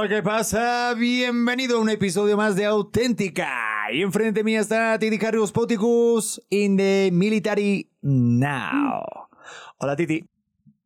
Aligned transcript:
Hola, 0.00 0.08
¿qué 0.08 0.22
pasa? 0.22 0.94
Bienvenido 0.94 1.76
a 1.76 1.80
un 1.82 1.90
episodio 1.90 2.34
más 2.34 2.56
de 2.56 2.64
Auténtica. 2.64 3.92
Y 3.92 4.00
enfrente 4.00 4.42
mía 4.42 4.60
está 4.60 4.98
Titi 4.98 5.18
Carrios 5.18 5.52
Poticus 5.52 6.40
in 6.48 6.78
the 6.78 7.10
military 7.12 7.86
now. 8.00 9.02
Hola, 9.76 9.96
Titi. 9.96 10.24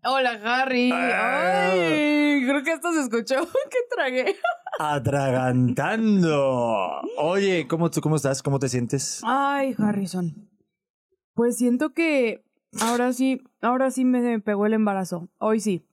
Hola, 0.02 0.40
Harry. 0.42 0.90
Ah. 0.92 1.70
Ay, 1.70 2.44
creo 2.44 2.64
que 2.64 2.72
esto 2.72 2.92
se 2.92 3.02
escuchó 3.02 3.46
que 3.70 3.78
tragué. 3.88 4.34
Atragantando. 4.80 7.00
Oye, 7.16 7.68
¿cómo, 7.68 7.92
tú, 7.92 8.00
¿cómo 8.00 8.16
estás? 8.16 8.42
¿Cómo 8.42 8.58
te 8.58 8.68
sientes? 8.68 9.20
Ay, 9.22 9.76
Harrison. 9.78 10.50
Pues 11.34 11.56
siento 11.56 11.92
que 11.92 12.42
ahora 12.80 13.12
sí, 13.12 13.44
ahora 13.60 13.92
sí 13.92 14.04
me 14.04 14.40
pegó 14.40 14.66
el 14.66 14.72
embarazo. 14.72 15.28
Hoy 15.38 15.60
sí. 15.60 15.86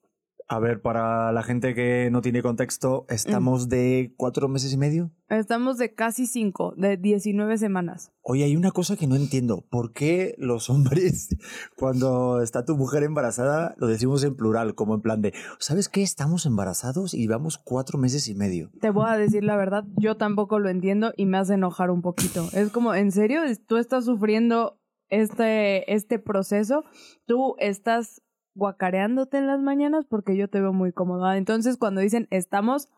A 0.47 0.59
ver, 0.59 0.81
para 0.81 1.31
la 1.31 1.43
gente 1.43 1.73
que 1.73 2.09
no 2.11 2.21
tiene 2.21 2.41
contexto, 2.41 3.05
estamos 3.09 3.69
de 3.69 4.13
cuatro 4.17 4.47
meses 4.47 4.73
y 4.73 4.77
medio. 4.77 5.11
Estamos 5.29 5.77
de 5.77 5.93
casi 5.93 6.27
cinco, 6.27 6.73
de 6.75 6.97
19 6.97 7.57
semanas. 7.57 8.11
Oye, 8.21 8.43
hay 8.43 8.57
una 8.57 8.71
cosa 8.71 8.97
que 8.97 9.07
no 9.07 9.15
entiendo. 9.15 9.65
¿Por 9.69 9.93
qué 9.93 10.35
los 10.37 10.69
hombres, 10.71 11.29
cuando 11.77 12.41
está 12.41 12.65
tu 12.65 12.75
mujer 12.75 13.03
embarazada, 13.03 13.75
lo 13.77 13.87
decimos 13.87 14.23
en 14.23 14.35
plural, 14.35 14.75
como 14.75 14.95
en 14.95 15.01
plan 15.01 15.21
de, 15.21 15.33
¿sabes 15.59 15.87
qué? 15.87 16.01
Estamos 16.01 16.45
embarazados 16.45 17.13
y 17.13 17.27
vamos 17.27 17.57
cuatro 17.57 17.97
meses 17.97 18.27
y 18.27 18.35
medio. 18.35 18.71
Te 18.81 18.89
voy 18.89 19.05
a 19.07 19.17
decir 19.17 19.43
la 19.43 19.55
verdad, 19.55 19.85
yo 19.97 20.17
tampoco 20.17 20.59
lo 20.59 20.69
entiendo 20.69 21.13
y 21.15 21.25
me 21.25 21.37
hace 21.37 21.53
enojar 21.53 21.91
un 21.91 22.01
poquito. 22.01 22.49
Es 22.53 22.71
como, 22.71 22.93
¿en 22.93 23.11
serio? 23.11 23.41
¿Tú 23.67 23.77
estás 23.77 24.05
sufriendo 24.05 24.81
este, 25.09 25.93
este 25.93 26.19
proceso? 26.19 26.83
¿Tú 27.25 27.55
estás 27.59 28.21
guacareándote 28.53 29.37
en 29.37 29.47
las 29.47 29.59
mañanas? 29.61 30.05
Porque 30.09 30.35
yo 30.37 30.47
te 30.49 30.59
veo 30.61 30.73
muy 30.73 30.91
cómoda. 30.93 31.37
Entonces, 31.37 31.77
cuando 31.77 32.01
dicen 32.01 32.27
estamos, 32.31 32.89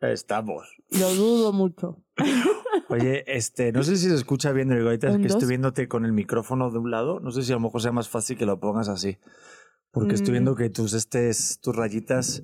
Estamos. 0.00 0.76
lo 0.90 1.14
dudo 1.14 1.52
mucho. 1.52 2.02
Oye, 2.90 3.24
este, 3.26 3.72
no 3.72 3.82
sé 3.82 3.96
si 3.96 4.08
se 4.10 4.14
escucha 4.14 4.52
bien, 4.52 4.68
Rigo, 4.70 4.88
ahorita 4.88 5.08
es 5.08 5.14
¿Un 5.16 5.22
que 5.22 5.28
dos? 5.28 5.36
estoy 5.36 5.48
viéndote 5.48 5.88
con 5.88 6.04
el 6.04 6.12
micrófono 6.12 6.70
de 6.70 6.78
un 6.78 6.90
lado. 6.90 7.20
No 7.20 7.30
sé 7.30 7.42
si 7.42 7.52
a 7.52 7.56
lo 7.56 7.60
mejor 7.60 7.80
sea 7.80 7.92
más 7.92 8.08
fácil 8.10 8.36
que 8.36 8.44
lo 8.44 8.60
pongas 8.60 8.88
así. 8.88 9.16
Porque 9.92 10.14
estoy 10.14 10.30
Mm. 10.30 10.34
viendo 10.34 10.54
que 10.56 10.68
tus 10.68 10.92
rayitas 11.74 12.42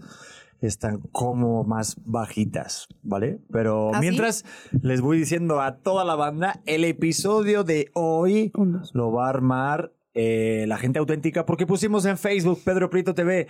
están 0.61 1.01
como 1.13 1.65
más 1.65 1.97
bajitas, 2.05 2.89
¿vale? 3.03 3.41
Pero 3.51 3.93
¿Ah, 3.95 4.01
mientras 4.01 4.45
les 4.83 5.01
voy 5.01 5.19
diciendo 5.19 5.61
a 5.61 5.79
toda 5.79 6.05
la 6.05 6.15
banda, 6.17 6.61
el 6.67 6.85
episodio 6.85 7.65
de 7.65 7.91
hoy 7.95 8.53
lo 8.93 9.13
va 9.13 9.27
a 9.27 9.31
armar 9.31 9.93
eh, 10.15 10.65
la 10.69 10.77
gente 10.79 10.99
auténtica 10.99 11.47
porque 11.47 11.67
pusimos 11.67 12.05
en 12.05 12.19
Facebook 12.19 12.61
Pedro 12.65 12.91
Prieto 12.91 13.15
TV 13.15 13.47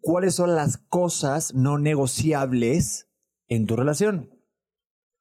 cuáles 0.00 0.34
son 0.34 0.54
las 0.54 0.78
cosas 0.78 1.54
no 1.54 1.78
negociables 1.78 3.08
en 3.48 3.66
tu 3.66 3.76
relación. 3.76 4.30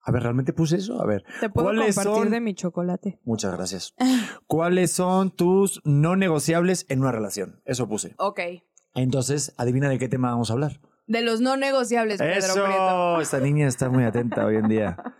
A 0.07 0.11
ver, 0.11 0.21
¿realmente 0.21 0.53
puse 0.53 0.77
eso? 0.77 1.01
A 1.01 1.05
ver. 1.07 1.23
Te 1.39 1.49
puedo 1.49 1.67
¿Cuáles 1.67 1.95
compartir 1.95 2.23
son- 2.23 2.31
de 2.31 2.39
mi 2.39 2.53
chocolate. 2.53 3.19
Muchas 3.23 3.51
gracias. 3.55 3.95
¿Cuáles 4.45 4.91
son 4.91 5.31
tus 5.31 5.81
no 5.83 6.15
negociables 6.15 6.85
en 6.89 7.01
una 7.01 7.11
relación? 7.11 7.61
Eso 7.65 7.87
puse. 7.89 8.13
Ok. 8.19 8.39
Entonces, 8.93 9.53
adivina 9.57 9.89
de 9.89 9.97
qué 9.97 10.07
tema 10.07 10.29
vamos 10.29 10.51
a 10.51 10.53
hablar. 10.53 10.79
De 11.07 11.21
los 11.21 11.39
no 11.41 11.55
negociables, 11.57 12.17
Pedro 12.19 12.53
Prieto. 12.53 13.13
Eso, 13.13 13.21
esta 13.21 13.39
niña 13.39 13.67
está 13.67 13.89
muy 13.89 14.03
atenta 14.03 14.45
hoy 14.45 14.55
en 14.57 14.67
día. 14.67 14.97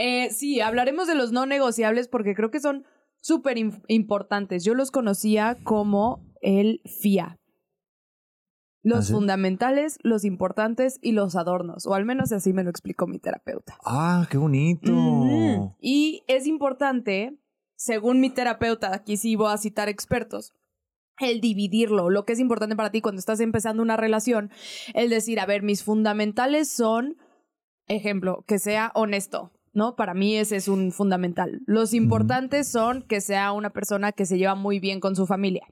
Eh, 0.00 0.30
sí, 0.30 0.60
hablaremos 0.60 1.08
de 1.08 1.16
los 1.16 1.32
no 1.32 1.44
negociables 1.44 2.06
porque 2.06 2.36
creo 2.36 2.52
que 2.52 2.60
son 2.60 2.84
súper 3.20 3.56
im- 3.56 3.82
importantes. 3.88 4.62
Yo 4.64 4.74
los 4.74 4.92
conocía 4.92 5.56
como 5.64 6.24
el 6.40 6.80
FIA. 6.84 7.36
Los 8.84 8.98
¿Ah, 8.98 9.02
sí? 9.02 9.12
fundamentales, 9.12 9.98
los 10.04 10.24
importantes 10.24 10.98
y 11.02 11.12
los 11.12 11.34
adornos. 11.34 11.84
O 11.86 11.94
al 11.94 12.04
menos 12.04 12.30
así 12.30 12.52
me 12.52 12.62
lo 12.62 12.70
explicó 12.70 13.08
mi 13.08 13.18
terapeuta. 13.18 13.76
Ah, 13.84 14.28
qué 14.30 14.38
bonito. 14.38 15.74
Y 15.80 16.22
es 16.28 16.46
importante, 16.46 17.36
según 17.74 18.20
mi 18.20 18.30
terapeuta, 18.30 18.94
aquí 18.94 19.16
sí 19.16 19.34
voy 19.34 19.52
a 19.52 19.56
citar 19.58 19.88
expertos, 19.88 20.54
el 21.20 21.40
dividirlo, 21.40 22.10
lo 22.10 22.24
que 22.24 22.32
es 22.32 22.40
importante 22.40 22.76
para 22.76 22.90
ti 22.90 23.00
cuando 23.00 23.18
estás 23.18 23.40
empezando 23.40 23.82
una 23.82 23.96
relación, 23.96 24.50
el 24.94 25.10
decir, 25.10 25.40
a 25.40 25.46
ver, 25.46 25.62
mis 25.62 25.82
fundamentales 25.82 26.68
son, 26.68 27.16
ejemplo, 27.86 28.44
que 28.46 28.58
sea 28.58 28.92
honesto, 28.94 29.52
¿no? 29.72 29.96
Para 29.96 30.14
mí 30.14 30.36
ese 30.36 30.56
es 30.56 30.68
un 30.68 30.92
fundamental. 30.92 31.60
Los 31.66 31.94
importantes 31.94 32.68
son 32.68 33.02
que 33.02 33.20
sea 33.20 33.52
una 33.52 33.70
persona 33.70 34.12
que 34.12 34.26
se 34.26 34.38
lleva 34.38 34.54
muy 34.54 34.80
bien 34.80 35.00
con 35.00 35.16
su 35.16 35.26
familia. 35.26 35.66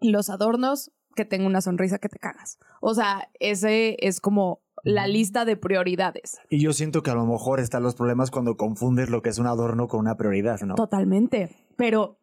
Los 0.00 0.30
adornos, 0.30 0.90
que 1.14 1.24
tenga 1.24 1.46
una 1.46 1.60
sonrisa 1.60 1.98
que 1.98 2.08
te 2.08 2.18
cagas. 2.18 2.58
O 2.80 2.94
sea, 2.94 3.28
ese 3.38 3.96
es 4.00 4.20
como 4.20 4.62
la 4.82 5.06
lista 5.06 5.44
de 5.44 5.56
prioridades. 5.56 6.38
Y 6.50 6.60
yo 6.60 6.72
siento 6.72 7.02
que 7.02 7.10
a 7.10 7.14
lo 7.14 7.24
mejor 7.24 7.60
están 7.60 7.82
los 7.82 7.94
problemas 7.94 8.30
cuando 8.30 8.56
confundes 8.56 9.08
lo 9.08 9.22
que 9.22 9.30
es 9.30 9.38
un 9.38 9.46
adorno 9.46 9.88
con 9.88 10.00
una 10.00 10.16
prioridad, 10.16 10.60
¿no? 10.62 10.74
Totalmente. 10.74 11.50
Pero 11.76 12.18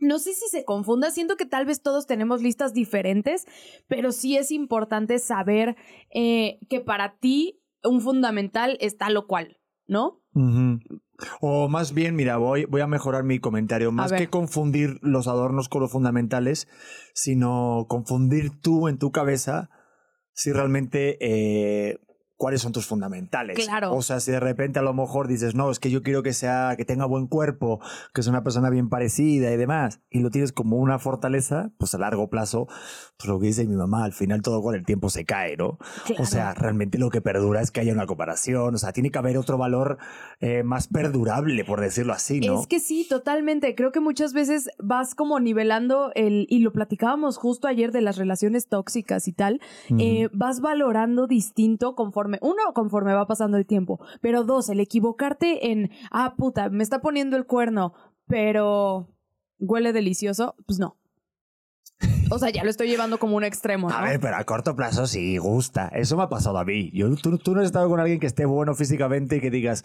no 0.00 0.18
sé 0.18 0.32
si 0.34 0.48
se 0.48 0.64
confunda. 0.64 1.10
Siento 1.10 1.36
que 1.36 1.46
tal 1.46 1.66
vez 1.66 1.82
todos 1.82 2.06
tenemos 2.06 2.42
listas 2.42 2.72
diferentes, 2.72 3.46
pero 3.86 4.12
sí 4.12 4.36
es 4.36 4.50
importante 4.50 5.18
saber 5.18 5.76
eh, 6.12 6.58
que 6.68 6.80
para 6.80 7.16
ti 7.18 7.60
un 7.84 8.00
fundamental 8.00 8.76
está 8.80 9.10
lo 9.10 9.26
cual, 9.26 9.58
¿no? 9.86 10.22
O 11.40 11.68
más 11.68 11.92
bien, 11.92 12.14
mira, 12.14 12.36
voy, 12.36 12.64
voy 12.64 12.80
a 12.80 12.86
mejorar 12.86 13.24
mi 13.24 13.38
comentario. 13.38 13.92
Más 13.92 14.12
que 14.12 14.28
confundir 14.28 14.98
los 15.02 15.28
adornos 15.28 15.68
con 15.68 15.82
los 15.82 15.92
fundamentales, 15.92 16.68
sino 17.14 17.86
confundir 17.88 18.60
tú 18.60 18.88
en 18.88 18.98
tu 18.98 19.10
cabeza 19.12 19.70
si 20.32 20.52
realmente 20.52 21.18
eh, 21.20 21.98
cuáles 22.40 22.62
son 22.62 22.72
tus 22.72 22.86
fundamentales. 22.86 23.66
Claro. 23.66 23.94
O 23.94 24.00
sea, 24.00 24.18
si 24.18 24.30
de 24.30 24.40
repente 24.40 24.78
a 24.78 24.82
lo 24.82 24.94
mejor 24.94 25.28
dices, 25.28 25.54
no, 25.54 25.70
es 25.70 25.78
que 25.78 25.90
yo 25.90 26.02
quiero 26.02 26.22
que 26.22 26.32
sea, 26.32 26.74
que 26.78 26.86
tenga 26.86 27.04
buen 27.04 27.26
cuerpo, 27.26 27.80
que 28.14 28.22
sea 28.22 28.30
una 28.30 28.42
persona 28.42 28.70
bien 28.70 28.88
parecida 28.88 29.52
y 29.52 29.58
demás, 29.58 30.00
y 30.08 30.20
lo 30.20 30.30
tienes 30.30 30.50
como 30.50 30.78
una 30.78 30.98
fortaleza, 30.98 31.70
pues 31.76 31.94
a 31.94 31.98
largo 31.98 32.30
plazo, 32.30 32.66
pues 33.18 33.28
lo 33.28 33.38
que 33.38 33.48
dice 33.48 33.66
mi 33.66 33.76
mamá, 33.76 34.04
al 34.04 34.14
final 34.14 34.40
todo 34.40 34.62
con 34.62 34.74
el 34.74 34.86
tiempo 34.86 35.10
se 35.10 35.26
cae, 35.26 35.58
¿no? 35.58 35.76
Claro. 36.06 36.22
O 36.22 36.24
sea, 36.24 36.54
realmente 36.54 36.96
lo 36.96 37.10
que 37.10 37.20
perdura 37.20 37.60
es 37.60 37.70
que 37.70 37.80
haya 37.80 37.92
una 37.92 38.06
comparación, 38.06 38.74
o 38.74 38.78
sea, 38.78 38.92
tiene 38.94 39.10
que 39.10 39.18
haber 39.18 39.36
otro 39.36 39.58
valor 39.58 39.98
eh, 40.40 40.62
más 40.62 40.88
perdurable, 40.88 41.66
por 41.66 41.82
decirlo 41.82 42.14
así, 42.14 42.40
¿no? 42.40 42.58
Es 42.58 42.66
que 42.66 42.80
sí, 42.80 43.06
totalmente. 43.06 43.74
Creo 43.74 43.92
que 43.92 44.00
muchas 44.00 44.32
veces 44.32 44.70
vas 44.78 45.14
como 45.14 45.40
nivelando 45.40 46.10
el, 46.14 46.46
y 46.48 46.60
lo 46.60 46.72
platicábamos 46.72 47.36
justo 47.36 47.68
ayer 47.68 47.92
de 47.92 48.00
las 48.00 48.16
relaciones 48.16 48.66
tóxicas 48.66 49.28
y 49.28 49.32
tal, 49.32 49.60
eh, 49.98 50.30
vas 50.32 50.62
valorando 50.62 51.26
distinto 51.26 51.94
conforme, 51.94 52.29
uno, 52.40 52.72
conforme 52.74 53.14
va 53.14 53.26
pasando 53.26 53.56
el 53.56 53.66
tiempo, 53.66 54.00
pero 54.20 54.44
dos, 54.44 54.68
el 54.68 54.80
equivocarte 54.80 55.70
en, 55.70 55.90
ah, 56.10 56.34
puta, 56.36 56.70
me 56.70 56.82
está 56.82 57.00
poniendo 57.00 57.36
el 57.36 57.46
cuerno, 57.46 57.94
pero 58.26 59.08
huele 59.58 59.92
delicioso, 59.92 60.54
pues 60.66 60.78
no. 60.78 60.96
O 62.30 62.38
sea, 62.38 62.50
ya 62.50 62.62
lo 62.64 62.70
estoy 62.70 62.88
llevando 62.88 63.18
como 63.18 63.36
un 63.36 63.44
extremo, 63.44 63.88
¿no? 63.88 63.94
A 63.96 64.02
ver, 64.02 64.20
pero 64.20 64.36
a 64.36 64.44
corto 64.44 64.74
plazo 64.76 65.06
sí 65.06 65.36
gusta. 65.38 65.88
Eso 65.88 66.16
me 66.16 66.22
ha 66.22 66.28
pasado 66.28 66.58
a 66.58 66.64
mí. 66.64 66.90
Yo, 66.92 67.14
tú, 67.16 67.38
tú 67.38 67.54
no 67.54 67.60
has 67.60 67.66
estado 67.66 67.88
con 67.88 68.00
alguien 68.00 68.20
que 68.20 68.26
esté 68.26 68.44
bueno 68.46 68.74
físicamente 68.74 69.36
y 69.36 69.40
que 69.40 69.50
digas, 69.50 69.84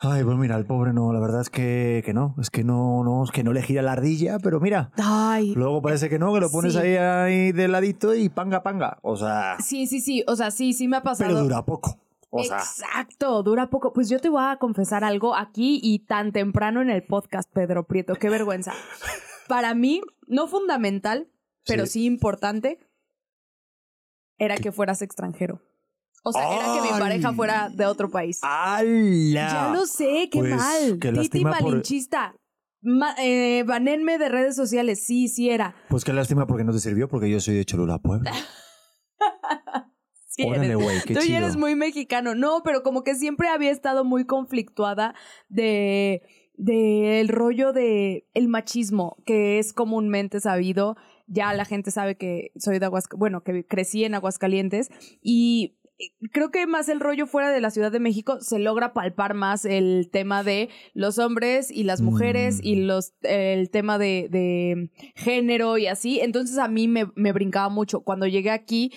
ay, 0.00 0.22
pues 0.24 0.36
mira, 0.36 0.56
el 0.56 0.66
pobre 0.66 0.92
no, 0.92 1.12
la 1.12 1.20
verdad 1.20 1.40
es 1.40 1.50
que, 1.50 2.02
que 2.04 2.14
no, 2.14 2.34
es 2.40 2.50
que 2.50 2.64
no, 2.64 3.02
no, 3.04 3.24
es 3.24 3.30
que 3.30 3.42
no 3.44 3.52
le 3.52 3.62
gira 3.62 3.82
la 3.82 3.92
ardilla, 3.92 4.38
pero 4.38 4.60
mira, 4.60 4.90
Ay, 4.96 5.54
luego 5.54 5.82
parece 5.82 6.08
que 6.08 6.18
no, 6.18 6.32
que 6.32 6.40
lo 6.40 6.50
pones 6.50 6.72
Sí. 6.74 6.78
ahí, 6.78 6.96
ahí 6.96 7.52
de 7.52 7.68
ladito 7.68 8.14
y 8.14 8.28
panga, 8.28 8.62
panga. 8.62 8.98
O 9.02 9.16
sea, 9.16 9.56
sí, 9.60 9.86
sí, 9.86 10.00
sí, 10.00 10.22
o 10.26 10.36
sea, 10.36 10.50
sí, 10.50 10.72
sí 10.72 10.86
me 10.88 10.98
ha 10.98 11.02
pasado. 11.02 11.28
pero 11.30 11.42
dura 11.42 11.64
poco. 11.64 11.98
O 12.32 12.44
sea, 12.44 12.58
Exacto, 12.58 13.42
dura 13.42 13.70
poco. 13.70 13.92
Pues 13.92 14.08
yo 14.08 14.20
te 14.20 14.28
voy 14.28 14.42
a 14.44 14.56
confesar 14.58 15.02
algo 15.02 15.34
aquí 15.34 15.80
y 15.82 15.98
tan 16.06 16.30
temprano 16.30 16.80
en 16.80 16.88
el 16.88 17.02
podcast, 17.02 17.50
Pedro 17.52 17.88
Prieto. 17.88 18.14
Qué 18.14 18.30
vergüenza. 18.30 18.72
Para 19.48 19.74
mí, 19.74 20.00
no 20.28 20.46
fundamental, 20.46 21.26
pero 21.70 21.86
Sí. 21.86 21.92
sí, 22.00 22.04
importante, 22.06 22.78
era 24.38 24.56
que 24.56 24.72
fueras 24.72 25.02
extranjero. 25.02 25.62
O 26.22 26.32
sea, 26.32 26.54
era 26.54 26.64
que 26.74 26.92
mi 26.92 26.98
pareja 27.00 27.32
fuera 27.32 27.70
de 27.70 27.86
otro 27.86 28.10
país. 28.10 28.40
¡Hala! 28.42 29.32
Ya 29.32 29.70
lo 29.72 29.86
sé, 29.86 30.28
qué 30.30 30.38
Pues, 30.40 30.54
mal. 30.54 30.98
qué 31.00 31.08
Titi 31.08 31.16
lástima 31.16 31.52
por- 31.58 31.62
malinchista. 31.70 32.34
Ma- 32.82 33.14
eh, 33.18 33.62
banenme 33.66 34.18
de 34.18 34.28
redes 34.30 34.56
sociales. 34.56 35.02
Sí, 35.04 35.28
sí 35.28 35.50
era. 35.50 35.74
Pues 35.88 36.04
qué 36.04 36.12
lástima 36.12 36.46
porque 36.46 36.64
no 36.64 36.72
te 36.72 36.78
sirvió, 36.78 37.08
porque 37.08 37.30
yo 37.30 37.40
soy 37.40 37.54
de 37.54 37.64
Cholula, 37.64 37.98
Puebla. 37.98 38.32
Sí 40.32 40.44
Órale, 40.46 40.66
eres. 40.66 40.76
güey, 40.78 41.00
qué 41.04 41.14
Tú 41.14 41.20
chido. 41.20 41.32
ya 41.32 41.38
eres 41.38 41.56
muy 41.56 41.74
mexicano. 41.74 42.34
No, 42.36 42.62
pero 42.62 42.82
como 42.84 43.02
que 43.02 43.16
siempre 43.16 43.48
había 43.48 43.72
estado 43.72 44.04
muy 44.04 44.24
conflictuada 44.26 45.14
de 45.48 46.22
del 46.54 47.28
rollo 47.28 47.72
de 47.72 48.28
el 48.34 48.46
machismo 48.48 49.16
que 49.26 49.58
es 49.58 49.72
comúnmente 49.72 50.40
sabido. 50.40 50.96
Ya 51.32 51.52
la 51.54 51.64
gente 51.64 51.90
sabe 51.90 52.16
que 52.16 52.50
soy 52.56 52.78
de 52.78 52.86
Aguascalientes, 52.86 53.18
bueno, 53.18 53.42
que 53.42 53.64
crecí 53.64 54.04
en 54.04 54.14
Aguascalientes 54.14 54.88
y 55.22 55.76
creo 56.32 56.50
que 56.50 56.66
más 56.66 56.88
el 56.88 56.98
rollo 56.98 57.26
fuera 57.26 57.50
de 57.50 57.60
la 57.60 57.70
Ciudad 57.70 57.92
de 57.92 58.00
México 58.00 58.40
se 58.40 58.58
logra 58.58 58.94
palpar 58.94 59.34
más 59.34 59.64
el 59.66 60.08
tema 60.10 60.42
de 60.42 60.70
los 60.94 61.18
hombres 61.18 61.70
y 61.70 61.84
las 61.84 62.00
mujeres 62.00 62.58
y 62.62 62.76
Mm. 62.76 62.86
los 62.86 63.12
el 63.22 63.70
tema 63.70 63.98
de, 63.98 64.28
de 64.30 64.90
género 65.14 65.76
y 65.78 65.86
así. 65.88 66.18
Entonces 66.20 66.56
a 66.58 66.68
mí 66.68 66.88
me, 66.88 67.04
me 67.16 67.32
brincaba 67.32 67.68
mucho. 67.68 68.00
Cuando 68.00 68.26
llegué 68.26 68.50
aquí, 68.50 68.92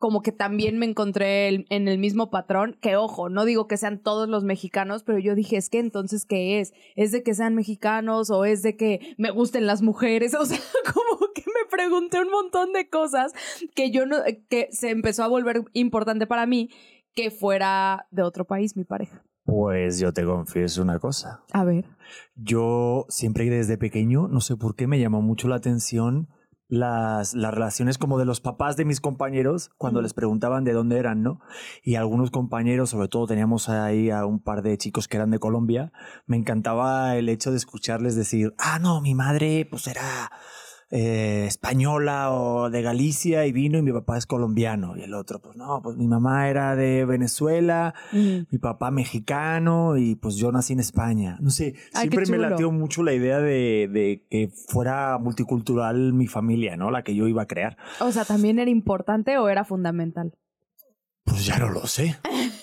como 0.00 0.22
que 0.22 0.30
también 0.30 0.78
me 0.78 0.86
encontré 0.86 1.48
el- 1.48 1.66
en 1.70 1.88
el 1.88 1.98
mismo 1.98 2.30
patrón, 2.30 2.78
que 2.80 2.94
ojo, 2.96 3.30
no 3.30 3.44
digo 3.44 3.66
que 3.66 3.76
sean 3.76 4.00
todos 4.00 4.28
los 4.28 4.44
mexicanos, 4.44 5.02
pero 5.02 5.18
yo 5.18 5.34
dije, 5.34 5.56
es 5.56 5.70
que 5.70 5.80
entonces, 5.80 6.24
¿qué 6.24 6.60
es? 6.60 6.72
¿Es 6.94 7.10
de 7.10 7.24
que 7.24 7.34
sean 7.34 7.56
mexicanos 7.56 8.30
o 8.30 8.44
es 8.44 8.62
de 8.62 8.76
que 8.76 9.00
me 9.18 9.30
gusten 9.32 9.66
las 9.66 9.82
mujeres? 9.82 10.34
O 10.40 10.44
sea, 10.44 10.60
como 10.94 11.27
pregunté 11.78 12.20
un 12.20 12.30
montón 12.30 12.72
de 12.72 12.90
cosas 12.90 13.32
que 13.76 13.92
yo 13.92 14.04
no, 14.04 14.16
que 14.50 14.68
se 14.72 14.90
empezó 14.90 15.22
a 15.22 15.28
volver 15.28 15.62
importante 15.74 16.26
para 16.26 16.44
mí 16.44 16.70
que 17.14 17.30
fuera 17.30 18.06
de 18.10 18.22
otro 18.22 18.44
país 18.44 18.76
mi 18.76 18.84
pareja. 18.84 19.22
Pues 19.44 20.00
yo 20.00 20.12
te 20.12 20.24
confieso 20.24 20.82
una 20.82 20.98
cosa. 20.98 21.44
A 21.52 21.64
ver. 21.64 21.86
Yo 22.34 23.06
siempre 23.08 23.48
desde 23.48 23.78
pequeño, 23.78 24.28
no 24.28 24.40
sé 24.40 24.56
por 24.56 24.74
qué, 24.74 24.86
me 24.86 24.98
llamó 24.98 25.22
mucho 25.22 25.48
la 25.48 25.56
atención 25.56 26.28
las, 26.68 27.34
las 27.34 27.54
relaciones 27.54 27.96
como 27.96 28.18
de 28.18 28.24
los 28.24 28.40
papás 28.40 28.76
de 28.76 28.84
mis 28.84 29.00
compañeros 29.00 29.70
cuando 29.78 30.02
les 30.02 30.12
preguntaban 30.12 30.64
de 30.64 30.72
dónde 30.72 30.98
eran, 30.98 31.22
¿no? 31.22 31.40
Y 31.82 31.94
algunos 31.94 32.30
compañeros, 32.30 32.90
sobre 32.90 33.08
todo 33.08 33.26
teníamos 33.26 33.68
ahí 33.68 34.10
a 34.10 34.26
un 34.26 34.40
par 34.42 34.62
de 34.62 34.76
chicos 34.76 35.08
que 35.08 35.16
eran 35.16 35.30
de 35.30 35.38
Colombia, 35.38 35.92
me 36.26 36.36
encantaba 36.36 37.16
el 37.16 37.28
hecho 37.28 37.52
de 37.52 37.56
escucharles 37.56 38.16
decir, 38.16 38.52
ah, 38.58 38.78
no, 38.80 39.00
mi 39.00 39.14
madre 39.14 39.66
pues 39.70 39.86
era 39.86 40.30
eh, 40.90 41.44
española 41.46 42.32
o 42.32 42.70
de 42.70 42.82
Galicia 42.82 43.46
y 43.46 43.52
vino 43.52 43.78
y 43.78 43.82
mi 43.82 43.92
papá 43.92 44.16
es 44.16 44.26
colombiano. 44.26 44.96
Y 44.96 45.02
el 45.02 45.14
otro, 45.14 45.40
pues 45.40 45.56
no, 45.56 45.82
pues 45.82 45.96
mi 45.96 46.06
mamá 46.06 46.48
era 46.48 46.76
de 46.76 47.04
Venezuela 47.04 47.94
mi 48.12 48.58
papá 48.58 48.90
mexicano 48.90 49.96
y 49.96 50.14
pues 50.14 50.36
yo 50.36 50.50
nací 50.52 50.72
en 50.72 50.80
España. 50.80 51.38
No 51.40 51.50
sé, 51.50 51.74
Ay, 51.92 52.08
siempre 52.08 52.26
me 52.26 52.38
latió 52.38 52.70
mucho 52.70 53.02
la 53.02 53.12
idea 53.12 53.38
de, 53.38 53.88
de 53.92 54.24
que 54.30 54.48
fuera 54.68 55.18
multicultural 55.18 56.12
mi 56.12 56.26
familia, 56.26 56.76
¿no? 56.76 56.90
La 56.90 57.02
que 57.02 57.14
yo 57.14 57.28
iba 57.28 57.42
a 57.42 57.46
crear. 57.46 57.76
O 58.00 58.10
sea, 58.12 58.24
¿también 58.24 58.58
era 58.58 58.70
importante 58.70 59.38
o 59.38 59.48
era 59.48 59.64
fundamental? 59.64 60.34
Pues 61.24 61.44
ya 61.44 61.58
no 61.58 61.68
lo 61.68 61.86
sé. 61.86 62.16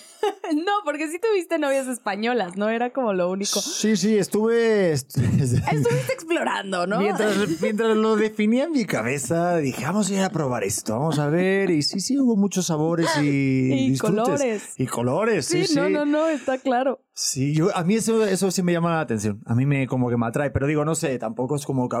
No, 0.54 0.72
porque 0.84 1.08
sí 1.08 1.18
tuviste 1.18 1.58
novias 1.58 1.86
españolas, 1.88 2.56
no 2.56 2.68
era 2.68 2.90
como 2.90 3.12
lo 3.12 3.30
único. 3.30 3.60
Sí, 3.60 3.96
sí, 3.96 4.16
estuve... 4.18 4.92
est- 4.92 5.16
Estuviste 5.18 6.12
explorando, 6.12 6.86
¿no? 6.86 6.98
Mientras, 7.00 7.36
mientras 7.60 7.96
lo 7.96 8.16
definía 8.16 8.64
en 8.64 8.72
mi 8.72 8.84
cabeza, 8.84 9.56
dije, 9.58 9.84
vamos 9.84 10.10
a 10.10 10.14
ir 10.14 10.20
a 10.20 10.30
probar 10.30 10.64
esto, 10.64 10.94
vamos 10.98 11.18
a 11.18 11.28
ver. 11.28 11.70
Y 11.70 11.82
sí, 11.82 12.00
sí, 12.00 12.18
hubo 12.18 12.36
muchos 12.36 12.66
sabores 12.66 13.08
y, 13.18 13.22
Y 13.72 13.90
disfrutes. 13.90 14.24
colores. 14.24 14.62
Y 14.78 14.86
colores, 14.86 15.46
sí, 15.46 15.62
Sí, 15.66 15.74
sí. 15.74 15.80
no, 15.80 15.88
no, 15.88 16.04
no, 16.04 16.28
está 16.28 16.58
claro. 16.58 17.00
Sí, 17.18 17.54
yo, 17.54 17.74
a 17.74 17.82
mí 17.82 17.94
eso, 17.94 18.26
eso 18.26 18.50
sí 18.50 18.62
me 18.62 18.74
llama 18.74 18.90
la 18.90 19.00
atención. 19.00 19.40
A 19.46 19.54
mí 19.54 19.64
me 19.64 19.86
como 19.86 20.10
que 20.10 20.18
me 20.18 20.26
atrae, 20.26 20.50
pero 20.50 20.66
digo, 20.66 20.84
no 20.84 20.94
sé, 20.94 21.18
tampoco 21.18 21.56
es 21.56 21.64
como 21.64 21.88
que, 21.88 21.96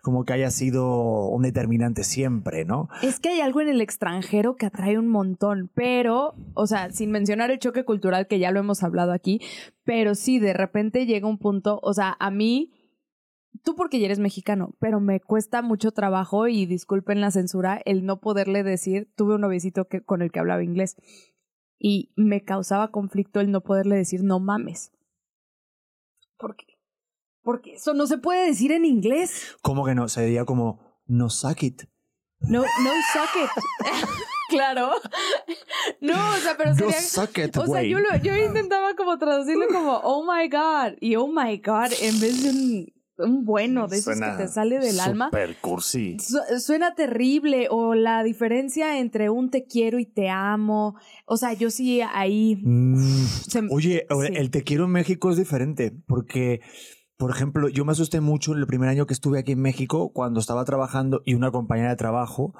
como 0.00 0.24
que 0.24 0.32
haya 0.32 0.50
sido 0.50 1.26
un 1.26 1.42
determinante 1.42 2.02
siempre, 2.02 2.64
¿no? 2.64 2.88
Es 3.02 3.20
que 3.20 3.28
hay 3.28 3.40
algo 3.42 3.60
en 3.60 3.68
el 3.68 3.82
extranjero 3.82 4.56
que 4.56 4.64
atrae 4.64 4.98
un 4.98 5.08
montón, 5.08 5.70
pero, 5.74 6.34
o 6.54 6.66
sea, 6.66 6.90
sin 6.92 7.10
mencionar 7.10 7.50
el 7.50 7.58
choque 7.58 7.84
cultural 7.84 8.26
que 8.26 8.38
ya 8.38 8.52
lo 8.52 8.60
hemos 8.60 8.82
hablado 8.82 9.12
aquí, 9.12 9.42
pero 9.84 10.14
sí, 10.14 10.38
de 10.38 10.54
repente 10.54 11.04
llega 11.04 11.28
un 11.28 11.36
punto, 11.36 11.78
o 11.82 11.92
sea, 11.92 12.16
a 12.18 12.30
mí, 12.30 12.72
tú 13.64 13.76
porque 13.76 14.00
ya 14.00 14.06
eres 14.06 14.18
mexicano, 14.18 14.74
pero 14.78 14.98
me 14.98 15.20
cuesta 15.20 15.60
mucho 15.60 15.90
trabajo 15.90 16.48
y 16.48 16.64
disculpen 16.64 17.20
la 17.20 17.32
censura, 17.32 17.82
el 17.84 18.06
no 18.06 18.18
poderle 18.20 18.62
decir, 18.62 19.10
tuve 19.14 19.34
un 19.34 19.42
noviecito 19.42 19.88
que, 19.88 20.02
con 20.02 20.22
el 20.22 20.32
que 20.32 20.38
hablaba 20.38 20.64
inglés 20.64 20.96
y 21.78 22.12
me 22.16 22.44
causaba 22.44 22.90
conflicto 22.90 23.40
el 23.40 23.50
no 23.50 23.60
poderle 23.62 23.96
decir 23.96 24.22
no 24.22 24.40
mames. 24.40 24.92
¿Por 26.38 26.56
qué? 26.56 26.66
Porque 27.42 27.74
eso 27.74 27.94
no 27.94 28.06
se 28.06 28.18
puede 28.18 28.46
decir 28.46 28.72
en 28.72 28.84
inglés. 28.84 29.56
Como 29.62 29.84
que 29.84 29.94
no, 29.94 30.08
sería 30.08 30.44
como, 30.44 30.80
no 31.06 31.30
suck 31.30 31.62
it. 31.62 31.82
No, 32.40 32.62
no 32.62 32.90
suck 33.12 33.36
it. 33.36 33.50
claro. 34.48 34.90
No, 36.00 36.14
o 36.32 36.36
sea, 36.36 36.56
pero 36.56 36.70
No 36.70 36.76
sería. 36.76 37.00
suck 37.00 37.38
it, 37.38 37.56
o 37.56 37.66
sea, 37.66 37.82
yo, 37.82 37.98
lo, 38.00 38.16
yo 38.16 38.36
intentaba 38.36 38.94
como 38.94 39.16
traducirlo 39.18 39.66
como 39.68 40.00
oh 40.02 40.24
my 40.24 40.48
god 40.48 40.96
y 41.00 41.16
oh 41.16 41.28
my 41.28 41.56
god 41.58 41.92
en 42.00 42.20
vez 42.20 42.42
de 42.42 42.50
un, 42.50 42.95
un 43.18 43.44
bueno 43.44 43.88
de 43.88 43.96
esos 43.98 44.14
que 44.14 44.18
Suena 44.20 44.36
te 44.36 44.48
sale 44.48 44.78
del 44.78 45.00
alma. 45.00 45.30
Cursi. 45.60 46.18
Su- 46.18 46.60
Suena 46.60 46.94
terrible 46.94 47.68
o 47.70 47.94
la 47.94 48.22
diferencia 48.22 48.98
entre 48.98 49.30
un 49.30 49.50
te 49.50 49.64
quiero 49.64 49.98
y 49.98 50.06
te 50.06 50.28
amo. 50.28 50.96
O 51.26 51.36
sea, 51.36 51.52
yo 51.54 51.70
sí 51.70 52.00
ahí. 52.02 52.56
Mm, 52.62 52.96
se- 53.48 53.62
Oye, 53.70 54.06
sí. 54.08 54.32
el 54.34 54.50
te 54.50 54.62
quiero 54.62 54.84
en 54.84 54.90
México 54.92 55.30
es 55.30 55.36
diferente, 55.36 55.92
porque, 56.06 56.60
por 57.16 57.30
ejemplo, 57.30 57.68
yo 57.68 57.84
me 57.84 57.92
asusté 57.92 58.20
mucho 58.20 58.52
en 58.52 58.58
el 58.58 58.66
primer 58.66 58.88
año 58.88 59.06
que 59.06 59.14
estuve 59.14 59.38
aquí 59.38 59.52
en 59.52 59.60
México, 59.62 60.12
cuando 60.12 60.40
estaba 60.40 60.64
trabajando 60.64 61.22
y 61.24 61.34
una 61.34 61.50
compañera 61.50 61.90
de 61.90 61.96
trabajo 61.96 62.54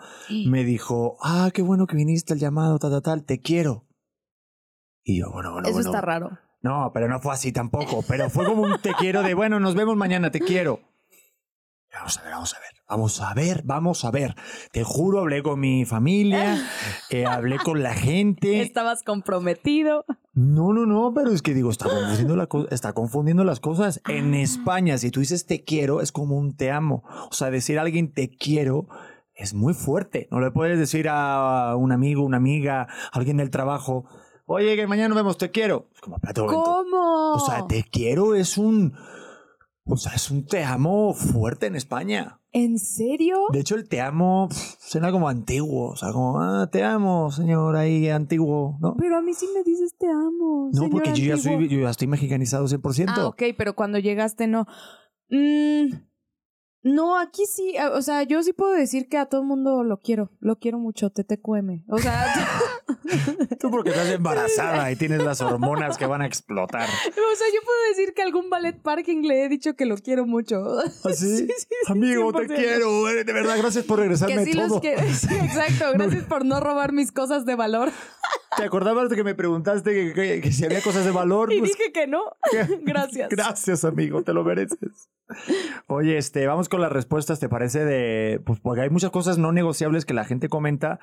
me 0.46 0.64
dijo, 0.64 1.16
ah, 1.22 1.50
qué 1.52 1.62
bueno 1.62 1.86
que 1.86 1.96
viniste 1.96 2.32
al 2.32 2.38
llamado, 2.38 2.78
tal, 2.78 2.90
tal, 2.92 3.02
tal, 3.02 3.24
te 3.24 3.40
quiero. 3.40 3.86
Y 5.04 5.20
yo, 5.20 5.30
bueno, 5.30 5.52
bueno, 5.52 5.68
Eso 5.68 5.74
bueno. 5.76 5.90
está 5.90 6.00
raro. 6.00 6.38
No, 6.66 6.90
pero 6.92 7.06
no 7.08 7.20
fue 7.20 7.32
así 7.32 7.52
tampoco. 7.52 8.02
Pero 8.08 8.28
fue 8.30 8.44
como 8.44 8.62
un 8.62 8.78
te 8.80 8.92
quiero 8.94 9.22
de, 9.22 9.34
bueno, 9.34 9.60
nos 9.60 9.74
vemos 9.74 9.96
mañana, 9.96 10.30
te 10.30 10.40
quiero. 10.40 10.80
Vamos 11.92 12.18
a 12.18 12.22
ver, 12.22 12.32
vamos 12.32 12.54
a 12.54 12.58
ver. 12.58 12.66
Vamos 12.88 13.20
a 13.20 13.34
ver, 13.34 13.62
vamos 13.64 14.04
a 14.04 14.10
ver. 14.10 14.34
Te 14.72 14.84
juro, 14.84 15.20
hablé 15.20 15.42
con 15.42 15.58
mi 15.58 15.84
familia, 15.84 16.56
eh, 17.10 17.24
hablé 17.26 17.58
con 17.58 17.82
la 17.82 17.94
gente. 17.94 18.62
Estabas 18.62 19.02
comprometido. 19.02 20.04
No, 20.34 20.72
no, 20.72 20.86
no, 20.86 21.12
pero 21.14 21.30
es 21.30 21.40
que 21.42 21.54
digo, 21.54 21.70
está 21.70 21.88
confundiendo, 21.88 22.36
la 22.36 22.46
co- 22.46 22.68
está 22.70 22.92
confundiendo 22.92 23.42
las 23.44 23.58
cosas. 23.60 24.02
En 24.08 24.34
España, 24.34 24.98
si 24.98 25.10
tú 25.10 25.20
dices 25.20 25.46
te 25.46 25.64
quiero, 25.64 26.00
es 26.00 26.12
como 26.12 26.36
un 26.36 26.56
te 26.56 26.70
amo. 26.70 27.02
O 27.30 27.32
sea, 27.32 27.50
decir 27.50 27.78
a 27.78 27.82
alguien 27.82 28.12
te 28.12 28.28
quiero 28.28 28.86
es 29.34 29.54
muy 29.54 29.72
fuerte. 29.74 30.28
No 30.30 30.40
le 30.40 30.50
puedes 30.50 30.78
decir 30.78 31.08
a 31.10 31.74
un 31.76 31.90
amigo, 31.92 32.22
una 32.24 32.36
amiga, 32.36 32.82
a 32.82 32.88
alguien 33.18 33.38
del 33.38 33.50
trabajo, 33.50 34.04
oye, 34.46 34.76
que 34.76 34.86
mañana 34.86 35.08
nos 35.08 35.16
vemos, 35.16 35.38
te 35.38 35.50
quiero. 35.50 35.88
Es 35.94 36.00
como, 36.00 36.16
espérate 36.16 36.40
un 36.40 36.46
momento. 36.46 36.72
¿Cómo? 36.72 37.32
O 37.34 37.40
sea, 37.40 37.66
te 37.66 37.84
quiero 37.84 38.34
es 38.34 38.58
un. 38.58 38.94
O 39.88 39.96
sea, 39.96 40.14
es 40.14 40.30
un 40.30 40.46
te 40.46 40.64
amo 40.64 41.14
fuerte 41.14 41.66
en 41.66 41.76
España. 41.76 42.40
¿En 42.50 42.78
serio? 42.78 43.38
De 43.52 43.60
hecho, 43.60 43.76
el 43.76 43.88
te 43.88 44.00
amo 44.00 44.48
pf, 44.48 44.76
suena 44.80 45.12
como 45.12 45.28
antiguo. 45.28 45.90
O 45.90 45.96
sea, 45.96 46.10
como, 46.10 46.40
ah, 46.40 46.68
te 46.72 46.82
amo, 46.82 47.30
señor, 47.30 47.76
ahí 47.76 48.08
antiguo, 48.08 48.78
¿no? 48.80 48.96
Pero 48.98 49.18
a 49.18 49.20
mí 49.20 49.34
sí 49.34 49.46
me 49.54 49.62
dices 49.62 49.94
te 49.98 50.08
amo. 50.08 50.70
No, 50.72 50.78
señor 50.78 50.90
porque 50.90 51.12
yo 51.12 51.36
ya, 51.36 51.36
soy, 51.36 51.68
yo 51.68 51.80
ya 51.80 51.90
estoy 51.90 52.08
mexicanizado 52.08 52.66
100%. 52.66 53.04
Ah, 53.08 53.26
ok, 53.26 53.42
pero 53.56 53.76
cuando 53.76 53.98
llegaste 53.98 54.46
no. 54.46 54.66
Mm, 55.28 55.94
no, 56.94 57.18
aquí 57.18 57.46
sí, 57.46 57.76
a- 57.76 57.90
o 57.90 58.02
sea, 58.02 58.22
yo 58.22 58.42
sí 58.42 58.52
puedo 58.52 58.72
decir 58.72 59.08
que 59.08 59.18
a 59.18 59.26
todo 59.26 59.40
el 59.42 59.46
mundo 59.46 59.82
lo 59.84 60.00
quiero, 60.00 60.30
lo 60.40 60.56
quiero 60.58 60.78
mucho, 60.78 61.10
TTQM. 61.10 61.84
O 61.88 61.98
sea, 61.98 62.34
Tú 63.60 63.70
porque 63.70 63.90
estás 63.90 64.08
embarazada 64.10 64.90
y 64.92 64.96
tienes 64.96 65.22
las 65.22 65.40
hormonas 65.40 65.96
que 65.96 66.06
van 66.06 66.22
a 66.22 66.26
explotar. 66.26 66.88
o 66.88 67.36
sea, 67.36 67.46
yo 67.54 67.60
puedo 67.64 67.78
decir 67.90 68.14
que 68.14 68.22
a 68.22 68.24
algún 68.24 68.50
ballet 68.50 68.80
parking 68.80 69.22
le 69.22 69.44
he 69.44 69.48
dicho 69.48 69.74
que 69.74 69.86
lo 69.86 69.96
quiero 69.96 70.26
mucho. 70.26 70.78
¿Así? 71.04 71.26
Sí, 71.36 71.46
sí, 71.46 71.52
sí, 71.58 71.92
Amigo, 71.92 72.32
te 72.32 72.46
100%. 72.46 72.54
quiero. 72.54 73.08
eh, 73.08 73.24
De 73.24 73.32
verdad, 73.32 73.56
gracias 73.58 73.84
por 73.84 73.98
regresarme 73.98 74.36
Que 74.36 74.44
sí 74.44 74.52
todo. 74.52 74.68
los. 74.68 74.80
Sí, 75.20 75.34
exacto, 75.34 75.92
gracias 75.94 76.24
por 76.24 76.44
no 76.44 76.60
robar 76.60 76.92
mis 76.92 77.10
cosas 77.12 77.44
de 77.46 77.54
valor. 77.54 77.90
¿Te 78.56 78.64
acordabas 78.64 79.10
de 79.10 79.16
que 79.16 79.24
me 79.24 79.34
preguntaste 79.34 79.92
que, 79.92 80.12
que- 80.14 80.40
que 80.40 80.52
si 80.52 80.64
había 80.64 80.80
cosas 80.82 81.04
de 81.04 81.10
valor? 81.10 81.52
Y 81.52 81.58
Pues, 81.58 81.72
dije 81.76 81.92
que 81.92 82.06
no. 82.06 82.22
Gracias. 82.82 83.28
Gracias, 83.30 83.84
amigo, 83.84 84.22
te 84.22 84.32
lo 84.32 84.44
mereces. 84.44 85.08
Oye, 85.88 86.16
este, 86.18 86.46
vamos 86.46 86.68
con 86.68 86.75
las 86.78 86.92
respuestas, 86.92 87.40
¿te 87.40 87.48
parece? 87.48 87.84
De, 87.84 88.40
pues 88.44 88.60
porque 88.60 88.82
hay 88.82 88.90
muchas 88.90 89.10
cosas 89.10 89.38
no 89.38 89.52
negociables 89.52 90.04
que 90.04 90.14
la 90.14 90.24
gente 90.24 90.48
comenta 90.48 91.00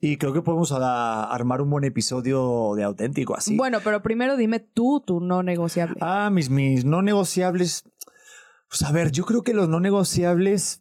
y 0.00 0.16
creo 0.16 0.32
que 0.32 0.42
podemos 0.42 0.72
a- 0.72 1.24
armar 1.24 1.62
un 1.62 1.70
buen 1.70 1.84
episodio 1.84 2.72
de 2.76 2.84
auténtico 2.84 3.36
así. 3.36 3.56
Bueno, 3.56 3.78
pero 3.84 4.02
primero 4.02 4.36
dime 4.36 4.60
tú, 4.60 5.02
tu 5.06 5.20
no 5.20 5.42
negociable. 5.42 5.96
Ah, 6.00 6.30
mis, 6.30 6.50
mis 6.50 6.84
no 6.84 7.02
negociables. 7.02 7.84
Pues 8.68 8.82
a 8.82 8.92
ver, 8.92 9.10
yo 9.10 9.24
creo 9.24 9.42
que 9.42 9.54
los 9.54 9.68
no 9.68 9.80
negociables 9.80 10.80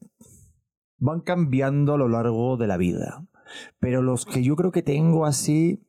van 0.97 1.21
cambiando 1.21 1.93
a 1.93 1.97
lo 1.97 2.07
largo 2.07 2.57
de 2.57 2.67
la 2.67 2.77
vida. 2.77 3.25
Pero 3.79 4.01
los 4.01 4.25
que 4.25 4.43
yo 4.43 4.55
creo 4.55 4.71
que 4.71 4.83
tengo 4.83 5.25
así. 5.25 5.81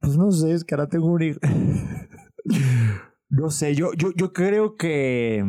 Pues 0.00 0.16
no 0.16 0.30
sé, 0.30 0.52
es 0.52 0.64
que 0.64 0.74
ahora 0.74 0.88
tengo 0.88 1.06
un. 1.06 1.38
No 3.30 3.50
sé, 3.50 3.74
yo, 3.74 3.92
yo, 3.94 4.12
yo 4.14 4.32
creo 4.32 4.76
que. 4.76 5.42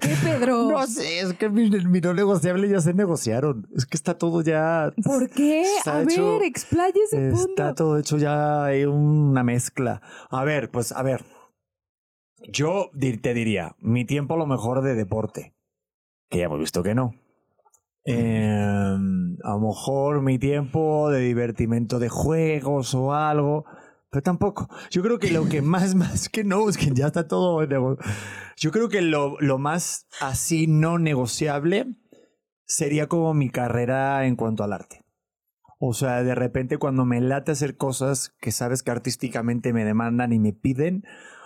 ¿Qué, 0.00 0.14
Pedro? 0.22 0.70
No 0.70 0.86
sé, 0.86 1.20
es 1.20 1.34
que 1.34 1.48
mi, 1.48 1.70
mi 1.70 2.00
no 2.00 2.14
negociable 2.14 2.68
ya 2.68 2.80
se 2.80 2.94
negociaron. 2.94 3.68
Es 3.76 3.86
que 3.86 3.96
está 3.96 4.18
todo 4.18 4.42
ya. 4.42 4.92
¿Por 5.04 5.30
qué? 5.30 5.64
A 5.86 6.02
hecho- 6.02 6.38
ver, 6.38 6.42
explaye 6.42 7.00
ese 7.04 7.30
punto. 7.30 7.50
Está 7.50 7.74
todo 7.74 7.98
hecho 7.98 8.16
ya 8.18 8.64
hay 8.64 8.84
una 8.84 9.44
mezcla. 9.44 10.02
A 10.30 10.44
ver, 10.44 10.70
pues 10.70 10.90
a 10.92 11.02
ver. 11.02 11.24
Yo 12.48 12.90
te 12.98 13.32
diría, 13.34 13.76
mi 13.78 14.04
tiempo 14.04 14.34
a 14.34 14.36
lo 14.38 14.46
mejor 14.46 14.82
de 14.82 14.94
deporte. 14.94 15.54
Que 16.28 16.38
ya 16.38 16.44
hemos 16.46 16.58
visto 16.58 16.82
que 16.82 16.94
no. 16.94 17.14
Eh, 18.04 18.96
a 19.44 19.50
lo 19.50 19.60
mejor 19.60 20.20
mi 20.20 20.38
tiempo 20.38 21.08
de 21.10 21.20
divertimento 21.20 21.98
de 21.98 22.08
juegos 22.08 22.94
o 22.94 23.14
algo. 23.14 23.64
Pero 24.14 24.22
tampoco. 24.22 24.68
Yo 24.92 25.02
creo 25.02 25.18
que 25.18 25.32
lo 25.32 25.48
que 25.48 25.60
más, 25.62 25.96
más 25.96 26.28
que 26.28 26.44
no, 26.44 26.68
es 26.68 26.78
que 26.78 26.92
ya 26.94 27.08
está 27.08 27.26
todo. 27.26 27.66
Yo 28.56 28.70
creo 28.70 28.88
que 28.88 29.02
lo, 29.02 29.36
lo 29.40 29.58
más 29.58 30.06
así 30.20 30.68
no 30.68 31.00
negociable 31.00 31.96
sería 32.64 33.08
como 33.08 33.34
mi 33.34 33.50
carrera 33.50 34.24
en 34.24 34.36
cuanto 34.36 34.62
al 34.62 34.72
arte. 34.72 35.04
O 35.80 35.94
sea, 35.94 36.22
de 36.22 36.36
repente 36.36 36.78
cuando 36.78 37.04
me 37.04 37.20
late 37.20 37.50
hacer 37.50 37.76
cosas 37.76 38.36
que 38.40 38.52
sabes 38.52 38.84
que 38.84 38.92
artísticamente 38.92 39.72
me 39.72 39.84
demandan 39.84 40.32
y 40.32 40.38
me 40.38 40.52
piden, 40.52 41.02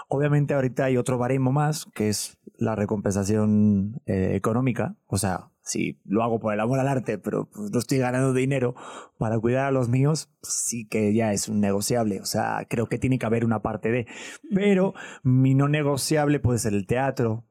obviamente 0.09 0.53
ahorita 0.53 0.85
hay 0.85 0.99
otro 0.99 1.17
baremo 1.17 1.51
más, 1.51 1.87
que 1.95 2.11
es 2.11 2.37
la 2.59 2.77
recompensación 2.77 4.03
eh, 4.05 4.33
económica. 4.35 4.95
O 5.07 5.17
sea, 5.17 5.53
si 5.69 6.01
lo 6.05 6.23
hago 6.23 6.41
por 6.41 6.55
el 6.55 6.61
amor 6.61 6.81
al 6.81 6.89
arte, 6.89 7.19
pero 7.19 7.49
pues, 7.51 7.71
no 7.71 7.79
estoy 7.79 7.99
ganando 7.99 8.33
dinero 8.33 8.75
para 9.19 9.39
cuidar 9.39 9.67
a 9.67 9.71
los 9.71 9.89
míos, 9.89 10.31
pues, 10.41 10.55
sí 10.67 10.89
que 10.89 11.15
ya 11.15 11.33
es 11.33 11.49
un 11.49 11.61
negociable. 11.61 12.21
O 12.21 12.25
sea, 12.25 12.67
creo 12.69 12.89
que 12.89 12.99
tiene 12.99 13.19
que 13.19 13.27
haber 13.27 13.45
una 13.45 13.61
parte 13.61 13.91
de. 13.91 14.07
Pero 14.55 14.95
mi 15.23 15.55
no 15.55 15.69
negociable 15.69 16.41
puede 16.41 16.59
ser 16.59 16.73
el 16.73 16.87
teatro, 16.87 17.47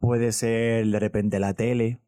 puede 0.00 0.32
ser 0.32 0.86
de 0.86 0.98
repente 0.98 1.38
la 1.38 1.54
tele, 1.54 2.00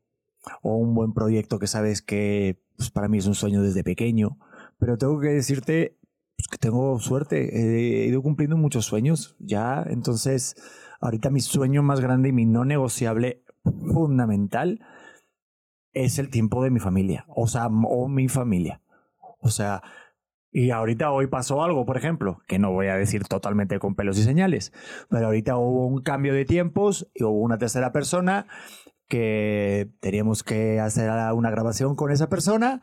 o 0.62 0.76
un 0.76 0.94
buen 0.94 1.14
proyecto 1.14 1.58
que 1.58 1.68
sabes 1.68 2.02
que 2.02 2.60
pues, 2.76 2.90
para 2.90 3.08
mí 3.08 3.18
es 3.18 3.26
un 3.26 3.34
sueño 3.34 3.62
desde 3.62 3.84
pequeño. 3.84 4.38
Pero 4.78 4.98
tengo 4.98 5.20
que 5.20 5.28
decirte 5.28 5.98
pues, 6.36 6.48
que 6.48 6.58
tengo 6.58 6.98
suerte. 6.98 8.02
He 8.04 8.06
ido 8.06 8.22
cumpliendo 8.22 8.56
muchos 8.56 8.86
sueños 8.86 9.36
ya. 9.38 9.84
Entonces, 9.88 10.56
ahorita 11.00 11.30
mi 11.30 11.40
sueño 11.40 11.84
más 11.84 12.00
grande 12.00 12.30
y 12.30 12.32
mi 12.32 12.44
no 12.44 12.64
negociable 12.64 13.44
fundamental 13.62 14.80
es 15.94 16.18
el 16.18 16.28
tiempo 16.28 16.62
de 16.62 16.70
mi 16.70 16.80
familia. 16.80 17.24
O 17.28 17.46
sea, 17.46 17.66
o 17.66 18.08
mi 18.08 18.28
familia. 18.28 18.80
O 19.40 19.50
sea, 19.50 19.82
y 20.50 20.70
ahorita 20.70 21.10
hoy 21.10 21.26
pasó 21.26 21.64
algo, 21.64 21.84
por 21.84 21.96
ejemplo, 21.96 22.40
que 22.46 22.60
no 22.60 22.70
voy 22.70 22.86
a 22.86 22.94
decir 22.94 23.24
totalmente 23.24 23.80
con 23.80 23.96
pelos 23.96 24.18
y 24.18 24.22
señales, 24.22 24.72
pero 25.10 25.26
ahorita 25.26 25.56
hubo 25.56 25.86
un 25.86 26.00
cambio 26.00 26.32
de 26.32 26.44
tiempos 26.44 27.10
y 27.12 27.24
hubo 27.24 27.40
una 27.40 27.58
tercera 27.58 27.90
persona 27.90 28.46
que 29.08 29.90
teníamos 30.00 30.44
que 30.44 30.78
hacer 30.78 31.10
una 31.34 31.50
grabación 31.50 31.96
con 31.96 32.12
esa 32.12 32.28
persona 32.28 32.80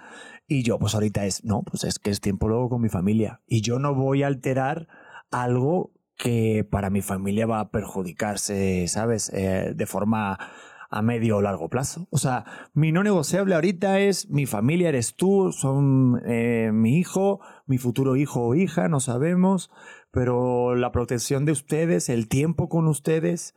y 0.48 0.63
yo 0.63 0.80
pues 0.80 0.94
ahorita 0.96 1.25
es, 1.25 1.46
no, 1.46 1.63
pues 1.63 1.86
es 1.86 1.98
que 1.98 2.12
es 2.12 2.20
tiempo 2.20 2.50
luego 2.50 2.68
con 2.68 2.82
mi 2.82 2.89
familia 2.89 3.41
y 3.48 3.62
yo 3.62 3.80
no 3.80 3.96
voy 3.96 4.24
a 4.24 4.27
alterar 4.27 4.89
algo 5.32 5.94
que 6.18 6.68
para 6.70 6.89
mi 6.89 7.01
familia 7.01 7.48
va 7.48 7.62
a 7.62 7.72
perjudicarse, 7.72 8.88
¿sabes? 8.89 9.32
Eh, 9.34 9.74
de 9.75 9.86
forma 9.86 10.38
a 10.92 11.02
medio 11.02 11.38
o 11.38 11.42
largo 11.42 11.70
plazo. 11.70 12.08
O 12.12 12.18
sea, 12.18 12.46
mi 12.74 12.92
no 12.92 13.02
negociable 13.02 13.56
ahorita 13.56 14.00
es 14.00 14.30
mi 14.30 14.46
familia, 14.46 14.90
eres 14.90 15.16
tú, 15.16 15.52
son 15.54 16.22
eh, 16.26 16.72
mi 16.74 16.98
hijo, 16.98 17.40
mi 17.66 17.78
futuro 17.78 18.18
hijo 18.18 18.42
o 18.42 18.56
hija, 18.56 18.90
no 18.90 19.00
sabemos, 19.00 19.72
pero 20.12 20.76
la 20.76 20.92
protección 20.92 21.46
de 21.46 21.54
ustedes, 21.54 22.10
el 22.10 22.28
tiempo 22.28 22.68
con 22.68 22.88
ustedes, 22.88 23.56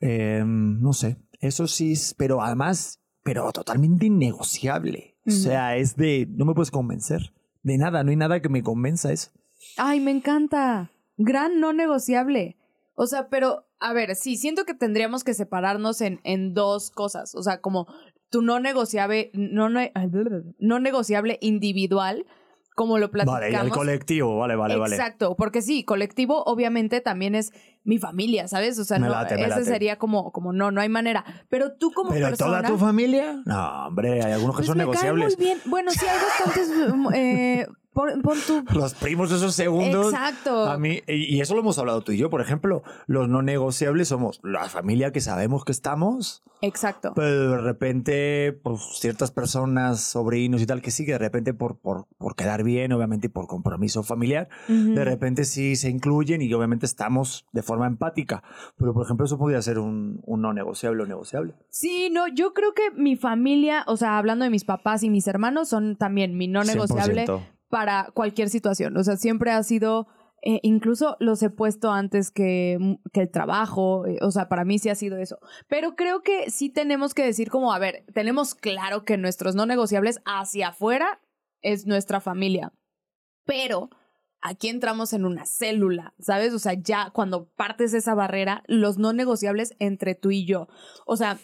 eh, 0.00 0.42
no 0.44 0.94
sé, 0.94 1.18
eso 1.40 1.66
sí, 1.66 1.94
pero 2.16 2.42
además, 2.42 3.02
pero 3.22 3.52
totalmente 3.52 4.06
innegociable. 4.06 5.18
O 5.26 5.30
sea, 5.30 5.76
es 5.76 5.96
de, 5.96 6.26
no 6.30 6.46
me 6.46 6.54
puedes 6.54 6.70
convencer. 6.70 7.34
De 7.62 7.76
nada, 7.76 8.02
no 8.02 8.10
hay 8.10 8.16
nada 8.16 8.40
que 8.40 8.48
me 8.48 8.62
convenza 8.62 9.12
eso. 9.12 9.30
Ay, 9.76 10.00
me 10.00 10.10
encanta. 10.10 10.90
Gran 11.18 11.60
no 11.60 11.74
negociable. 11.74 12.56
O 13.02 13.06
sea, 13.06 13.28
pero, 13.30 13.66
a 13.78 13.94
ver, 13.94 14.14
sí, 14.14 14.36
siento 14.36 14.66
que 14.66 14.74
tendríamos 14.74 15.24
que 15.24 15.32
separarnos 15.32 16.02
en, 16.02 16.20
en 16.22 16.52
dos 16.52 16.90
cosas. 16.90 17.34
O 17.34 17.42
sea, 17.42 17.62
como 17.62 17.86
tu 18.28 18.42
no 18.42 18.60
negociable, 18.60 19.30
no, 19.32 19.70
no 19.70 20.80
negociable 20.80 21.38
individual 21.40 22.26
como 22.74 22.98
lo 22.98 23.10
platicamos. 23.10 23.40
Vale, 23.40 23.52
y 23.52 23.56
el 23.56 23.70
colectivo, 23.70 24.36
vale, 24.36 24.54
vale, 24.54 24.76
vale. 24.76 24.96
Exacto, 24.96 25.34
porque 25.34 25.62
sí, 25.62 25.82
colectivo 25.82 26.42
obviamente 26.44 27.00
también 27.00 27.34
es 27.34 27.52
mi 27.84 27.96
familia, 27.96 28.48
¿sabes? 28.48 28.78
O 28.78 28.84
sea, 28.84 28.98
no, 28.98 29.18
ese 29.22 29.64
sería 29.64 29.96
como, 29.96 30.30
como 30.30 30.52
no, 30.52 30.70
no 30.70 30.82
hay 30.82 30.90
manera. 30.90 31.24
Pero 31.48 31.72
tú 31.72 31.92
como 31.92 32.10
¿Pero 32.10 32.36
toda 32.36 32.62
tu 32.62 32.76
familia? 32.76 33.40
No, 33.46 33.86
hombre, 33.86 34.22
hay 34.22 34.32
algunos 34.32 34.56
que 34.56 34.60
pues 34.60 34.66
son 34.66 34.76
negociables. 34.76 35.38
muy 35.38 35.46
bien. 35.46 35.58
Bueno, 35.64 35.90
sí, 35.90 36.04
hay 36.06 36.18
bastantes 36.18 36.70
eh, 37.14 37.66
Pon, 37.92 38.22
Los 38.74 38.94
primos 38.94 39.32
esos 39.32 39.54
segundos. 39.54 40.12
Exacto. 40.12 40.66
A 40.66 40.78
mí, 40.78 41.00
y 41.08 41.40
eso 41.40 41.54
lo 41.54 41.60
hemos 41.60 41.78
hablado 41.78 42.02
tú 42.02 42.12
y 42.12 42.18
yo, 42.18 42.30
por 42.30 42.40
ejemplo. 42.40 42.82
Los 43.06 43.28
no 43.28 43.42
negociables 43.42 44.08
somos 44.08 44.40
la 44.44 44.68
familia 44.68 45.12
que 45.12 45.20
sabemos 45.20 45.64
que 45.64 45.72
estamos. 45.72 46.44
Exacto. 46.62 47.12
Pero 47.16 47.50
de 47.50 47.60
repente, 47.62 48.52
pues 48.62 48.80
ciertas 49.00 49.32
personas, 49.32 50.02
sobrinos 50.02 50.62
y 50.62 50.66
tal, 50.66 50.82
que 50.82 50.90
sí, 50.90 51.04
que 51.04 51.12
de 51.12 51.18
repente 51.18 51.52
por, 51.52 51.78
por, 51.78 52.06
por 52.18 52.36
quedar 52.36 52.62
bien, 52.62 52.92
obviamente, 52.92 53.26
y 53.26 53.30
por 53.30 53.46
compromiso 53.46 54.02
familiar, 54.02 54.48
de 54.68 55.04
repente 55.04 55.44
sí 55.44 55.74
se 55.74 55.88
incluyen 55.88 56.42
y 56.42 56.52
obviamente 56.52 56.86
estamos 56.86 57.46
de 57.52 57.62
forma 57.62 57.86
empática. 57.86 58.42
Pero, 58.76 58.94
por 58.94 59.04
ejemplo, 59.04 59.26
eso 59.26 59.38
podría 59.38 59.60
ser 59.62 59.78
un, 59.78 60.20
un 60.24 60.42
no 60.42 60.52
negociable 60.52 61.02
o 61.02 61.06
negociable. 61.06 61.54
Sí, 61.70 62.08
no, 62.12 62.28
yo 62.28 62.52
creo 62.52 62.72
que 62.74 62.90
mi 62.92 63.16
familia, 63.16 63.84
o 63.86 63.96
sea, 63.96 64.18
hablando 64.18 64.44
de 64.44 64.50
mis 64.50 64.64
papás 64.64 65.02
y 65.02 65.10
mis 65.10 65.26
hermanos, 65.26 65.68
son 65.68 65.96
también 65.96 66.36
mi 66.36 66.46
no 66.46 66.62
negociable 66.62 67.26
para 67.70 68.10
cualquier 68.12 68.50
situación. 68.50 68.96
O 68.96 69.04
sea, 69.04 69.16
siempre 69.16 69.52
ha 69.52 69.62
sido, 69.62 70.08
eh, 70.42 70.60
incluso 70.62 71.16
los 71.20 71.42
he 71.42 71.48
puesto 71.48 71.92
antes 71.92 72.30
que, 72.30 72.98
que 73.12 73.22
el 73.22 73.30
trabajo, 73.30 74.06
eh, 74.06 74.18
o 74.20 74.30
sea, 74.30 74.48
para 74.48 74.64
mí 74.64 74.78
sí 74.78 74.90
ha 74.90 74.94
sido 74.94 75.16
eso. 75.16 75.38
Pero 75.68 75.94
creo 75.94 76.22
que 76.22 76.50
sí 76.50 76.68
tenemos 76.68 77.14
que 77.14 77.24
decir 77.24 77.48
como, 77.48 77.72
a 77.72 77.78
ver, 77.78 78.04
tenemos 78.12 78.54
claro 78.54 79.04
que 79.04 79.16
nuestros 79.16 79.54
no 79.54 79.64
negociables 79.64 80.20
hacia 80.26 80.68
afuera 80.68 81.20
es 81.62 81.86
nuestra 81.86 82.20
familia. 82.20 82.72
Pero 83.46 83.88
aquí 84.42 84.68
entramos 84.68 85.12
en 85.12 85.24
una 85.24 85.46
célula, 85.46 86.12
¿sabes? 86.18 86.52
O 86.52 86.58
sea, 86.58 86.74
ya 86.74 87.10
cuando 87.10 87.46
partes 87.50 87.94
esa 87.94 88.14
barrera, 88.14 88.64
los 88.66 88.98
no 88.98 89.12
negociables 89.12 89.74
entre 89.78 90.16
tú 90.16 90.32
y 90.32 90.44
yo. 90.44 90.68
O 91.06 91.16
sea, 91.16 91.38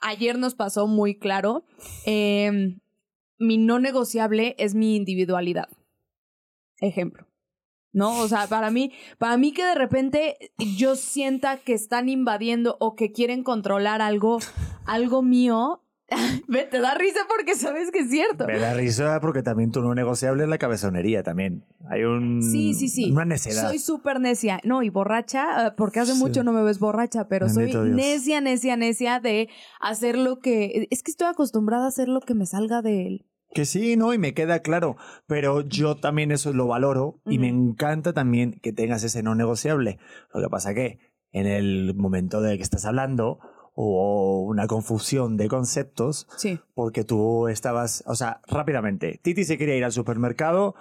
ayer 0.00 0.38
nos 0.38 0.54
pasó 0.54 0.86
muy 0.86 1.18
claro. 1.18 1.64
Eh, 2.06 2.78
mi 3.42 3.58
no 3.58 3.78
negociable 3.78 4.54
es 4.58 4.74
mi 4.74 4.96
individualidad. 4.96 5.68
Ejemplo. 6.80 7.26
¿No? 7.92 8.20
O 8.20 8.28
sea, 8.28 8.46
para 8.46 8.70
mí, 8.70 8.92
para 9.18 9.36
mí 9.36 9.52
que 9.52 9.64
de 9.64 9.74
repente 9.74 10.52
yo 10.78 10.96
sienta 10.96 11.58
que 11.58 11.74
están 11.74 12.08
invadiendo 12.08 12.78
o 12.80 12.96
que 12.96 13.12
quieren 13.12 13.42
controlar 13.42 14.00
algo, 14.00 14.38
algo 14.86 15.20
mío, 15.22 15.82
me 16.48 16.64
te 16.64 16.80
da 16.80 16.94
risa 16.94 17.20
porque 17.28 17.54
sabes 17.54 17.90
que 17.90 18.00
es 18.00 18.10
cierto. 18.10 18.46
Me 18.46 18.58
da 18.58 18.74
risa 18.74 19.20
porque 19.20 19.42
también 19.42 19.70
tu 19.70 19.82
no 19.82 19.94
negociable 19.94 20.44
es 20.44 20.48
la 20.48 20.58
cabezonería 20.58 21.22
también. 21.22 21.64
Hay 21.88 22.04
un. 22.04 22.42
Sí, 22.42 22.74
sí, 22.74 22.88
sí. 22.88 23.10
Una 23.10 23.24
necedad. 23.24 23.68
Soy 23.68 23.78
súper 23.78 24.20
necia. 24.20 24.60
No, 24.64 24.82
y 24.82 24.88
borracha, 24.88 25.66
eh, 25.66 25.72
porque 25.76 26.00
hace 26.00 26.14
mucho 26.14 26.44
no 26.44 26.52
me 26.52 26.62
ves 26.62 26.78
borracha, 26.78 27.28
pero 27.28 27.48
soy 27.48 27.74
necia, 27.74 28.40
necia, 28.40 28.76
necia 28.76 29.20
de 29.20 29.48
hacer 29.80 30.16
lo 30.16 30.40
que. 30.40 30.88
Es 30.90 31.02
que 31.02 31.10
estoy 31.10 31.28
acostumbrada 31.28 31.84
a 31.84 31.88
hacer 31.88 32.08
lo 32.08 32.20
que 32.20 32.34
me 32.34 32.46
salga 32.46 32.82
de 32.82 33.06
él. 33.06 33.26
Que 33.54 33.66
sí, 33.66 33.96
no, 33.96 34.14
y 34.14 34.18
me 34.18 34.34
queda 34.34 34.60
claro, 34.60 34.96
pero 35.26 35.60
yo 35.60 35.96
también 35.96 36.32
eso 36.32 36.52
lo 36.52 36.66
valoro 36.66 37.20
y 37.26 37.38
me 37.38 37.48
encanta 37.48 38.12
también 38.12 38.58
que 38.62 38.72
tengas 38.72 39.04
ese 39.04 39.22
no 39.22 39.34
negociable. 39.34 39.98
Lo 40.32 40.40
que 40.40 40.48
pasa 40.48 40.74
que 40.74 40.98
en 41.32 41.46
el 41.46 41.94
momento 41.94 42.40
de 42.40 42.56
que 42.56 42.62
estás 42.62 42.84
hablando 42.84 43.40
hubo 43.74 44.42
una 44.42 44.66
confusión 44.66 45.36
de 45.36 45.48
conceptos 45.48 46.26
sí. 46.36 46.60
porque 46.74 47.04
tú 47.04 47.48
estabas, 47.48 48.04
o 48.06 48.14
sea, 48.14 48.40
rápidamente, 48.46 49.18
Titi 49.22 49.44
se 49.44 49.58
quería 49.58 49.76
ir 49.76 49.84
al 49.84 49.92
supermercado 49.92 50.74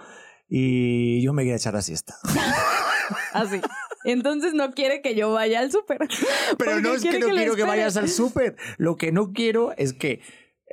y 0.48 1.22
yo 1.22 1.34
me 1.34 1.44
quería 1.44 1.56
echar 1.56 1.74
la 1.74 1.82
siesta. 1.82 2.16
Así. 3.34 3.62
Entonces 4.04 4.54
no 4.54 4.72
quiere 4.72 5.01
que 5.01 5.16
yo 5.16 5.32
vaya 5.32 5.60
al 5.60 5.72
súper. 5.72 6.00
Pero 6.58 6.82
no 6.82 6.94
es 6.94 7.04
que 7.04 7.20
no 7.20 7.30
quiero 7.30 7.56
que 7.56 7.63
vayas 7.63 7.98
al 7.98 8.10
súper. 8.10 8.56
Lo 8.78 8.98
que 8.98 9.12
no 9.12 9.32
quiero 9.32 9.74
es 9.78 9.94
que 9.94 10.22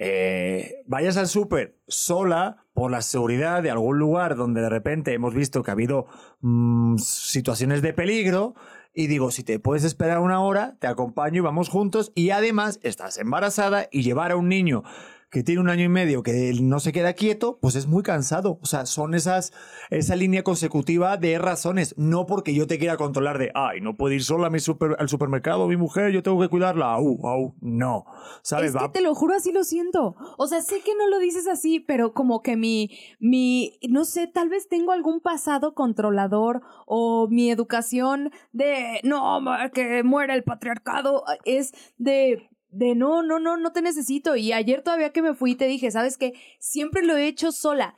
eh, 0.00 0.82
vayas 0.86 1.16
al 1.16 1.26
súper 1.26 1.76
sola 1.88 2.64
por 2.72 2.92
la 2.92 3.02
seguridad 3.02 3.64
de 3.64 3.70
algún 3.72 3.98
lugar 3.98 4.36
donde 4.36 4.60
de 4.60 4.68
repente 4.68 5.12
hemos 5.12 5.34
visto 5.34 5.64
que 5.64 5.72
ha 5.72 5.74
habido 5.74 6.06
mm, 6.40 6.98
situaciones 6.98 7.82
de 7.82 7.92
peligro 7.92 8.54
y 8.94 9.08
digo, 9.08 9.32
si 9.32 9.42
te 9.42 9.58
puedes 9.58 9.82
esperar 9.82 10.20
una 10.20 10.40
hora, 10.40 10.76
te 10.78 10.86
acompaño 10.86 11.38
y 11.38 11.40
vamos 11.40 11.68
juntos 11.68 12.12
y 12.14 12.30
además 12.30 12.78
estás 12.84 13.18
embarazada 13.18 13.88
y 13.90 14.02
llevar 14.02 14.30
a 14.30 14.36
un 14.36 14.48
niño 14.48 14.84
que 15.30 15.42
tiene 15.42 15.60
un 15.60 15.68
año 15.68 15.84
y 15.84 15.88
medio 15.88 16.22
que 16.22 16.54
no 16.60 16.80
se 16.80 16.92
queda 16.92 17.12
quieto, 17.12 17.58
pues 17.60 17.74
es 17.74 17.86
muy 17.86 18.02
cansado. 18.02 18.58
O 18.62 18.66
sea, 18.66 18.86
son 18.86 19.14
esas, 19.14 19.52
esa 19.90 20.16
línea 20.16 20.42
consecutiva 20.42 21.16
de 21.18 21.38
razones. 21.38 21.94
No 21.98 22.26
porque 22.26 22.54
yo 22.54 22.66
te 22.66 22.78
quiera 22.78 22.96
controlar 22.96 23.38
de, 23.38 23.50
ay, 23.54 23.80
no 23.80 23.96
puedo 23.96 24.14
ir 24.14 24.24
sola 24.24 24.46
a 24.46 24.50
mi 24.50 24.60
super, 24.60 24.96
al 24.98 25.08
supermercado, 25.08 25.68
mi 25.68 25.76
mujer, 25.76 26.12
yo 26.12 26.22
tengo 26.22 26.40
que 26.40 26.48
cuidarla. 26.48 26.92
Au, 26.94 27.26
au, 27.26 27.54
no. 27.60 28.06
¿Sabes? 28.42 28.74
Es 28.74 28.80
que 28.80 28.88
te 28.88 29.00
lo 29.02 29.14
juro, 29.14 29.34
así 29.34 29.52
lo 29.52 29.64
siento. 29.64 30.16
O 30.38 30.46
sea, 30.46 30.62
sé 30.62 30.80
que 30.80 30.94
no 30.94 31.06
lo 31.08 31.18
dices 31.18 31.46
así, 31.46 31.80
pero 31.80 32.14
como 32.14 32.42
que 32.42 32.56
mi, 32.56 32.90
mi, 33.20 33.78
no 33.88 34.04
sé, 34.04 34.28
tal 34.28 34.48
vez 34.48 34.68
tengo 34.68 34.92
algún 34.92 35.20
pasado 35.20 35.74
controlador 35.74 36.62
o 36.86 37.28
mi 37.28 37.50
educación 37.50 38.30
de, 38.52 39.00
no, 39.04 39.40
que 39.74 40.02
muera 40.02 40.34
el 40.34 40.44
patriarcado, 40.44 41.24
es 41.44 41.72
de 41.98 42.48
de 42.70 42.94
no, 42.94 43.22
no, 43.22 43.38
no, 43.38 43.56
no 43.56 43.72
te 43.72 43.82
necesito. 43.82 44.36
Y 44.36 44.52
ayer 44.52 44.82
todavía 44.82 45.10
que 45.12 45.22
me 45.22 45.34
fui 45.34 45.54
te 45.54 45.66
dije, 45.66 45.90
¿sabes 45.90 46.16
qué? 46.18 46.34
Siempre 46.58 47.02
lo 47.04 47.16
he 47.16 47.26
hecho 47.26 47.52
sola. 47.52 47.94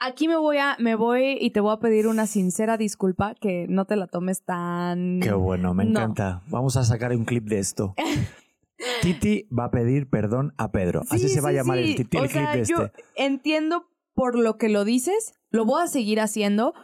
Aquí 0.00 0.26
me 0.28 0.36
voy 0.36 0.58
a, 0.58 0.76
me 0.80 0.96
voy 0.96 1.38
y 1.40 1.50
te 1.50 1.60
voy 1.60 1.72
a 1.72 1.78
pedir 1.78 2.08
una 2.08 2.26
sincera 2.26 2.76
disculpa 2.76 3.34
que 3.36 3.66
no 3.68 3.84
te 3.84 3.96
la 3.96 4.06
tomes 4.08 4.42
tan. 4.44 5.20
Qué 5.22 5.32
bueno, 5.32 5.72
me 5.72 5.84
No. 5.84 5.90
encanta. 6.00 6.42
Vamos 6.48 6.76
a 6.76 6.84
sacar 6.84 7.12
un 7.12 7.24
clip 7.24 7.44
de 7.44 7.58
esto. 7.60 7.94
Titi 9.02 9.46
va 9.56 9.66
a 9.66 9.70
pedir 9.70 10.10
perdón 10.10 10.52
a 10.58 10.72
Pedro. 10.72 11.02
Así 11.10 11.28
Sí, 11.28 11.34
se 11.34 11.40
va 11.40 11.48
a 11.50 11.52
sí, 11.52 11.56
llamar 11.56 11.78
el, 11.78 11.86
sí. 11.86 11.94
titi- 12.04 12.18
el 12.18 12.24
O 12.24 12.28
clip 12.28 12.32
sea, 12.32 12.56
de 12.56 12.64
yo 12.64 12.82
este. 12.86 13.04
entiendo 13.14 13.86
por 14.14 14.36
lo 14.38 14.58
que 14.58 14.68
lo 14.68 14.84
dices, 14.84 15.32
lo 15.50 15.64
voy 15.64 15.82
a 15.82 15.86
seguir 15.86 16.20
haciendo, 16.20 16.74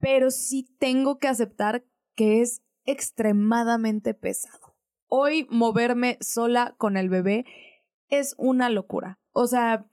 pero 0.00 0.30
sí 0.30 0.66
tengo 0.78 1.18
que 1.18 1.28
aceptar 1.28 1.84
que 2.16 2.40
es 2.42 2.62
extremadamente 2.84 4.14
pesado. 4.14 4.67
Hoy 5.08 5.46
moverme 5.50 6.18
sola 6.20 6.74
con 6.78 6.96
el 6.96 7.08
bebé 7.08 7.44
es 8.08 8.34
una 8.38 8.70
locura. 8.70 9.18
O 9.32 9.46
sea, 9.46 9.86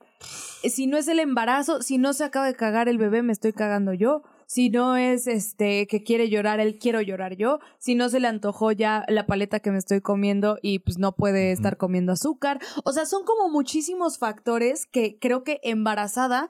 si 0.62 0.86
no 0.86 0.96
es 0.96 1.08
el 1.08 1.18
embarazo, 1.20 1.82
si 1.82 1.98
no 1.98 2.12
se 2.12 2.24
acaba 2.24 2.46
de 2.46 2.54
cagar 2.54 2.88
el 2.88 2.98
bebé, 2.98 3.22
me 3.22 3.32
estoy 3.32 3.52
cagando 3.52 3.92
yo. 3.92 4.22
Si 4.46 4.70
no 4.70 4.96
es 4.96 5.26
este 5.26 5.86
que 5.86 6.04
quiere 6.04 6.28
llorar, 6.28 6.60
él 6.60 6.78
quiero 6.78 7.00
llorar 7.00 7.36
yo. 7.36 7.58
Si 7.78 7.94
no 7.94 8.08
se 8.08 8.20
le 8.20 8.28
antojó 8.28 8.72
ya 8.72 9.04
la 9.08 9.26
paleta 9.26 9.60
que 9.60 9.72
me 9.72 9.78
estoy 9.78 10.00
comiendo 10.00 10.58
y 10.62 10.78
pues 10.78 10.98
no 10.98 11.16
puede 11.16 11.50
estar 11.50 11.76
comiendo 11.76 12.12
azúcar. 12.12 12.60
O 12.84 12.92
sea, 12.92 13.06
son 13.06 13.24
como 13.24 13.48
muchísimos 13.48 14.18
factores 14.18 14.86
que 14.86 15.18
creo 15.18 15.42
que 15.42 15.60
embarazada 15.62 16.48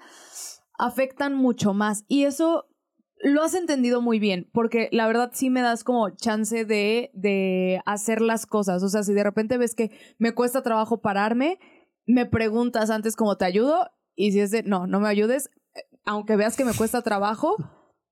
afectan 0.78 1.34
mucho 1.34 1.72
más. 1.72 2.04
Y 2.06 2.24
eso 2.24 2.66
lo 3.26 3.42
has 3.42 3.54
entendido 3.54 4.00
muy 4.00 4.20
bien, 4.20 4.48
porque 4.52 4.88
la 4.92 5.06
verdad 5.08 5.30
sí 5.32 5.50
me 5.50 5.60
das 5.60 5.82
como 5.82 6.10
chance 6.10 6.64
de, 6.64 7.10
de 7.12 7.80
hacer 7.84 8.20
las 8.20 8.46
cosas. 8.46 8.84
O 8.84 8.88
sea, 8.88 9.02
si 9.02 9.14
de 9.14 9.24
repente 9.24 9.58
ves 9.58 9.74
que 9.74 9.90
me 10.18 10.32
cuesta 10.32 10.62
trabajo 10.62 11.00
pararme, 11.00 11.58
me 12.06 12.26
preguntas 12.26 12.88
antes 12.88 13.16
cómo 13.16 13.36
te 13.36 13.44
ayudo 13.44 13.90
y 14.14 14.30
si 14.30 14.38
es 14.38 14.52
de, 14.52 14.62
no, 14.62 14.86
no 14.86 15.00
me 15.00 15.08
ayudes, 15.08 15.50
eh, 15.74 15.80
aunque 16.04 16.36
veas 16.36 16.56
que 16.56 16.64
me 16.64 16.72
cuesta 16.72 17.02
trabajo, 17.02 17.56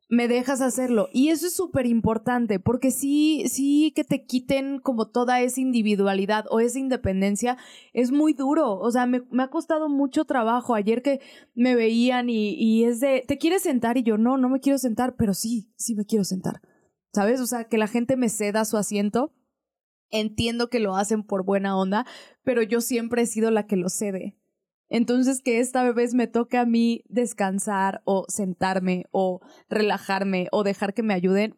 me 0.08 0.28
dejas 0.28 0.61
hacerlo. 0.61 1.08
Y 1.12 1.28
eso 1.28 1.46
es 1.46 1.54
súper 1.54 1.87
importante, 1.87 2.61
porque 2.61 2.90
sí, 2.90 3.44
sí 3.49 3.92
que 3.94 4.04
te 4.04 4.25
quiten 4.25 4.78
como 4.78 5.08
toda 5.08 5.40
esa 5.40 5.61
individualidad 5.61 6.44
o 6.50 6.61
esa 6.61 6.78
independencia 6.78 7.56
es 7.92 8.12
muy 8.12 8.32
duro. 8.32 8.78
O 8.78 8.90
sea, 8.90 9.06
me, 9.06 9.23
me 9.30 9.42
ha 9.42 9.49
costado 9.49 9.88
mucho 9.88 10.25
trabajo. 10.25 10.75
Ayer 10.75 11.02
que 11.02 11.20
me 11.54 11.75
veían 11.75 12.28
y, 12.28 12.54
y 12.54 12.84
es 12.84 13.00
de, 13.00 13.25
¿te 13.26 13.38
quieres 13.38 13.62
sentar? 13.62 13.96
Y 13.96 14.02
yo, 14.02 14.18
no, 14.18 14.37
no 14.37 14.49
me 14.49 14.61
quiero 14.61 14.78
sentar, 14.78 15.16
pero 15.16 15.34
sí, 15.34 15.73
sí 15.76 15.94
me 15.94 16.04
quiero 16.04 16.25
sentar. 16.25 16.61
¿Sabes? 17.12 17.40
O 17.40 17.46
sea, 17.46 17.64
que 17.64 17.78
la 17.78 17.87
gente 17.87 18.16
me 18.16 18.28
ceda 18.28 18.64
su 18.64 18.76
asiento. 18.76 19.32
Entiendo 20.11 20.68
que 20.68 20.80
lo 20.80 20.96
hacen 20.96 21.25
por 21.25 21.44
buena 21.44 21.76
onda, 21.76 22.06
pero 22.44 22.62
yo 22.62 22.80
siempre 22.80 23.23
he 23.23 23.26
sido 23.26 23.50
la 23.50 23.66
que 23.66 23.76
lo 23.76 23.88
cede. 23.88 24.37
Entonces, 24.88 25.43
que 25.43 25.61
esta 25.61 25.91
vez 25.93 26.14
me 26.14 26.26
toque 26.26 26.59
a 26.59 26.67
mí 26.67 27.05
descansar 27.09 28.03
o 28.05 28.25
sentarme 28.29 29.07
o 29.11 29.41
relajarme 29.69 30.49
o 30.53 30.62
dejar 30.62 30.95
que 30.95 31.03
me 31.03 31.14
ayuden, 31.14 31.57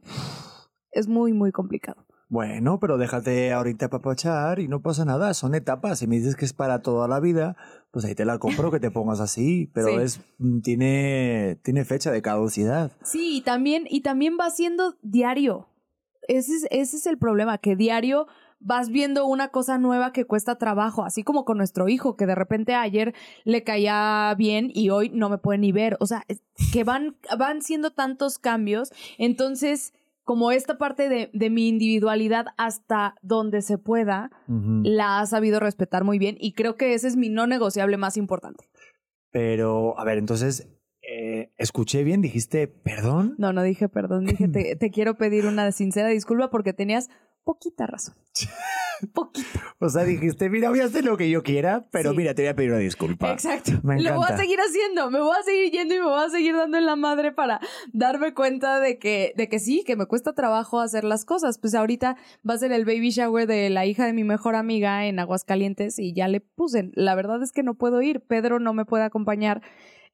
es 0.92 1.08
muy, 1.08 1.32
muy 1.32 1.52
complicado. 1.52 2.06
Bueno, 2.28 2.80
pero 2.80 2.98
déjate 2.98 3.52
ahorita 3.52 3.88
papachar 3.88 4.58
y 4.58 4.66
no 4.66 4.82
pasa 4.82 5.04
nada. 5.04 5.32
Son 5.32 5.54
etapas. 5.54 6.00
Si 6.00 6.08
me 6.08 6.16
dices 6.16 6.34
que 6.34 6.44
es 6.44 6.52
para 6.52 6.82
toda 6.82 7.06
la 7.06 7.20
vida, 7.20 7.56
pues 7.92 8.04
ahí 8.04 8.16
te 8.16 8.24
la 8.24 8.38
compro 8.38 8.72
que 8.72 8.80
te 8.80 8.90
pongas 8.90 9.20
así. 9.20 9.70
Pero 9.74 9.88
Sí. 9.90 9.94
es 10.02 10.20
mm, 10.38 10.60
tiene, 10.60 11.60
tiene 11.62 11.84
fecha 11.84 12.10
de 12.10 12.22
caducidad. 12.22 12.90
Sí, 13.04 13.36
y 13.36 13.40
también, 13.42 13.84
y 13.88 14.00
también 14.00 14.36
va 14.40 14.50
siendo 14.50 14.96
diario. 15.02 15.68
Ese 16.26 16.56
es, 16.56 16.66
ese 16.70 16.96
es 16.96 17.06
el 17.06 17.18
problema, 17.18 17.58
que 17.58 17.76
diario 17.76 18.26
vas 18.58 18.90
viendo 18.90 19.26
una 19.26 19.48
cosa 19.48 19.78
nueva 19.78 20.12
que 20.12 20.24
cuesta 20.24 20.56
trabajo, 20.56 21.04
así 21.04 21.22
como 21.22 21.44
con 21.44 21.58
nuestro 21.58 21.88
hijo, 21.88 22.16
que 22.16 22.26
de 22.26 22.34
repente 22.34 22.74
ayer 22.74 23.14
le 23.44 23.62
caía 23.64 24.34
bien 24.36 24.70
y 24.72 24.90
hoy 24.90 25.10
no 25.10 25.28
me 25.28 25.38
puede 25.38 25.58
ni 25.58 25.72
ver. 25.72 25.96
O 26.00 26.06
sea, 26.06 26.24
que 26.72 26.84
van, 26.84 27.16
van 27.38 27.62
siendo 27.62 27.90
tantos 27.92 28.38
cambios. 28.38 28.90
Entonces, 29.18 29.92
como 30.24 30.50
esta 30.50 30.76
parte 30.78 31.08
de, 31.08 31.30
de 31.32 31.50
mi 31.50 31.68
individualidad 31.68 32.46
hasta 32.56 33.14
donde 33.22 33.62
se 33.62 33.78
pueda, 33.78 34.30
la 34.48 35.20
ha 35.20 35.26
sabido 35.26 35.60
respetar 35.60 36.02
muy 36.02 36.18
bien 36.18 36.36
y 36.40 36.52
creo 36.52 36.76
que 36.76 36.94
ese 36.94 37.06
es 37.06 37.16
mi 37.16 37.28
no 37.28 37.46
negociable 37.46 37.96
más 37.96 38.16
importante. 38.16 38.68
Pero, 39.30 39.98
a 39.98 40.04
ver, 40.04 40.18
entonces, 40.18 40.68
eh, 41.08 41.52
escuché 41.56 42.02
bien, 42.02 42.20
dijiste 42.22 42.66
perdón. 42.66 43.36
No, 43.38 43.52
no 43.52 43.62
dije 43.62 43.88
perdón, 43.88 44.26
dije 44.26 44.48
te, 44.52 44.74
te 44.74 44.90
quiero 44.90 45.16
pedir 45.16 45.46
una 45.46 45.70
sincera 45.70 46.08
disculpa 46.08 46.50
porque 46.50 46.72
tenías 46.72 47.08
poquita 47.46 47.86
razón. 47.86 48.14
Poquita. 49.14 49.60
O 49.78 49.88
sea, 49.90 50.04
dijiste, 50.04 50.48
mira, 50.48 50.70
voy 50.70 50.80
a 50.80 50.86
hacer 50.86 51.04
lo 51.04 51.16
que 51.18 51.28
yo 51.28 51.42
quiera, 51.42 51.86
pero 51.90 52.10
Sí. 52.10 52.16
mira, 52.16 52.34
te 52.34 52.42
voy 52.42 52.48
a 52.48 52.56
pedir 52.56 52.70
una 52.70 52.80
disculpa. 52.80 53.32
Exacto. 53.32 53.72
Me 53.82 54.00
Lo 54.02 54.14
voy 54.16 54.26
a 54.28 54.36
seguir 54.36 54.58
haciendo, 54.58 55.10
me 55.10 55.20
voy 55.20 55.36
a 55.38 55.42
seguir 55.42 55.70
yendo 55.70 55.94
y 55.94 55.98
me 55.98 56.06
voy 56.06 56.24
a 56.24 56.30
seguir 56.30 56.56
dando 56.56 56.78
en 56.78 56.86
la 56.86 56.96
madre 56.96 57.30
para 57.30 57.60
darme 57.92 58.32
cuenta 58.34 58.80
de 58.80 58.98
que, 58.98 59.32
de 59.36 59.48
que 59.50 59.58
sí, 59.58 59.84
que 59.86 59.96
me 59.96 60.06
cuesta 60.06 60.32
trabajo 60.34 60.80
hacer 60.80 61.04
las 61.04 61.24
cosas. 61.26 61.58
Pues 61.58 61.74
ahorita 61.74 62.16
va 62.48 62.54
a 62.54 62.58
ser 62.58 62.72
el 62.72 62.84
baby 62.86 63.10
shower 63.10 63.46
de 63.46 63.68
la 63.70 63.84
hija 63.86 64.06
de 64.06 64.12
mi 64.14 64.24
mejor 64.24 64.56
amiga 64.56 65.06
en 65.06 65.18
Aguascalientes 65.18 65.98
y 65.98 66.14
ya 66.14 66.26
le 66.26 66.40
puse. 66.40 66.90
La 66.94 67.14
verdad 67.14 67.42
es 67.42 67.52
que 67.52 67.62
no 67.62 67.74
puedo 67.74 68.00
ir, 68.02 68.20
Pedro 68.22 68.60
no 68.60 68.72
me 68.72 68.86
puede 68.86 69.04
acompañar 69.04 69.60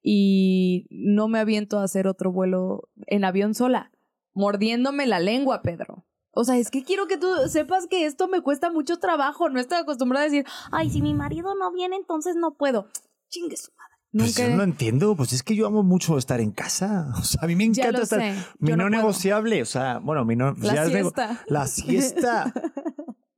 y 0.03 0.87
no 0.91 1.29
me 1.29 1.39
aviento 1.39 1.79
a 1.79 1.85
hacer 1.85 2.09
otro 2.09 2.33
vuelo 2.33 2.89
en 3.07 3.25
avión 3.25 3.55
sola, 3.55 3.93
mordiéndome 4.35 5.07
la 5.07 5.21
lengua, 5.21 5.63
Pedro. 5.63 6.05
O 6.33 6.45
sea, 6.45 6.57
es 6.57 6.71
que 6.71 6.83
quiero 6.83 7.07
que 7.07 7.19
tú 7.19 7.29
sepas 7.49 7.87
que 7.87 8.07
esto 8.07 8.27
me 8.27 8.41
cuesta 8.41 8.71
mucho 8.71 8.99
trabajo. 8.99 9.51
No 9.51 9.61
estoy 9.61 9.79
acostumbrada 9.79 10.25
a 10.25 10.29
decir, 10.29 10.47
ay, 10.71 10.91
si 10.91 11.03
mi 11.03 11.15
marido 11.15 11.55
no 11.55 11.73
viene, 11.73 11.97
entonces 11.97 12.37
no 12.37 12.55
puedo. 12.55 12.89
Chingue 13.29 13.57
su 13.57 13.71
madre. 13.73 13.83
Pues 14.13 14.39
Nunca. 14.39 14.51
yo 14.51 14.57
no 14.57 14.63
entiendo, 14.63 15.17
pues 15.17 15.33
es 15.33 15.43
que 15.43 15.55
yo 15.57 15.67
amo 15.67 15.83
mucho 15.83 16.19
estar 16.19 16.41
en 16.41 16.53
casa. 16.53 17.13
O 17.19 17.23
sea, 17.23 17.41
a 17.43 17.47
mí 17.47 17.57
me 17.57 17.65
encanta 17.65 18.03
estar. 18.03 18.21
sé, 18.21 18.35
Mi 18.59 18.71
yo 18.71 18.77
no, 18.77 18.91
negociable, 18.91 19.63
o 19.63 19.67
sea, 19.67 19.99
bueno, 19.99 20.25
mi 20.25 20.37
no. 20.37 20.55
La 20.61 20.87
siesta. 20.87 21.45
La 21.47 21.67
siesta. 21.67 22.53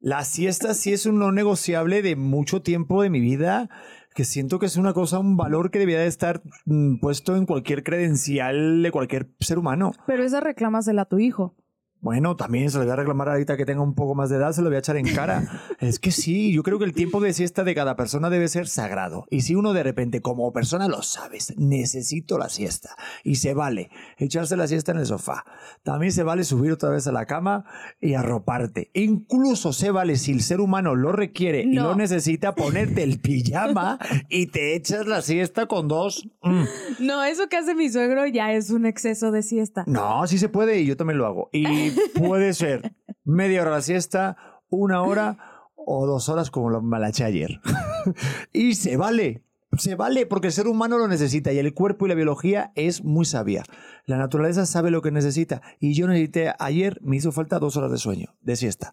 La 0.00 0.22
siesta 0.22 0.74
sí 0.74 0.92
es 0.92 1.07
un 1.07 1.18
no 1.18 1.33
negociable 1.33 2.02
de 2.02 2.14
mucho 2.14 2.61
tiempo 2.61 3.00
de 3.00 3.09
mi 3.09 3.20
vida, 3.20 3.70
que 4.14 4.24
siento 4.24 4.59
que 4.59 4.66
es 4.66 4.76
una 4.76 4.92
cosa, 4.92 5.18
un 5.18 5.38
valor 5.38 5.70
que 5.70 5.78
debería 5.78 6.00
de 6.00 6.09
estar 6.09 6.42
mm, 6.66 6.98
puesto 6.98 7.37
en 7.37 7.46
cualquier 7.46 7.83
credencial 7.83 8.83
de 8.83 8.90
cualquier 8.90 9.35
ser 9.40 9.59
humano. 9.59 9.92
Pero 10.07 10.22
esa 10.22 10.40
reclámasela 10.40 11.02
a 11.02 11.04
tu 11.07 11.20
hijo. 11.20 11.57
Bueno, 12.05 12.37
también 12.37 12.71
se 12.71 12.77
lo 12.77 12.85
voy 12.85 12.93
a 12.93 12.97
reclamar 12.97 13.31
ahorita 13.31 13.57
que 13.57 13.64
tenga 13.64 13.81
un 13.81 13.95
poco 13.95 14.14
más 14.14 14.29
de 14.29 14.37
edad, 14.37 14.53
se 14.53 14.61
lo 14.61 14.69
voy 14.69 14.77
a 14.77 14.81
echar 14.81 14.99
en 14.99 15.07
cara. 15.07 15.43
es 15.81 15.99
que 15.99 16.11
sí, 16.11 16.53
yo 16.53 16.62
creo 16.62 16.79
que 16.79 16.85
el 16.85 16.93
tiempo 16.93 17.19
de 17.19 17.33
siesta 17.33 17.64
de 17.64 17.75
cada 17.75 17.97
persona 17.97 18.29
debe 18.29 18.47
ser 18.49 18.69
sagrado. 18.69 19.25
Y 19.31 19.40
si 19.40 19.55
uno 19.55 19.73
de 19.73 19.83
repente, 19.83 20.21
como 20.21 20.53
persona, 20.53 20.87
lo 20.87 21.01
sabes, 21.01 21.55
necesito 21.57 22.37
la 22.37 22.51
siesta. 22.51 22.95
Y 23.23 23.37
se 23.37 23.55
vale 23.55 23.88
echarse 24.19 24.55
la 24.55 24.69
siesta 24.69 24.93
en 24.93 24.99
el 24.99 25.07
sofá. 25.07 25.47
También 25.83 26.12
se 26.12 26.25
vale 26.25 26.45
subir 26.45 26.73
otra 26.73 26.90
vez 26.90 27.07
a 27.07 27.12
la 27.12 27.25
cama 27.25 27.64
y 28.03 28.12
arroparte. 28.12 28.90
Incluso 28.93 29.73
se 29.73 29.90
vale, 29.90 30.17
si 30.17 30.33
el 30.33 30.43
ser 30.43 30.61
humano 30.61 30.95
lo 30.95 31.11
requiere 31.11 31.62
y 31.62 31.73
lo 31.73 31.97
necesita, 31.97 32.55
ponerte 32.55 33.03
el 33.03 33.19
pijama 33.23 33.99
y 34.29 34.49
te 34.49 34.77
echas 34.77 35.07
la 35.07 35.23
siesta 35.23 35.64
con 35.64 35.88
dos. 35.88 36.29
Mm. 36.43 36.64
No, 36.99 37.25
eso 37.25 37.49
que 37.49 37.57
hace 37.57 37.75
mi 37.75 37.88
suegro 37.88 38.27
ya 38.27 38.53
es 38.53 38.69
un 38.69 38.85
exceso 38.85 39.33
de 39.33 39.43
siesta. 39.43 39.85
No, 39.87 40.27
sí 40.27 40.37
se 40.37 40.51
puede 40.51 40.81
y 40.81 40.85
yo 40.85 40.99
también 40.99 41.17
lo 41.17 41.25
hago. 41.25 41.49
Y 41.51 41.93
puede 42.14 42.54
ser 42.54 42.94
media 43.24 43.62
hora 43.62 43.70
la 43.70 43.83
siesta, 43.83 44.37
una 44.68 45.02
hora 45.02 45.70
o 45.76 46.07
dos 46.07 46.28
horas 46.28 46.50
como 46.50 46.70
lo 46.70 46.83
me 46.83 46.98
la 46.98 47.09
eché 47.09 47.24
ayer. 47.24 47.61
y 48.52 48.74
se 48.74 48.96
vale. 48.96 49.42
Se 49.78 49.96
vale 49.96 50.24
porque 50.26 50.48
el 50.48 50.52
ser 50.52 50.68
humano 50.68 50.98
lo 50.98 51.09
necesita 51.09 51.52
y 51.52 51.59
el 51.59 51.74
cuerpo 51.74 52.07
y 52.07 52.09
la 52.09 52.14
biología 52.14 52.70
es 52.76 53.02
muy 53.02 53.24
sabia. 53.24 53.64
La 54.07 54.16
naturaleza 54.18 54.66
sabe 54.66 54.92
lo 54.92 55.02
que 55.02 55.11
necesita 55.11 55.62
y 55.80 55.94
yo 55.94 56.07
necesité 56.07 56.52
ayer, 56.61 57.00
me 57.02 57.16
hizo 57.16 57.33
falta 57.33 57.59
dos 57.59 57.76
horas 57.76 57.90
de 57.90 57.98
sueño, 57.98 58.37
de 58.40 58.54
siesta. 58.54 58.92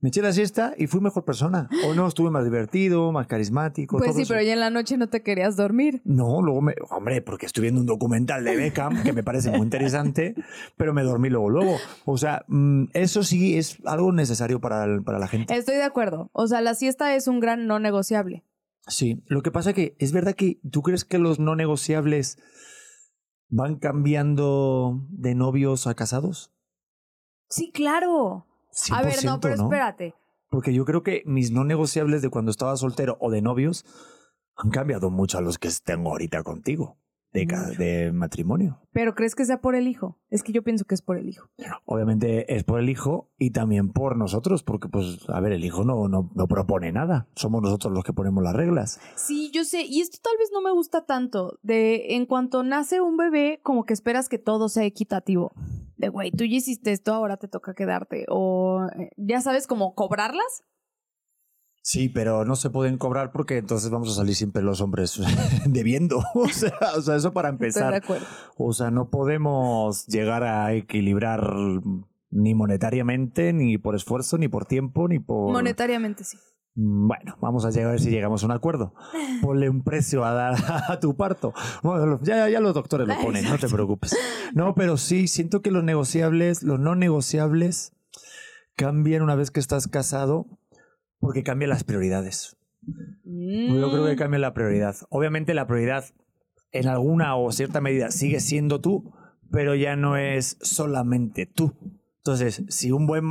Me 0.00 0.10
eché 0.10 0.22
la 0.22 0.32
siesta 0.32 0.74
y 0.78 0.86
fui 0.86 1.00
mejor 1.00 1.24
persona. 1.24 1.68
O 1.84 1.92
no, 1.94 2.06
estuve 2.06 2.30
más 2.30 2.44
divertido, 2.44 3.10
más 3.10 3.26
carismático. 3.26 3.96
Pues 3.98 4.10
todo 4.10 4.16
sí, 4.16 4.22
eso. 4.22 4.32
pero 4.34 4.44
ya 4.46 4.52
en 4.52 4.60
la 4.60 4.70
noche 4.70 4.96
no 4.96 5.08
te 5.08 5.24
querías 5.24 5.56
dormir. 5.56 6.00
No, 6.04 6.40
luego 6.40 6.60
me. 6.62 6.76
Hombre, 6.90 7.20
porque 7.20 7.46
estoy 7.46 7.62
viendo 7.62 7.80
un 7.80 7.86
documental 7.86 8.44
de 8.44 8.54
Beckham 8.54 9.02
que 9.02 9.12
me 9.12 9.24
parece 9.24 9.50
muy 9.50 9.62
interesante, 9.62 10.36
pero 10.76 10.94
me 10.94 11.02
dormí 11.02 11.30
luego, 11.30 11.50
luego. 11.50 11.76
O 12.04 12.16
sea, 12.16 12.44
mm, 12.46 12.84
eso 12.94 13.24
sí 13.24 13.58
es 13.58 13.78
algo 13.86 14.12
necesario 14.12 14.60
para, 14.60 14.84
el- 14.84 15.02
para 15.02 15.18
la 15.18 15.26
gente. 15.26 15.56
Estoy 15.56 15.74
de 15.74 15.82
acuerdo. 15.82 16.30
O 16.32 16.46
sea, 16.46 16.60
la 16.60 16.74
siesta 16.74 17.16
es 17.16 17.26
un 17.26 17.40
gran 17.40 17.66
no 17.66 17.80
negociable. 17.80 18.44
Sí, 18.86 19.22
lo 19.26 19.42
que 19.42 19.50
pasa 19.50 19.72
que 19.72 19.96
es 19.98 20.12
verdad 20.12 20.34
que 20.34 20.60
tú 20.70 20.82
crees 20.82 21.04
que 21.04 21.18
los 21.18 21.40
no 21.40 21.56
negociables 21.56 22.38
van 23.48 23.76
cambiando 23.76 25.06
de 25.10 25.34
novios 25.34 25.86
a 25.86 25.94
casados. 25.94 26.52
Sí, 27.48 27.72
claro. 27.72 28.44
A 28.90 29.02
ver, 29.02 29.24
no, 29.24 29.38
100%, 29.38 29.40
pero 29.40 29.54
espérate. 29.54 30.14
Porque 30.48 30.72
yo 30.72 30.84
creo 30.84 31.02
que 31.02 31.22
mis 31.26 31.50
no 31.50 31.64
negociables 31.64 32.22
de 32.22 32.30
cuando 32.30 32.50
estaba 32.50 32.76
soltero 32.76 33.16
o 33.20 33.30
de 33.30 33.42
novios 33.42 33.84
han 34.56 34.70
cambiado 34.70 35.10
mucho 35.10 35.38
a 35.38 35.40
los 35.40 35.58
que 35.58 35.68
tengo 35.84 36.10
ahorita 36.10 36.42
contigo. 36.42 36.96
De, 37.32 37.46
de 37.78 38.12
matrimonio. 38.12 38.80
Pero 38.92 39.14
¿crees 39.14 39.34
que 39.34 39.44
sea 39.44 39.60
por 39.60 39.74
el 39.74 39.86
hijo? 39.86 40.18
Es 40.30 40.42
que 40.42 40.52
yo 40.52 40.62
pienso 40.62 40.84
que 40.84 40.94
es 40.94 41.02
por 41.02 41.18
el 41.18 41.28
hijo. 41.28 41.48
Obviamente 41.84 42.54
es 42.54 42.64
por 42.64 42.80
el 42.80 42.88
hijo 42.88 43.30
y 43.38 43.50
también 43.50 43.92
por 43.92 44.16
nosotros, 44.16 44.62
porque 44.62 44.88
pues, 44.88 45.18
a 45.28 45.40
ver, 45.40 45.52
el 45.52 45.64
hijo 45.64 45.84
no, 45.84 46.08
no, 46.08 46.30
no 46.34 46.48
propone 46.48 46.90
nada. 46.92 47.28
Somos 47.34 47.62
nosotros 47.62 47.92
los 47.92 48.04
que 48.04 48.12
ponemos 48.12 48.42
las 48.42 48.54
reglas. 48.54 49.00
Sí, 49.16 49.50
yo 49.52 49.64
sé, 49.64 49.82
y 49.82 50.00
esto 50.00 50.18
tal 50.22 50.34
vez 50.38 50.50
no 50.52 50.60
me 50.60 50.72
gusta 50.72 51.06
tanto, 51.06 51.58
de 51.62 52.16
en 52.16 52.26
cuanto 52.26 52.62
nace 52.62 53.00
un 53.00 53.16
bebé, 53.16 53.60
como 53.62 53.84
que 53.84 53.94
esperas 53.94 54.28
que 54.28 54.38
todo 54.38 54.68
sea 54.68 54.84
equitativo. 54.84 55.52
De, 55.96 56.08
güey, 56.08 56.30
tú 56.30 56.44
ya 56.44 56.56
hiciste 56.56 56.92
esto, 56.92 57.12
ahora 57.12 57.36
te 57.36 57.48
toca 57.48 57.74
quedarte. 57.74 58.24
O, 58.28 58.86
eh, 58.98 59.10
ya 59.16 59.40
sabes, 59.40 59.66
como 59.66 59.94
cobrarlas. 59.94 60.64
Sí, 61.90 62.10
pero 62.10 62.44
no 62.44 62.54
se 62.54 62.68
pueden 62.68 62.98
cobrar 62.98 63.32
porque 63.32 63.56
entonces 63.56 63.88
vamos 63.88 64.10
a 64.10 64.14
salir 64.14 64.34
siempre 64.34 64.62
los 64.62 64.82
hombres 64.82 65.18
debiendo. 65.64 66.22
O 66.34 66.46
sea, 66.50 66.74
o 66.94 67.00
sea, 67.00 67.16
eso 67.16 67.32
para 67.32 67.48
Estoy 67.48 67.60
de 67.60 67.68
empezar. 67.68 67.94
acuerdo. 67.94 68.26
O 68.58 68.74
sea, 68.74 68.90
no 68.90 69.08
podemos 69.08 70.06
llegar 70.06 70.42
a 70.44 70.74
equilibrar 70.74 71.50
ni 72.30 72.54
monetariamente, 72.54 73.54
ni 73.54 73.78
por 73.78 73.96
esfuerzo, 73.96 74.36
ni 74.36 74.48
por 74.48 74.66
tiempo, 74.66 75.08
ni 75.08 75.18
por... 75.18 75.50
Monetariamente 75.50 76.24
sí. 76.24 76.36
Mm, 76.74 77.08
Bueno, 77.08 77.38
vamos 77.40 77.64
a 77.64 77.70
llegar 77.70 77.88
a 77.88 77.92
ver 77.92 78.00
si 78.02 78.10
llegamos 78.10 78.42
a 78.42 78.46
un 78.46 78.52
acuerdo. 78.52 78.92
Ponle 79.40 79.70
un 79.70 79.82
precio 79.82 80.26
a, 80.26 80.34
dar 80.34 80.56
a 80.90 81.00
tu 81.00 81.16
parto. 81.16 81.54
Bueno, 81.82 82.20
ya, 82.22 82.50
ya 82.50 82.60
los 82.60 82.74
doctores 82.74 83.08
lo 83.08 83.18
ponen, 83.18 83.44
no 83.44 83.56
te 83.56 83.66
preocupes. 83.66 84.14
No, 84.52 84.74
pero 84.74 84.98
sí, 84.98 85.26
siento 85.26 85.62
que 85.62 85.70
los 85.70 85.84
negociables, 85.84 86.62
los 86.62 86.78
no 86.78 86.96
negociables, 86.96 87.94
cambian 88.76 89.22
una 89.22 89.36
vez 89.36 89.50
que 89.50 89.60
estás 89.60 89.88
casado 89.88 90.58
porque 91.20 91.42
cambian 91.42 91.70
las 91.70 91.84
prioridades. 91.84 92.56
Yo 93.24 93.90
creo 93.90 94.04
que 94.06 94.14
Mm, 94.14 94.16
cambia 94.16 94.38
la 94.38 94.54
prioridad. 94.54 94.96
Obviamente 95.10 95.54
la 95.54 95.66
prioridad 95.66 96.04
en 96.72 96.88
alguna 96.88 97.36
o 97.36 97.50
cierta 97.52 97.80
medida 97.80 98.10
sigue 98.10 98.40
siendo 98.40 98.80
tú, 98.80 99.12
pero 99.50 99.74
ya 99.74 99.96
no 99.96 100.16
es 100.16 100.58
solamente 100.60 101.46
tú. 101.46 101.74
Entonces, 102.18 102.62
si 102.68 102.92
un 102.92 103.06
buen, 103.06 103.30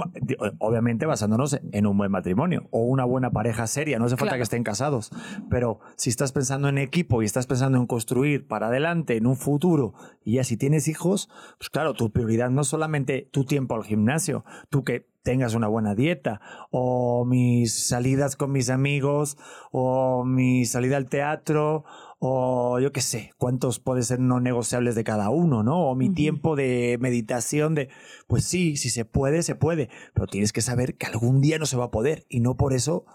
obviamente 0.58 1.06
basándonos 1.06 1.60
en 1.71 1.86
un 1.86 1.95
buen 1.97 2.10
matrimonio 2.10 2.67
o 2.71 2.80
una 2.82 3.06
buena 3.06 3.30
pareja 3.30 3.67
seria, 3.67 4.00
no 4.00 4.06
hace 4.06 4.15
falta 4.15 4.30
Claro. 4.32 4.39
que 4.39 4.43
estén 4.43 4.63
casados, 4.63 5.12
pero 5.52 5.80
si 5.97 6.10
estás 6.10 6.32
pensando 6.32 6.67
en 6.67 6.80
equipo 6.80 7.21
y 7.21 7.26
estás 7.26 7.45
pensando 7.45 7.78
en 7.78 7.86
construir 7.86 8.47
para 8.47 8.67
adelante, 8.69 9.15
en 9.15 9.28
un 9.28 9.36
futuro, 9.36 9.93
y 10.23 10.36
ya 10.36 10.43
si 10.43 10.58
tienes 10.58 10.88
hijos, 10.88 11.30
pues 11.60 11.69
claro, 11.69 11.93
tu 11.93 12.12
prioridad 12.12 12.50
no 12.50 12.62
es 12.62 12.67
solamente 12.69 13.30
tu 13.32 13.45
tiempo 13.45 13.76
al 13.76 13.84
gimnasio, 13.84 14.43
tú 14.69 14.84
que 14.84 15.06
tengas 15.28 15.56
una 15.56 15.68
buena 15.68 15.94
dieta, 15.94 16.40
o 16.72 17.26
mis 17.26 17.90
salidas 17.90 18.38
con 18.38 18.54
mis 18.54 18.70
amigos, 18.70 19.38
o 19.74 20.24
mi 20.24 20.63
salida 20.63 20.96
al 20.96 21.10
teatro, 21.10 21.84
o 22.18 22.80
yo 22.80 22.94
qué 22.94 23.02
sé, 23.02 23.34
cuántos 23.38 23.82
pueden 23.82 24.06
ser 24.06 24.22
no 24.22 24.40
negociables 24.40 24.96
de 24.96 25.04
cada 25.04 25.30
uno, 25.30 25.63
¿no? 25.63 25.86
O 25.90 25.96
mi 25.96 26.10
tiempo 26.13 26.56
de 26.56 26.98
meditación 27.02 27.76
de, 27.76 27.90
pues 28.28 28.46
sí, 28.46 28.78
si 28.78 28.90
se 28.90 29.04
puede, 29.04 29.44
se 29.44 29.56
puede, 29.56 29.90
pero 30.13 30.28
tienes 30.28 30.54
que 30.54 30.62
saber 30.62 30.96
que 30.96 31.08
algún 31.08 31.42
día 31.42 31.60
no 31.60 31.66
se 31.66 31.76
va 31.76 31.86
a 31.86 31.92
poder 31.92 32.26
y 32.30 32.40
no 32.40 32.56
por 32.56 32.72
eso 32.72 33.06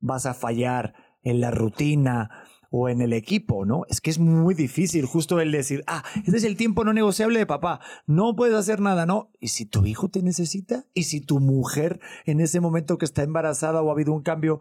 vas 0.00 0.26
a 0.26 0.34
fallar 0.34 0.94
en 1.22 1.40
la 1.40 1.52
rutina 1.52 2.30
o 2.70 2.88
en 2.88 3.00
el 3.00 3.12
equipo, 3.12 3.66
¿no? 3.66 3.82
Es 3.88 4.00
que 4.00 4.10
es 4.10 4.18
muy 4.18 4.54
difícil 4.54 5.04
justo 5.04 5.40
el 5.40 5.52
decir, 5.52 5.82
ah, 5.86 6.04
este 6.24 6.36
es 6.36 6.44
el 6.44 6.56
tiempo 6.56 6.84
no 6.84 6.92
negociable 6.92 7.38
de 7.38 7.46
papá, 7.46 7.80
no 8.06 8.34
puedes 8.36 8.54
hacer 8.54 8.80
nada, 8.80 9.06
¿no? 9.06 9.30
Y 9.40 9.48
si 9.48 9.66
tu 9.66 9.84
hijo 9.84 10.08
te 10.08 10.22
necesita, 10.22 10.86
y 10.94 11.04
si 11.04 11.20
tu 11.20 11.40
mujer 11.40 12.00
en 12.24 12.40
ese 12.40 12.60
momento 12.60 12.96
que 12.96 13.04
está 13.04 13.22
embarazada 13.22 13.82
o 13.82 13.90
ha 13.90 13.92
habido 13.92 14.12
un 14.12 14.22
cambio, 14.22 14.60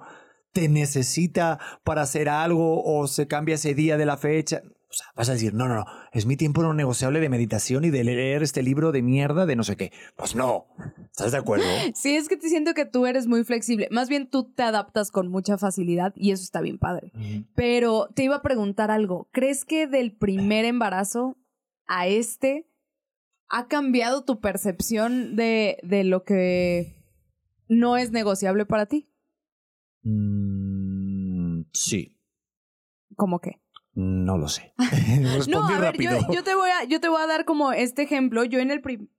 te 0.52 0.67
necesita 0.67 1.60
para 1.84 2.02
hacer 2.02 2.28
algo 2.28 2.84
o 2.84 3.08
se 3.08 3.28
cambia 3.28 3.56
ese 3.56 3.76
día 3.76 3.98
de 3.98 4.06
la 4.06 4.17
fecha. 4.17 4.63
O 4.89 4.93
sea, 4.93 5.06
vas 5.15 5.30
a 5.30 5.34
decir, 5.34 5.54
no, 5.54 5.67
no, 5.67 5.75
no, 5.75 5.86
es 6.12 6.25
mi 6.25 6.36
tiempo 6.36 6.63
no 6.63 6.73
negociable 6.73 7.19
de 7.19 7.30
meditación 7.30 7.86
y 7.86 7.91
de 7.91 8.04
leer 8.04 8.41
este 8.41 8.63
libro 8.63 8.91
de 8.91 9.04
mierda 9.04 9.45
de 9.45 9.56
no 9.56 9.63
sé 9.63 9.78
qué. 9.78 9.91
Pues 10.15 10.36
no, 10.36 10.65
¿estás 11.12 11.32
de 11.32 11.38
acuerdo? 11.38 11.65
Sí, 11.93 12.15
es 12.15 12.28
que 12.28 12.38
te 12.38 12.49
siento 12.49 12.73
que 12.73 12.86
tú 12.86 13.06
eres 13.06 13.28
muy 13.28 13.43
flexible. 13.43 13.88
Más 13.91 14.10
bien 14.10 14.28
tú 14.30 14.52
te 14.52 14.63
adaptas 14.63 15.12
con 15.12 15.28
mucha 15.28 15.60
facilidad 15.60 16.13
y 16.15 16.32
eso 16.32 16.43
está 16.43 16.62
bien 16.62 16.80
padre. 16.80 17.12
Pero 17.54 18.10
te 18.15 18.23
iba 18.23 18.38
a 18.38 18.41
preguntar 18.41 18.89
algo. 18.89 19.30
¿Crees 19.32 19.63
que 19.63 19.86
del 19.86 20.12
primer 20.12 20.65
embarazo 20.65 21.38
a 21.86 22.08
este 22.08 22.67
ha 23.47 23.67
cambiado 23.67 24.23
tu 24.23 24.39
percepción 24.39 25.36
de, 25.36 25.78
de 25.84 26.04
lo 26.04 26.23
que 26.23 26.95
no 27.67 27.97
es 27.97 28.12
negociable 28.12 28.65
para 28.65 28.88
ti? 28.88 29.08
Mm, 30.04 31.63
sí, 31.73 32.19
¿Cómo 33.19 33.39
que? 33.39 33.60
No 33.93 34.38
lo 34.38 34.47
sé. 34.47 34.73
No, 35.47 35.60
a 35.67 35.80
ver, 35.80 35.95
yo, 36.34 36.43
te 36.43 36.56
voy 36.56 36.69
a, 36.69 36.84
yo 36.86 36.99
te 36.99 37.10
voy 37.10 37.21
a 37.21 37.28
dar 37.28 37.45
como 37.45 37.71
este 37.71 38.04
ejemplo. 38.04 38.43
Yo 38.43 38.60
en 38.60 38.71
el 38.71 38.82
prim- 38.82 39.10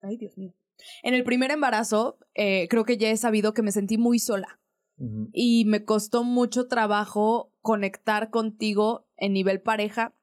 Ay, 0.00 0.16
Dios 0.16 0.36
mío. 0.36 0.54
En 1.02 1.14
el 1.14 1.22
primer 1.24 1.50
embarazo, 1.50 2.18
eh, 2.34 2.66
creo 2.68 2.84
que 2.84 2.96
ya 2.96 3.08
he 3.10 3.16
sabido 3.16 3.54
que 3.54 3.62
me 3.62 3.72
sentí 3.72 3.98
muy 3.98 4.18
sola. 4.18 4.58
Y 5.32 5.64
me 5.64 5.84
costó 5.84 6.22
mucho 6.22 6.68
trabajo 6.68 7.52
conectar 7.60 8.30
contigo 8.30 9.08
en 9.16 9.32
nivel 9.32 9.60
pareja 9.60 10.14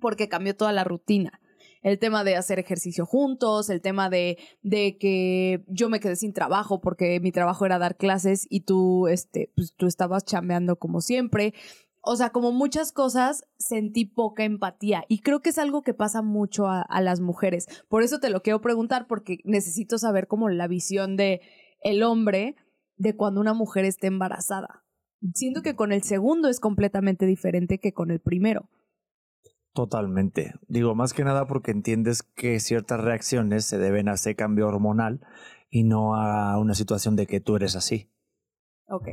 porque 0.00 0.28
cambió 0.28 0.54
toda 0.56 0.72
la 0.72 0.84
rutina. 0.84 1.40
El 1.82 1.98
tema 1.98 2.22
de 2.22 2.36
hacer 2.36 2.58
ejercicio 2.60 3.04
juntos, 3.04 3.68
el 3.68 3.80
tema 3.80 4.08
de, 4.08 4.38
de 4.62 4.96
que 4.98 5.64
yo 5.66 5.88
me 5.88 5.98
quedé 5.98 6.14
sin 6.14 6.32
trabajo 6.32 6.80
porque 6.80 7.18
mi 7.20 7.32
trabajo 7.32 7.66
era 7.66 7.78
dar 7.78 7.96
clases 7.96 8.46
y 8.48 8.60
tú, 8.60 9.08
este, 9.08 9.50
pues, 9.56 9.72
tú 9.76 9.86
estabas 9.86 10.24
chambeando 10.24 10.76
como 10.76 11.00
siempre. 11.00 11.52
O 12.08 12.14
sea, 12.14 12.30
como 12.30 12.52
muchas 12.52 12.92
cosas, 12.92 13.44
sentí 13.58 14.04
poca 14.04 14.44
empatía 14.44 15.04
y 15.08 15.22
creo 15.22 15.40
que 15.40 15.50
es 15.50 15.58
algo 15.58 15.82
que 15.82 15.92
pasa 15.92 16.22
mucho 16.22 16.68
a, 16.68 16.80
a 16.82 17.00
las 17.00 17.20
mujeres. 17.20 17.66
Por 17.88 18.04
eso 18.04 18.20
te 18.20 18.30
lo 18.30 18.42
quiero 18.42 18.60
preguntar 18.60 19.08
porque 19.08 19.38
necesito 19.44 19.98
saber 19.98 20.28
como 20.28 20.48
la 20.48 20.68
visión 20.68 21.16
de 21.16 21.40
el 21.82 22.04
hombre 22.04 22.54
de 22.96 23.16
cuando 23.16 23.40
una 23.40 23.54
mujer 23.54 23.84
esté 23.84 24.06
embarazada. 24.06 24.84
Siento 25.34 25.62
que 25.62 25.74
con 25.74 25.92
el 25.92 26.04
segundo 26.04 26.48
es 26.48 26.60
completamente 26.60 27.26
diferente 27.26 27.78
que 27.78 27.92
con 27.92 28.12
el 28.12 28.20
primero. 28.20 28.70
Totalmente. 29.74 30.54
Digo, 30.68 30.94
más 30.94 31.12
que 31.12 31.24
nada 31.24 31.46
porque 31.46 31.70
entiendes 31.70 32.22
que 32.22 32.60
ciertas 32.60 33.00
reacciones 33.00 33.64
se 33.64 33.78
deben 33.78 34.08
a 34.08 34.14
ese 34.14 34.36
cambio 34.36 34.68
hormonal 34.68 35.20
y 35.68 35.82
no 35.82 36.14
a 36.14 36.56
una 36.58 36.74
situación 36.74 37.16
de 37.16 37.26
que 37.26 37.40
tú 37.40 37.56
eres 37.56 37.76
así. 37.76 38.10
Ok. 38.88 39.08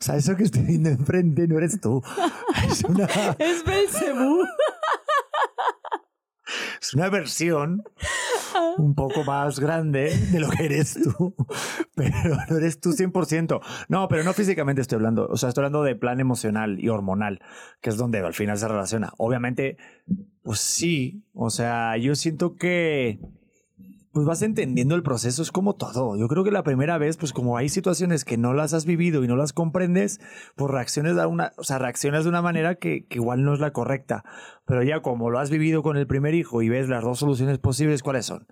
O 0.00 0.04
sea, 0.04 0.16
eso 0.16 0.36
que 0.36 0.44
estoy 0.44 0.62
viendo 0.62 0.90
enfrente 0.90 1.48
no 1.48 1.58
eres 1.58 1.80
tú. 1.80 2.02
Es 2.70 2.84
una, 2.84 3.06
Es 3.38 3.64
Belcebú. 3.64 4.42
es 6.80 6.94
una 6.94 7.08
versión 7.08 7.82
un 8.78 8.94
poco 8.94 9.24
más 9.24 9.60
grande 9.60 10.10
de 10.32 10.40
lo 10.40 10.48
que 10.48 10.64
eres 10.64 10.94
tú, 10.94 11.34
pero 11.94 12.36
no 12.48 12.56
eres 12.56 12.80
tú 12.80 12.92
100%. 12.92 13.60
No, 13.88 14.08
pero 14.08 14.24
no 14.24 14.32
físicamente 14.32 14.80
estoy 14.80 14.96
hablando, 14.96 15.26
o 15.28 15.36
sea, 15.36 15.50
estoy 15.50 15.62
hablando 15.62 15.82
de 15.82 15.96
plan 15.96 16.20
emocional 16.20 16.82
y 16.82 16.88
hormonal, 16.88 17.40
que 17.80 17.90
es 17.90 17.96
donde 17.96 18.20
al 18.20 18.34
final 18.34 18.58
se 18.58 18.68
relaciona. 18.68 19.12
Obviamente, 19.18 19.76
pues 20.42 20.60
sí, 20.60 21.24
o 21.34 21.50
sea, 21.50 21.96
yo 21.96 22.14
siento 22.14 22.56
que 22.56 23.20
pues 24.18 24.26
vas 24.26 24.42
entendiendo 24.42 24.96
el 24.96 25.04
proceso, 25.04 25.42
es 25.42 25.52
como 25.52 25.76
todo. 25.76 26.16
Yo 26.16 26.26
creo 26.26 26.42
que 26.42 26.50
la 26.50 26.64
primera 26.64 26.98
vez, 26.98 27.16
pues 27.16 27.32
como 27.32 27.56
hay 27.56 27.68
situaciones 27.68 28.24
que 28.24 28.36
no 28.36 28.52
las 28.52 28.74
has 28.74 28.84
vivido 28.84 29.22
y 29.22 29.28
no 29.28 29.36
las 29.36 29.52
comprendes, 29.52 30.18
pues 30.56 30.72
reacciones 30.72 31.14
de 31.14 31.24
una, 31.24 31.52
o 31.56 31.62
sea, 31.62 31.78
reaccionas 31.78 32.24
de 32.24 32.30
una 32.30 32.42
manera 32.42 32.74
que, 32.74 33.06
que 33.06 33.18
igual 33.18 33.44
no 33.44 33.54
es 33.54 33.60
la 33.60 33.72
correcta. 33.72 34.24
Pero 34.66 34.82
ya 34.82 35.02
como 35.02 35.30
lo 35.30 35.38
has 35.38 35.50
vivido 35.50 35.84
con 35.84 35.96
el 35.96 36.08
primer 36.08 36.34
hijo 36.34 36.62
y 36.62 36.68
ves 36.68 36.88
las 36.88 37.04
dos 37.04 37.20
soluciones 37.20 37.60
posibles, 37.60 38.02
¿cuáles 38.02 38.26
son? 38.26 38.48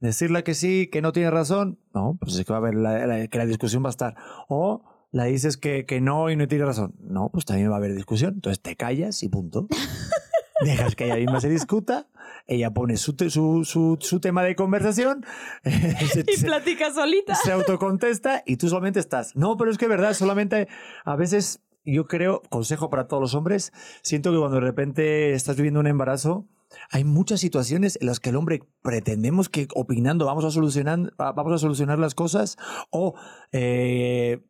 Decirle 0.00 0.42
que 0.42 0.54
sí, 0.54 0.88
que 0.90 1.00
no 1.00 1.12
tiene 1.12 1.30
razón, 1.30 1.78
no, 1.94 2.18
pues 2.20 2.34
es 2.36 2.44
que 2.44 2.52
va 2.52 2.56
a 2.56 2.60
haber 2.62 2.74
la, 2.74 3.06
la- 3.06 3.28
que 3.28 3.38
la 3.38 3.46
discusión 3.46 3.84
va 3.84 3.88
a 3.88 3.90
estar. 3.90 4.16
O 4.48 4.82
la 5.12 5.26
dices 5.26 5.56
que, 5.56 5.86
que 5.86 6.00
no 6.00 6.28
y 6.28 6.34
no 6.34 6.48
tiene 6.48 6.64
razón, 6.64 6.96
no, 7.00 7.30
pues 7.32 7.44
también 7.44 7.70
va 7.70 7.74
a 7.74 7.78
haber 7.78 7.94
discusión. 7.94 8.34
Entonces 8.34 8.60
te 8.60 8.74
callas 8.74 9.22
y 9.22 9.28
punto. 9.28 9.68
Dejas 10.64 10.96
que 10.96 11.04
ella 11.06 11.16
misma 11.16 11.40
se 11.40 11.48
discuta, 11.48 12.08
ella 12.46 12.72
pone 12.72 12.96
su, 12.96 13.14
te- 13.14 13.30
su, 13.30 13.64
su, 13.64 13.96
su 14.00 14.20
tema 14.20 14.42
de 14.42 14.56
conversación, 14.56 15.24
se, 15.64 16.24
Y 16.26 16.42
platica 16.42 16.92
solita. 16.92 17.34
se 17.34 17.52
autocontesta 17.52 18.42
y 18.46 18.56
tú 18.56 18.68
solamente 18.68 19.00
estás. 19.00 19.34
No, 19.36 19.56
pero 19.56 19.70
es 19.70 19.78
que 19.78 19.84
es 19.86 19.88
verdad, 19.90 20.14
solamente 20.14 20.68
a 21.04 21.16
veces 21.16 21.60
yo 21.84 22.06
creo, 22.06 22.42
consejo 22.48 22.88
para 22.90 23.06
todos 23.08 23.20
los 23.20 23.34
hombres, 23.34 23.72
siento 24.02 24.32
que 24.32 24.38
cuando 24.38 24.56
de 24.56 24.62
repente 24.62 25.32
estás 25.34 25.56
viviendo 25.56 25.80
un 25.80 25.86
embarazo, 25.86 26.46
hay 26.90 27.04
muchas 27.04 27.40
situaciones 27.40 27.98
en 28.00 28.06
las 28.08 28.18
que 28.20 28.30
el 28.30 28.36
hombre 28.36 28.62
pretendemos 28.82 29.48
que 29.48 29.68
opinando 29.74 30.24
vamos 30.26 30.44
a 30.44 30.50
solucionar, 30.50 31.12
vamos 31.18 31.52
a 31.52 31.58
solucionar 31.58 31.98
las 31.98 32.14
cosas 32.14 32.56
o 32.90 33.14
eh, 33.52 34.42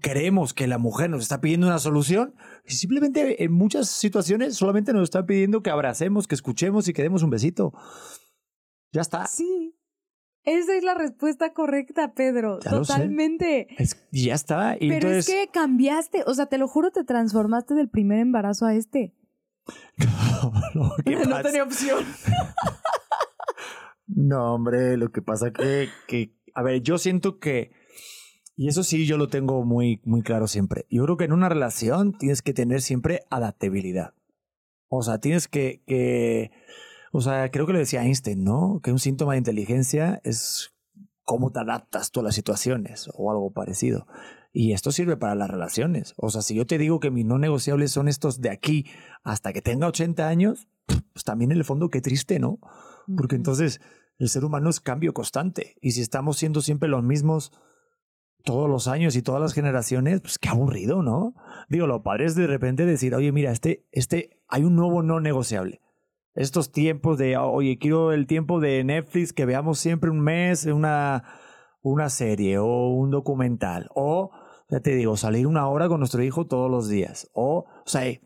creemos 0.00 0.54
que 0.54 0.66
la 0.66 0.78
mujer 0.78 1.10
nos 1.10 1.22
está 1.22 1.40
pidiendo 1.40 1.66
una 1.66 1.78
solución 1.78 2.34
y 2.66 2.72
simplemente 2.74 3.44
en 3.44 3.52
muchas 3.52 3.88
situaciones 3.88 4.56
solamente 4.56 4.92
nos 4.92 5.04
está 5.04 5.26
pidiendo 5.26 5.62
que 5.62 5.70
abracemos, 5.70 6.26
que 6.26 6.34
escuchemos 6.34 6.88
y 6.88 6.92
que 6.92 7.02
demos 7.02 7.22
un 7.22 7.30
besito. 7.30 7.72
Ya 8.92 9.00
está. 9.02 9.26
Sí. 9.26 9.76
Esa 10.44 10.74
es 10.76 10.84
la 10.84 10.94
respuesta 10.94 11.52
correcta, 11.54 12.12
Pedro. 12.14 12.58
Ya. 12.60 12.70
Totalmente. 12.70 13.66
Es- 13.82 13.96
ya 14.12 14.34
está. 14.34 14.76
Y 14.76 14.88
Pero 14.90 15.08
entonces, 15.08 15.28
es 15.28 15.34
que 15.34 15.48
cambiaste. 15.50 16.22
O 16.26 16.34
sea, 16.34 16.46
te 16.46 16.58
lo 16.58 16.68
juro, 16.68 16.90
te 16.90 17.02
transformaste 17.04 17.74
del 17.74 17.88
primer 17.88 18.18
embarazo 18.18 18.66
a 18.66 18.74
este. 18.74 19.14
que 19.96 20.06
no 21.16 21.30
pasa- 21.30 21.42
tenía 21.42 21.62
opción. 21.62 22.04
No, 24.06 24.54
hombre, 24.54 24.96
lo 24.98 25.10
que 25.10 25.22
pasa 25.22 25.50
que, 25.50 25.88
que, 26.06 26.36
a 26.54 26.62
ver, 26.62 26.82
yo 26.82 26.98
siento 26.98 27.38
que, 27.38 27.72
y 28.56 28.68
eso 28.68 28.82
sí 28.82 29.06
yo 29.06 29.16
lo 29.16 29.28
tengo 29.28 29.64
muy, 29.64 30.00
muy 30.04 30.22
claro 30.22 30.46
siempre, 30.46 30.86
yo 30.90 31.04
creo 31.04 31.16
que 31.16 31.24
en 31.24 31.32
una 31.32 31.48
relación 31.48 32.16
tienes 32.16 32.42
que 32.42 32.54
tener 32.54 32.82
siempre 32.82 33.24
adaptabilidad. 33.30 34.14
O 34.88 35.02
sea, 35.02 35.18
tienes 35.18 35.48
que, 35.48 35.82
que, 35.86 36.52
o 37.12 37.20
sea, 37.20 37.50
creo 37.50 37.66
que 37.66 37.72
lo 37.72 37.78
decía 37.78 38.04
Einstein, 38.04 38.44
¿no? 38.44 38.80
Que 38.82 38.92
un 38.92 38.98
síntoma 38.98 39.32
de 39.32 39.38
inteligencia 39.38 40.20
es 40.22 40.74
cómo 41.24 41.50
te 41.50 41.60
adaptas 41.60 42.10
tú 42.10 42.20
a 42.20 42.22
las 42.22 42.34
situaciones 42.34 43.08
o 43.14 43.30
algo 43.30 43.50
parecido. 43.50 44.06
Y 44.52 44.72
esto 44.72 44.92
sirve 44.92 45.16
para 45.16 45.34
las 45.34 45.50
relaciones. 45.50 46.14
O 46.16 46.30
sea, 46.30 46.42
si 46.42 46.54
yo 46.54 46.66
te 46.66 46.78
digo 46.78 47.00
que 47.00 47.10
mis 47.10 47.24
no 47.24 47.38
negociables 47.38 47.90
son 47.90 48.06
estos 48.06 48.40
de 48.40 48.50
aquí 48.50 48.86
hasta 49.24 49.52
que 49.52 49.62
tenga 49.62 49.88
80 49.88 50.28
años, 50.28 50.68
pues 50.86 51.24
también 51.24 51.50
en 51.50 51.58
el 51.58 51.64
fondo 51.64 51.88
qué 51.88 52.00
triste, 52.00 52.38
¿no? 52.38 52.60
Porque 53.16 53.34
entonces 53.36 53.80
el 54.18 54.28
ser 54.28 54.44
humano 54.44 54.70
es 54.70 54.80
cambio 54.80 55.12
constante. 55.12 55.76
Y 55.80 55.92
si 55.92 56.02
estamos 56.02 56.36
siendo 56.36 56.60
siempre 56.60 56.88
los 56.88 57.02
mismos 57.02 57.52
todos 58.44 58.68
los 58.68 58.88
años 58.88 59.16
y 59.16 59.22
todas 59.22 59.40
las 59.40 59.54
generaciones, 59.54 60.20
pues 60.20 60.38
qué 60.38 60.50
aburrido, 60.50 61.02
¿no? 61.02 61.34
Digo, 61.68 61.86
lo 61.86 62.02
padre 62.02 62.32
de 62.32 62.46
repente 62.46 62.84
decir, 62.84 63.14
oye, 63.14 63.32
mira, 63.32 63.50
este, 63.50 63.86
este, 63.90 64.38
hay 64.48 64.64
un 64.64 64.76
nuevo 64.76 65.02
no 65.02 65.18
negociable. 65.18 65.80
Estos 66.34 66.70
tiempos 66.70 67.16
de, 67.16 67.36
oye, 67.36 67.78
quiero 67.78 68.12
el 68.12 68.26
tiempo 68.26 68.60
de 68.60 68.84
Netflix 68.84 69.32
que 69.32 69.46
veamos 69.46 69.78
siempre 69.78 70.10
un 70.10 70.20
mes 70.20 70.66
una, 70.66 71.24
una 71.80 72.08
serie 72.10 72.58
o 72.58 72.88
un 72.88 73.10
documental. 73.10 73.88
O, 73.94 74.30
ya 74.68 74.80
te 74.80 74.94
digo, 74.94 75.16
salir 75.16 75.46
una 75.46 75.66
hora 75.68 75.88
con 75.88 76.00
nuestro 76.00 76.22
hijo 76.22 76.46
todos 76.46 76.70
los 76.70 76.88
días. 76.88 77.30
O, 77.32 77.64
o 77.66 77.86
sea, 77.86 78.06
eh, 78.06 78.20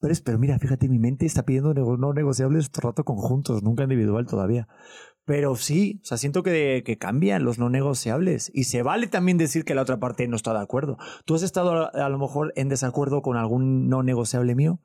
pero, 0.00 0.14
pero 0.22 0.38
mira, 0.38 0.58
fíjate, 0.58 0.88
mi 0.88 0.98
mente 0.98 1.26
está 1.26 1.44
pidiendo 1.44 1.72
no 1.74 2.12
negociables 2.12 2.70
rato 2.74 3.04
conjuntos, 3.04 3.62
nunca 3.62 3.82
individual 3.82 4.26
todavía. 4.26 4.68
Pero 5.24 5.56
sí, 5.56 6.00
o 6.02 6.04
sea, 6.04 6.18
siento 6.18 6.42
que, 6.42 6.96
cambian 6.98 7.44
los 7.44 7.58
no 7.58 7.70
negociables. 7.70 8.50
Y 8.54 8.64
se 8.64 8.82
vale 8.82 9.06
también 9.06 9.38
decir 9.38 9.64
que 9.64 9.74
la 9.74 9.82
otra 9.82 9.98
parte 9.98 10.28
no 10.28 10.36
está 10.36 10.52
de 10.52 10.60
acuerdo. 10.60 10.98
¿Tú 11.24 11.34
has 11.34 11.42
estado 11.42 11.72
a, 11.72 11.86
a 11.86 12.08
lo 12.08 12.18
mejor 12.18 12.52
en 12.56 12.68
desacuerdo 12.68 13.22
con 13.22 13.36
algún 13.36 13.88
no 13.88 14.02
negociable 14.02 14.54
mío? 14.54 14.80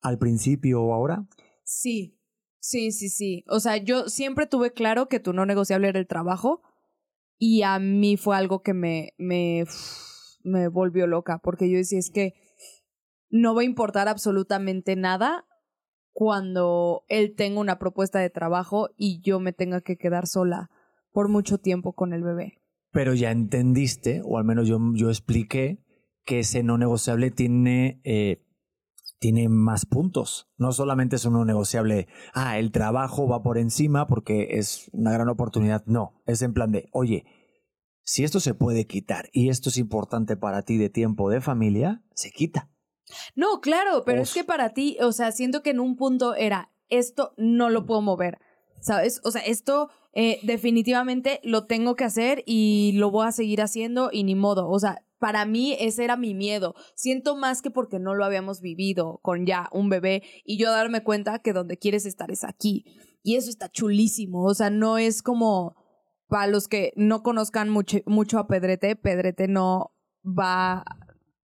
¿Al 0.00 0.18
principio 0.18 0.82
o 0.82 0.92
ahora? 0.92 1.26
Sí, 1.64 2.18
sí, 2.60 2.90
sí, 2.90 3.08
sí. 3.08 3.44
O 3.48 3.60
sea, 3.60 3.76
yo 3.76 4.08
siempre 4.08 4.46
tuve 4.46 4.72
claro 4.72 5.08
que 5.08 5.20
tu 5.20 5.32
no 5.32 5.46
negociable 5.46 5.88
era 5.88 5.98
el 5.98 6.06
trabajo 6.06 6.62
y 7.38 7.62
a 7.62 7.78
mí 7.78 8.16
fue 8.16 8.36
algo 8.36 8.62
que 8.62 8.74
me, 8.74 9.14
me, 9.16 9.64
me 10.42 10.68
volvió 10.68 11.06
loca 11.06 11.38
porque 11.38 11.70
yo 11.70 11.76
decía 11.76 11.98
es 11.98 12.10
que 12.10 12.34
no 13.30 13.54
va 13.54 13.62
a 13.62 13.64
importar 13.64 14.08
absolutamente 14.08 14.96
nada 14.96 15.46
cuando 16.18 17.04
él 17.06 17.36
tenga 17.36 17.60
una 17.60 17.78
propuesta 17.78 18.18
de 18.18 18.28
trabajo 18.28 18.88
y 18.96 19.20
yo 19.20 19.38
me 19.38 19.52
tenga 19.52 19.82
que 19.82 19.96
quedar 19.96 20.26
sola 20.26 20.68
por 21.12 21.28
mucho 21.28 21.58
tiempo 21.58 21.92
con 21.92 22.12
el 22.12 22.24
bebé. 22.24 22.60
Pero 22.90 23.14
ya 23.14 23.30
entendiste, 23.30 24.22
o 24.24 24.36
al 24.36 24.42
menos 24.42 24.66
yo, 24.66 24.80
yo 24.94 25.10
expliqué, 25.10 25.78
que 26.24 26.40
ese 26.40 26.64
no 26.64 26.76
negociable 26.76 27.30
tiene, 27.30 28.00
eh, 28.02 28.44
tiene 29.20 29.48
más 29.48 29.86
puntos. 29.86 30.50
No 30.56 30.72
solamente 30.72 31.14
es 31.14 31.24
un 31.24 31.34
no 31.34 31.44
negociable, 31.44 32.08
ah, 32.34 32.58
el 32.58 32.72
trabajo 32.72 33.28
va 33.28 33.44
por 33.44 33.56
encima 33.56 34.08
porque 34.08 34.58
es 34.58 34.90
una 34.92 35.12
gran 35.12 35.28
oportunidad. 35.28 35.84
No, 35.86 36.20
es 36.26 36.42
en 36.42 36.52
plan 36.52 36.72
de, 36.72 36.88
oye, 36.90 37.26
si 38.02 38.24
esto 38.24 38.40
se 38.40 38.54
puede 38.54 38.88
quitar 38.88 39.28
y 39.32 39.50
esto 39.50 39.68
es 39.68 39.78
importante 39.78 40.36
para 40.36 40.62
ti 40.62 40.78
de 40.78 40.90
tiempo 40.90 41.30
de 41.30 41.40
familia, 41.40 42.02
se 42.12 42.32
quita. 42.32 42.72
No, 43.34 43.60
claro, 43.60 44.04
pero 44.04 44.22
es 44.22 44.32
que 44.34 44.44
para 44.44 44.70
ti, 44.70 44.96
o 45.00 45.12
sea, 45.12 45.32
siento 45.32 45.62
que 45.62 45.70
en 45.70 45.80
un 45.80 45.96
punto 45.96 46.34
era, 46.34 46.70
esto 46.88 47.32
no 47.36 47.70
lo 47.70 47.86
puedo 47.86 48.02
mover, 48.02 48.38
¿sabes? 48.80 49.20
O 49.24 49.30
sea, 49.30 49.42
esto 49.42 49.90
eh, 50.12 50.40
definitivamente 50.42 51.40
lo 51.42 51.66
tengo 51.66 51.96
que 51.96 52.04
hacer 52.04 52.42
y 52.46 52.92
lo 52.96 53.10
voy 53.10 53.26
a 53.26 53.32
seguir 53.32 53.60
haciendo 53.62 54.10
y 54.12 54.24
ni 54.24 54.34
modo, 54.34 54.68
o 54.68 54.78
sea, 54.78 55.04
para 55.18 55.44
mí 55.44 55.76
ese 55.80 56.04
era 56.04 56.16
mi 56.16 56.34
miedo. 56.34 56.74
Siento 56.94 57.36
más 57.36 57.60
que 57.60 57.70
porque 57.70 57.98
no 57.98 58.14
lo 58.14 58.24
habíamos 58.24 58.60
vivido 58.60 59.18
con 59.22 59.46
ya 59.46 59.68
un 59.72 59.88
bebé 59.88 60.22
y 60.44 60.58
yo 60.58 60.70
darme 60.70 61.02
cuenta 61.02 61.40
que 61.40 61.52
donde 61.52 61.76
quieres 61.76 62.06
estar 62.06 62.30
es 62.30 62.44
aquí. 62.44 62.84
Y 63.22 63.36
eso 63.36 63.50
está 63.50 63.68
chulísimo, 63.68 64.44
o 64.44 64.54
sea, 64.54 64.70
no 64.70 64.96
es 64.96 65.22
como 65.22 65.74
para 66.28 66.46
los 66.46 66.68
que 66.68 66.92
no 66.94 67.22
conozcan 67.22 67.68
mucho, 67.68 67.98
mucho 68.06 68.38
a 68.38 68.46
Pedrete, 68.46 68.96
Pedrete 68.96 69.48
no 69.48 69.92
va 70.24 70.84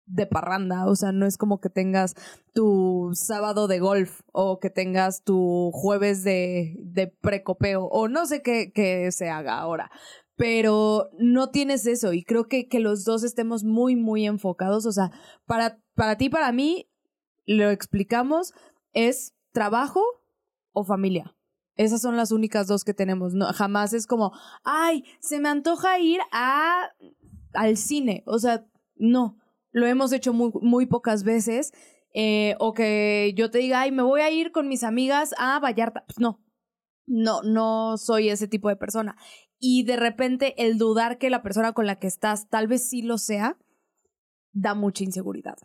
de 0.07 0.25
parranda, 0.25 0.85
o 0.87 0.95
sea, 0.95 1.11
no 1.11 1.25
es 1.25 1.37
como 1.37 1.59
que 1.59 1.69
tengas 1.69 2.15
tu 2.53 3.11
sábado 3.13 3.67
de 3.67 3.79
golf 3.79 4.21
o 4.31 4.59
que 4.59 4.69
tengas 4.69 5.23
tu 5.23 5.71
jueves 5.73 6.23
de, 6.23 6.75
de 6.79 7.07
precopeo 7.07 7.85
o 7.85 8.07
no 8.07 8.25
sé 8.25 8.41
qué, 8.41 8.71
qué 8.73 9.11
se 9.11 9.29
haga 9.29 9.59
ahora, 9.59 9.91
pero 10.35 11.09
no 11.19 11.49
tienes 11.49 11.85
eso 11.85 12.13
y 12.13 12.23
creo 12.23 12.47
que, 12.47 12.67
que 12.67 12.79
los 12.79 13.03
dos 13.03 13.23
estemos 13.23 13.63
muy, 13.63 13.95
muy 13.95 14.25
enfocados, 14.25 14.85
o 14.85 14.91
sea, 14.91 15.11
para, 15.45 15.79
para 15.93 16.17
ti, 16.17 16.29
para 16.29 16.51
mí, 16.51 16.89
lo 17.45 17.69
explicamos, 17.69 18.53
es 18.93 19.33
trabajo 19.51 20.03
o 20.73 20.83
familia. 20.83 21.33
Esas 21.75 22.01
son 22.01 22.17
las 22.17 22.31
únicas 22.31 22.67
dos 22.67 22.83
que 22.83 22.93
tenemos. 22.93 23.33
Jamás 23.55 23.93
es 23.93 24.07
como, 24.07 24.31
ay, 24.63 25.03
se 25.19 25.39
me 25.39 25.47
antoja 25.47 25.99
ir 25.99 26.19
a 26.31 26.89
al 27.53 27.77
cine. 27.77 28.23
O 28.25 28.39
sea, 28.39 28.65
no. 28.95 29.37
Lo 29.77 29.85
hemos 29.85 30.11
hecho 30.11 30.33
muy, 30.33 30.51
muy 30.59 30.87
pocas 30.87 31.23
veces. 31.23 31.71
Eh, 32.15 32.55
o 32.57 32.73
que 32.73 33.33
yo 33.35 33.51
te 33.51 33.59
diga, 33.59 33.81
ay, 33.81 33.91
me 33.91 34.01
voy 34.01 34.21
a 34.21 34.31
ir 34.31 34.51
con 34.51 34.67
mis 34.67 34.83
amigas 34.83 35.35
a 35.37 35.59
Vallarta. 35.59 36.03
Pues 36.07 36.19
no. 36.19 36.43
No, 37.05 37.43
no 37.43 37.95
soy 37.97 38.29
ese 38.29 38.47
tipo 38.47 38.69
de 38.69 38.75
persona. 38.75 39.15
Y 39.59 39.83
de 39.83 39.97
repente 39.97 40.55
el 40.57 40.79
dudar 40.79 41.19
que 41.19 41.29
la 41.29 41.43
persona 41.43 41.73
con 41.73 41.85
la 41.85 41.99
que 41.99 42.07
estás 42.07 42.49
tal 42.49 42.67
vez 42.67 42.89
sí 42.89 43.03
lo 43.03 43.19
sea, 43.19 43.59
da 44.51 44.73
mucha 44.73 45.03
inseguridad. 45.03 45.57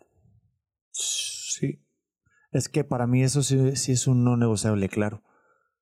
Sí. 0.91 1.83
Es 2.51 2.69
que 2.69 2.83
para 2.83 3.07
mí 3.07 3.23
eso 3.23 3.41
sí, 3.41 3.75
sí 3.75 3.93
es 3.93 4.05
un 4.05 4.23
no 4.23 4.37
negociable, 4.37 4.89
claro. 4.89 5.23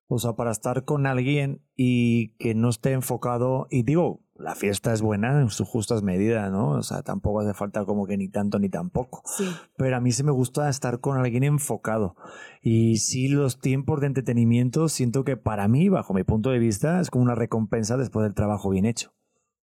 O 0.06 0.18
sea, 0.18 0.32
para 0.32 0.52
estar 0.52 0.84
con 0.86 1.06
alguien 1.06 1.62
y 1.76 2.34
que 2.36 2.54
no 2.54 2.70
esté 2.70 2.92
enfocado, 2.92 3.66
y 3.70 3.82
digo, 3.82 4.21
la 4.34 4.54
fiesta 4.54 4.92
es 4.92 5.02
buena 5.02 5.40
en 5.40 5.50
sus 5.50 5.68
justas 5.68 6.02
medidas, 6.02 6.50
¿no? 6.50 6.70
O 6.70 6.82
sea, 6.82 7.02
tampoco 7.02 7.40
hace 7.40 7.54
falta 7.54 7.84
como 7.84 8.06
que 8.06 8.16
ni 8.16 8.28
tanto 8.28 8.58
ni 8.58 8.68
tampoco. 8.68 9.22
Sí. 9.26 9.44
Pero 9.76 9.96
a 9.96 10.00
mí 10.00 10.10
sí 10.12 10.24
me 10.24 10.32
gusta 10.32 10.68
estar 10.68 11.00
con 11.00 11.18
alguien 11.18 11.44
enfocado. 11.44 12.16
Y 12.62 12.96
sí, 12.98 13.28
los 13.28 13.60
tiempos 13.60 14.00
de 14.00 14.06
entretenimiento 14.08 14.88
siento 14.88 15.24
que 15.24 15.36
para 15.36 15.68
mí, 15.68 15.88
bajo 15.88 16.14
mi 16.14 16.24
punto 16.24 16.50
de 16.50 16.58
vista, 16.58 17.00
es 17.00 17.10
como 17.10 17.24
una 17.24 17.34
recompensa 17.34 17.96
después 17.96 18.24
del 18.24 18.34
trabajo 18.34 18.70
bien 18.70 18.86
hecho. 18.86 19.12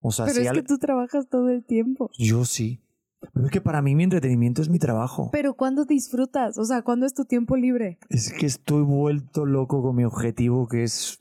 O 0.00 0.10
sea, 0.12 0.24
Pero 0.26 0.36
si 0.36 0.42
es 0.42 0.48
al- 0.48 0.56
que 0.56 0.62
tú 0.62 0.78
trabajas 0.78 1.28
todo 1.28 1.50
el 1.50 1.64
tiempo. 1.64 2.10
yo 2.18 2.44
sí. 2.44 2.80
Pero 3.32 3.46
es 3.46 3.52
que 3.52 3.62
para 3.62 3.80
mí 3.80 3.94
mi 3.94 4.04
entretenimiento 4.04 4.60
es 4.60 4.68
mi 4.68 4.78
trabajo. 4.78 5.30
Pero 5.32 5.54
¿cuándo 5.54 5.86
disfrutas? 5.86 6.58
O 6.58 6.64
sea, 6.64 6.82
¿cuándo 6.82 7.06
es 7.06 7.14
tu 7.14 7.24
tiempo 7.24 7.56
libre? 7.56 7.98
Es 8.10 8.30
que 8.32 8.44
estoy 8.44 8.82
vuelto 8.82 9.46
loco 9.46 9.82
con 9.82 9.96
mi 9.96 10.04
objetivo 10.04 10.68
que 10.68 10.82
es 10.82 11.18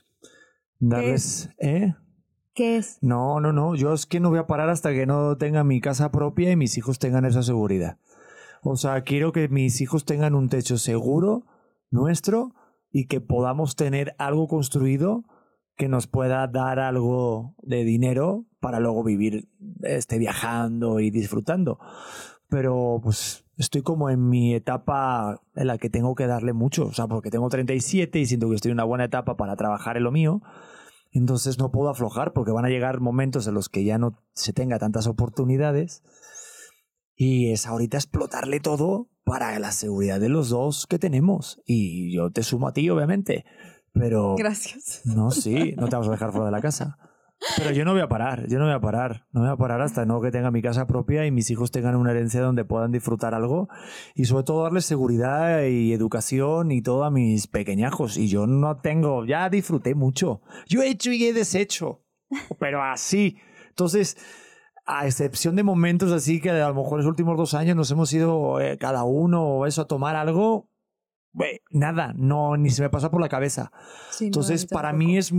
darles... 0.79 1.49
¿Eh? 1.59 1.93
¿Qué 2.53 2.77
es? 2.77 2.99
No, 3.01 3.39
no, 3.39 3.51
no. 3.51 3.75
Yo 3.75 3.93
es 3.93 4.05
que 4.05 4.19
no 4.19 4.29
voy 4.29 4.39
a 4.39 4.47
parar 4.47 4.69
hasta 4.69 4.91
que 4.91 5.05
no 5.05 5.37
tenga 5.37 5.63
mi 5.63 5.81
casa 5.81 6.11
propia 6.11 6.51
y 6.51 6.55
mis 6.55 6.77
hijos 6.77 6.99
tengan 6.99 7.25
esa 7.25 7.41
seguridad. 7.41 7.97
O 8.61 8.75
sea, 8.75 9.01
quiero 9.01 9.31
que 9.31 9.49
mis 9.49 9.81
hijos 9.81 10.05
tengan 10.05 10.35
un 10.35 10.49
techo 10.49 10.77
seguro, 10.77 11.45
nuestro, 11.89 12.53
y 12.91 13.07
que 13.07 13.19
podamos 13.19 13.75
tener 13.75 14.15
algo 14.19 14.47
construido 14.47 15.25
que 15.75 15.89
nos 15.89 16.05
pueda 16.05 16.47
dar 16.47 16.79
algo 16.79 17.55
de 17.63 17.83
dinero 17.83 18.45
para 18.59 18.79
luego 18.79 19.03
vivir 19.03 19.49
este, 19.81 20.19
viajando 20.19 20.99
y 20.99 21.09
disfrutando. 21.09 21.79
Pero 22.49 22.99
pues 23.03 23.45
estoy 23.57 23.81
como 23.81 24.11
en 24.11 24.29
mi 24.29 24.53
etapa 24.53 25.41
en 25.55 25.67
la 25.67 25.79
que 25.79 25.89
tengo 25.89 26.13
que 26.13 26.27
darle 26.27 26.53
mucho, 26.53 26.85
o 26.85 26.93
sea, 26.93 27.07
porque 27.07 27.31
tengo 27.31 27.49
37 27.49 28.19
y 28.19 28.25
siento 28.27 28.47
que 28.47 28.55
estoy 28.55 28.69
en 28.69 28.75
una 28.75 28.83
buena 28.83 29.05
etapa 29.05 29.35
para 29.35 29.55
trabajar 29.55 29.97
en 29.97 30.03
lo 30.03 30.11
mío. 30.11 30.41
Entonces 31.13 31.59
no 31.59 31.71
puedo 31.71 31.89
aflojar 31.89 32.33
porque 32.33 32.51
van 32.51 32.65
a 32.65 32.69
llegar 32.69 32.99
momentos 32.99 33.47
en 33.47 33.53
los 33.53 33.69
que 33.69 33.83
ya 33.83 33.97
no 33.97 34.19
se 34.33 34.51
tenga 34.51 34.79
tantas 34.79 35.07
oportunidades. 35.07 36.03
Y 37.15 37.51
es 37.51 37.67
ahorita 37.67 37.97
explotarle 37.97 38.59
todo 38.59 39.09
para 39.23 39.57
la 39.59 39.71
seguridad 39.71 40.19
de 40.19 40.29
los 40.29 40.49
dos 40.49 40.87
que 40.87 40.97
tenemos. 40.97 41.61
Y 41.65 42.13
yo 42.13 42.31
te 42.31 42.41
sumo 42.41 42.67
a 42.67 42.73
ti, 42.73 42.89
obviamente. 42.89 43.45
Pero... 43.93 44.35
Gracias. 44.35 45.01
No, 45.05 45.29
sí, 45.29 45.75
no 45.77 45.87
te 45.87 45.95
vamos 45.95 46.07
a 46.07 46.11
dejar 46.11 46.31
fuera 46.31 46.47
de 46.47 46.51
la 46.51 46.61
casa. 46.61 46.97
Pero 47.57 47.71
yo 47.71 47.85
no 47.85 47.93
voy 47.93 48.01
a 48.01 48.07
parar, 48.07 48.47
yo 48.47 48.57
no 48.59 48.65
voy 48.65 48.73
a 48.73 48.79
parar. 48.79 49.25
No 49.31 49.41
voy 49.41 49.49
a 49.49 49.57
parar 49.57 49.81
hasta 49.81 50.05
no 50.05 50.21
que 50.21 50.31
tenga 50.31 50.51
mi 50.51 50.61
casa 50.61 50.87
propia 50.87 51.25
y 51.25 51.31
mis 51.31 51.49
hijos 51.51 51.71
tengan 51.71 51.95
una 51.95 52.11
herencia 52.11 52.41
donde 52.41 52.65
puedan 52.65 52.91
disfrutar 52.91 53.33
algo. 53.33 53.67
Y 54.15 54.25
sobre 54.25 54.43
todo 54.43 54.63
darles 54.63 54.85
seguridad 54.85 55.63
y 55.63 55.93
educación 55.93 56.71
y 56.71 56.81
todo 56.81 57.03
a 57.03 57.11
mis 57.11 57.47
pequeñajos. 57.47 58.17
Y 58.17 58.27
yo 58.27 58.47
no 58.47 58.77
tengo, 58.77 59.25
ya 59.25 59.49
disfruté 59.49 59.95
mucho. 59.95 60.41
Yo 60.67 60.81
he 60.81 60.89
hecho 60.89 61.11
y 61.11 61.25
he 61.25 61.33
deshecho. 61.33 62.03
Pero 62.59 62.81
así. 62.81 63.37
Entonces, 63.69 64.17
a 64.85 65.05
excepción 65.05 65.55
de 65.55 65.63
momentos 65.63 66.11
así 66.11 66.41
que 66.41 66.49
a 66.49 66.67
lo 66.67 66.75
mejor 66.75 66.99
en 66.99 67.05
los 67.05 67.09
últimos 67.09 67.37
dos 67.37 67.53
años 67.53 67.75
nos 67.75 67.89
hemos 67.91 68.11
ido 68.13 68.59
eh, 68.59 68.77
cada 68.77 69.03
uno 69.03 69.65
eso 69.65 69.81
a 69.81 69.87
tomar 69.87 70.15
algo, 70.15 70.69
nada, 71.71 72.13
no, 72.15 72.57
ni 72.57 72.69
se 72.69 72.81
me 72.81 72.89
pasó 72.89 73.09
por 73.09 73.21
la 73.21 73.29
cabeza. 73.29 73.71
Sí, 74.11 74.25
Entonces, 74.25 74.65
para 74.65 74.93
mí 74.93 75.17
es, 75.17 75.33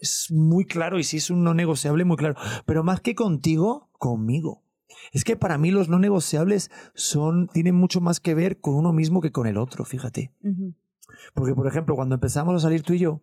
es 0.00 0.30
muy 0.30 0.64
claro 0.64 0.98
y 0.98 1.04
sí 1.04 1.18
es 1.18 1.30
un 1.30 1.44
no 1.44 1.54
negociable 1.54 2.04
muy 2.04 2.16
claro. 2.16 2.34
Pero 2.66 2.82
más 2.82 3.00
que 3.00 3.14
contigo, 3.14 3.90
conmigo. 3.92 4.64
Es 5.12 5.24
que 5.24 5.36
para 5.36 5.58
mí 5.58 5.70
los 5.70 5.88
no 5.88 5.98
negociables 5.98 6.70
son, 6.94 7.48
tienen 7.48 7.74
mucho 7.74 8.00
más 8.00 8.20
que 8.20 8.34
ver 8.34 8.60
con 8.60 8.74
uno 8.74 8.92
mismo 8.92 9.20
que 9.20 9.32
con 9.32 9.46
el 9.46 9.56
otro, 9.56 9.84
fíjate. 9.84 10.32
Porque, 11.34 11.54
por 11.54 11.66
ejemplo, 11.66 11.94
cuando 11.94 12.16
empezamos 12.16 12.54
a 12.54 12.60
salir 12.60 12.82
tú 12.82 12.94
y 12.94 12.98
yo, 12.98 13.22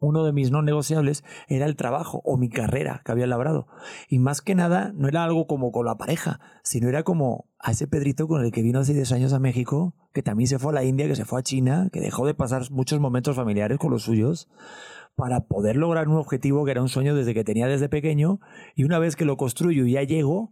uno 0.00 0.24
de 0.24 0.32
mis 0.32 0.50
no 0.50 0.62
negociables 0.62 1.24
era 1.48 1.66
el 1.66 1.74
trabajo 1.74 2.20
o 2.24 2.36
mi 2.36 2.48
carrera 2.48 3.02
que 3.04 3.12
había 3.12 3.26
labrado. 3.26 3.66
Y 4.08 4.18
más 4.20 4.40
que 4.42 4.54
nada, 4.54 4.92
no 4.94 5.08
era 5.08 5.24
algo 5.24 5.46
como 5.46 5.72
con 5.72 5.86
la 5.86 5.96
pareja, 5.96 6.40
sino 6.62 6.88
era 6.88 7.02
como 7.02 7.48
a 7.58 7.72
ese 7.72 7.88
Pedrito 7.88 8.28
con 8.28 8.44
el 8.44 8.52
que 8.52 8.62
vino 8.62 8.78
hace 8.78 8.94
10 8.94 9.10
años 9.12 9.32
a 9.32 9.40
México, 9.40 9.94
que 10.12 10.22
también 10.22 10.46
se 10.46 10.58
fue 10.58 10.72
a 10.72 10.74
la 10.74 10.84
India, 10.84 11.08
que 11.08 11.16
se 11.16 11.24
fue 11.24 11.40
a 11.40 11.42
China, 11.42 11.88
que 11.92 12.00
dejó 12.00 12.26
de 12.26 12.34
pasar 12.34 12.70
muchos 12.70 13.00
momentos 13.00 13.34
familiares 13.34 13.78
con 13.78 13.90
los 13.90 14.02
suyos 14.02 14.48
para 15.18 15.46
poder 15.48 15.76
lograr 15.76 16.08
un 16.08 16.16
objetivo 16.16 16.64
que 16.64 16.70
era 16.70 16.80
un 16.80 16.88
sueño 16.88 17.14
desde 17.14 17.34
que 17.34 17.42
tenía 17.44 17.66
desde 17.66 17.88
pequeño. 17.88 18.38
Y 18.76 18.84
una 18.84 18.98
vez 19.00 19.16
que 19.16 19.24
lo 19.26 19.36
construyo 19.36 19.84
y 19.84 19.92
ya 19.92 20.02
llego, 20.04 20.50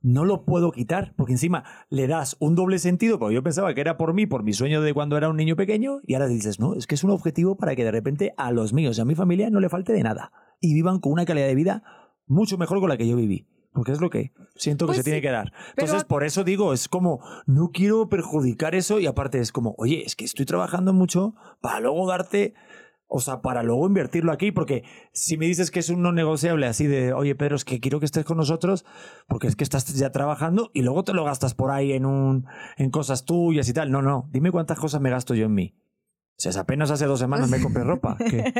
no 0.00 0.24
lo 0.24 0.44
puedo 0.44 0.70
quitar, 0.70 1.14
porque 1.16 1.32
encima 1.32 1.64
le 1.90 2.06
das 2.06 2.36
un 2.38 2.54
doble 2.54 2.78
sentido, 2.78 3.18
porque 3.18 3.34
yo 3.34 3.42
pensaba 3.42 3.74
que 3.74 3.80
era 3.80 3.96
por 3.96 4.14
mí, 4.14 4.26
por 4.26 4.44
mi 4.44 4.52
sueño 4.52 4.80
de 4.82 4.94
cuando 4.94 5.16
era 5.16 5.28
un 5.28 5.36
niño 5.36 5.56
pequeño, 5.56 5.98
y 6.06 6.14
ahora 6.14 6.28
dices, 6.28 6.60
no, 6.60 6.74
es 6.74 6.86
que 6.86 6.94
es 6.94 7.02
un 7.04 7.10
objetivo 7.10 7.56
para 7.56 7.74
que 7.74 7.84
de 7.84 7.90
repente 7.90 8.32
a 8.36 8.52
los 8.52 8.72
míos 8.72 8.96
y 8.96 9.00
a 9.00 9.04
mi 9.04 9.14
familia 9.16 9.50
no 9.50 9.60
le 9.60 9.68
falte 9.68 9.92
de 9.92 10.02
nada, 10.02 10.30
y 10.60 10.74
vivan 10.74 11.00
con 11.00 11.12
una 11.12 11.24
calidad 11.24 11.46
de 11.48 11.54
vida 11.56 11.82
mucho 12.26 12.56
mejor 12.56 12.80
con 12.80 12.88
la 12.90 12.96
que 12.96 13.08
yo 13.08 13.16
viví. 13.16 13.48
Porque 13.72 13.90
es 13.90 14.00
lo 14.00 14.08
que 14.08 14.32
siento 14.54 14.84
que 14.86 14.90
Pues 14.90 14.98
se 14.98 15.04
tiene 15.04 15.20
que 15.20 15.30
dar. 15.32 15.50
pero- 15.74 15.86
Entonces, 15.88 16.04
por 16.04 16.22
eso 16.22 16.44
digo, 16.44 16.72
es 16.72 16.86
como, 16.88 17.18
no 17.46 17.70
quiero 17.72 18.08
perjudicar 18.08 18.76
eso 18.76 19.00
y 19.00 19.06
aparte 19.06 19.40
es 19.40 19.50
como, 19.50 19.74
oye, 19.78 20.04
es 20.06 20.14
que 20.14 20.24
estoy 20.24 20.46
trabajando 20.46 20.92
mucho 20.92 21.34
para 21.60 21.80
luego 21.80 22.06
darte, 22.06 22.54
o 23.16 23.20
sea, 23.20 23.42
para 23.42 23.62
luego 23.62 23.86
invertirlo 23.86 24.32
aquí, 24.32 24.50
porque 24.50 24.82
si 25.12 25.36
me 25.36 25.46
dices 25.46 25.70
que 25.70 25.78
es 25.78 25.88
un 25.88 26.02
no 26.02 26.10
negociable 26.10 26.66
así 26.66 26.88
de, 26.88 27.12
oye, 27.12 27.36
Pedro, 27.36 27.54
es 27.54 27.64
que 27.64 27.78
quiero 27.78 28.00
que 28.00 28.06
estés 28.06 28.24
con 28.24 28.36
nosotros, 28.36 28.84
porque 29.28 29.46
es 29.46 29.54
que 29.54 29.62
estás 29.62 29.86
ya 29.94 30.10
trabajando 30.10 30.72
y 30.74 30.82
luego 30.82 31.04
te 31.04 31.12
lo 31.12 31.22
gastas 31.22 31.54
por 31.54 31.70
ahí 31.70 31.92
en, 31.92 32.06
un, 32.06 32.46
en 32.76 32.90
cosas 32.90 33.24
tuyas 33.24 33.68
y 33.68 33.72
tal. 33.72 33.92
No, 33.92 34.02
no, 34.02 34.28
dime 34.32 34.50
cuántas 34.50 34.80
cosas 34.80 35.00
me 35.00 35.10
gasto 35.10 35.36
yo 35.36 35.46
en 35.46 35.54
mí. 35.54 35.76
Sea, 36.36 36.60
apenas 36.60 36.90
hace 36.90 37.06
dos 37.06 37.20
semanas 37.20 37.48
me 37.48 37.62
compré 37.62 37.84
ropa. 37.84 38.16
¿Qué? 38.30 38.52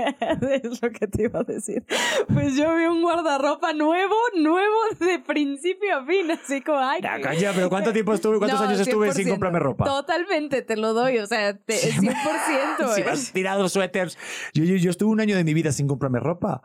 es 0.62 0.80
lo 0.80 0.90
que 0.90 1.06
te 1.08 1.24
iba 1.24 1.40
a 1.40 1.42
decir. 1.42 1.84
Pues 2.32 2.56
yo 2.56 2.74
vi 2.76 2.84
un 2.84 3.02
guardarropa 3.02 3.72
nuevo, 3.72 4.14
nuevo 4.36 4.74
de 5.00 5.18
principio 5.18 5.98
a 5.98 6.06
fin, 6.06 6.30
así 6.30 6.60
como, 6.62 6.78
ay. 6.78 7.00
Ya, 7.02 7.16
qué- 7.16 7.22
calla, 7.22 7.52
pero 7.52 7.68
¿cuánto 7.68 7.92
tiempo 7.92 8.14
estuve, 8.14 8.38
cuántos 8.38 8.60
No, 8.60 8.66
años 8.68 8.80
estuve 8.80 9.12
sin 9.12 9.26
100%. 9.26 9.30
comprarme 9.30 9.58
ropa? 9.58 9.84
Totalmente, 9.84 10.62
te 10.62 10.76
lo 10.76 10.94
doy, 10.94 11.18
o 11.18 11.26
sea, 11.26 11.56
te- 11.58 11.74
100%. 11.92 12.14
Si 12.94 13.00
eh. 13.00 13.04
me 13.04 13.10
has 13.10 13.32
tirado 13.32 13.68
suéteres. 13.68 14.16
Yo, 14.54 14.64
yo, 14.64 14.76
yo 14.76 14.90
estuve 14.90 15.10
un 15.10 15.20
año 15.20 15.36
de 15.36 15.44
mi 15.44 15.52
vida 15.52 15.72
sin 15.72 15.86
comprarme 15.88 16.20
ropa. 16.20 16.62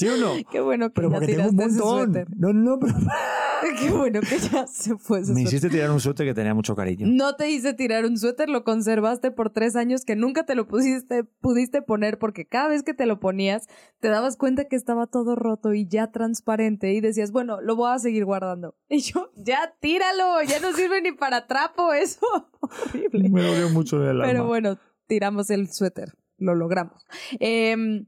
¿Sí 0.00 0.08
o 0.08 0.16
no? 0.16 0.32
Qué 0.50 0.60
bueno 0.60 0.88
que 0.88 0.94
Pero 0.94 1.10
ya 1.10 1.16
porque 1.16 1.34
tengo 1.34 1.50
un 1.50 1.56
tiraste 1.56 1.74
ese 1.74 1.84
montón. 1.84 2.12
suéter. 2.14 2.36
No, 2.38 2.52
no, 2.54 2.78
pero... 2.78 2.94
Qué 3.78 3.90
bueno 3.90 4.20
que 4.20 4.38
ya 4.38 4.66
se 4.66 4.96
fue 4.96 5.20
ese 5.20 5.34
Me 5.34 5.42
hiciste 5.42 5.68
tirar 5.68 5.90
un 5.90 6.00
suéter 6.00 6.26
que 6.26 6.32
tenía 6.32 6.54
mucho 6.54 6.74
cariño. 6.74 7.06
No 7.06 7.36
te 7.36 7.50
hice 7.50 7.74
tirar 7.74 8.06
un 8.06 8.16
suéter, 8.16 8.48
lo 8.48 8.64
conservaste 8.64 9.30
por 9.30 9.50
tres 9.50 9.76
años 9.76 10.06
que 10.06 10.16
nunca 10.16 10.44
te 10.44 10.54
lo 10.54 10.66
pusiste, 10.66 11.24
pudiste 11.24 11.82
poner 11.82 12.18
porque 12.18 12.46
cada 12.46 12.68
vez 12.68 12.82
que 12.82 12.94
te 12.94 13.04
lo 13.04 13.20
ponías 13.20 13.68
te 14.00 14.08
dabas 14.08 14.38
cuenta 14.38 14.64
que 14.64 14.76
estaba 14.76 15.06
todo 15.06 15.36
roto 15.36 15.74
y 15.74 15.86
ya 15.86 16.10
transparente 16.10 16.94
y 16.94 17.02
decías, 17.02 17.32
bueno, 17.32 17.60
lo 17.60 17.76
voy 17.76 17.92
a 17.92 17.98
seguir 17.98 18.24
guardando. 18.24 18.74
Y 18.88 19.00
yo, 19.00 19.30
ya 19.36 19.74
tíralo, 19.80 20.42
ya 20.42 20.60
no 20.60 20.72
sirve 20.72 21.02
ni 21.02 21.12
para 21.12 21.46
trapo 21.46 21.92
eso. 21.92 22.26
Horrible. 22.60 23.28
Me 23.28 23.42
dolió 23.42 23.68
mucho 23.68 24.02
el 24.02 24.10
alma. 24.10 24.24
Pero 24.24 24.46
bueno, 24.46 24.78
tiramos 25.06 25.50
el 25.50 25.70
suéter, 25.70 26.14
lo 26.38 26.54
logramos. 26.54 27.04
Em, 27.38 28.06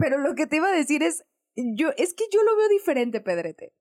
pero 0.00 0.18
lo 0.18 0.34
que 0.34 0.46
te 0.46 0.56
iba 0.56 0.68
a 0.68 0.72
decir 0.72 1.02
es, 1.02 1.24
yo, 1.54 1.90
es 1.96 2.14
que 2.14 2.24
yo 2.32 2.42
lo 2.42 2.56
veo 2.56 2.68
diferente, 2.68 3.20
Pedrete. 3.20 3.74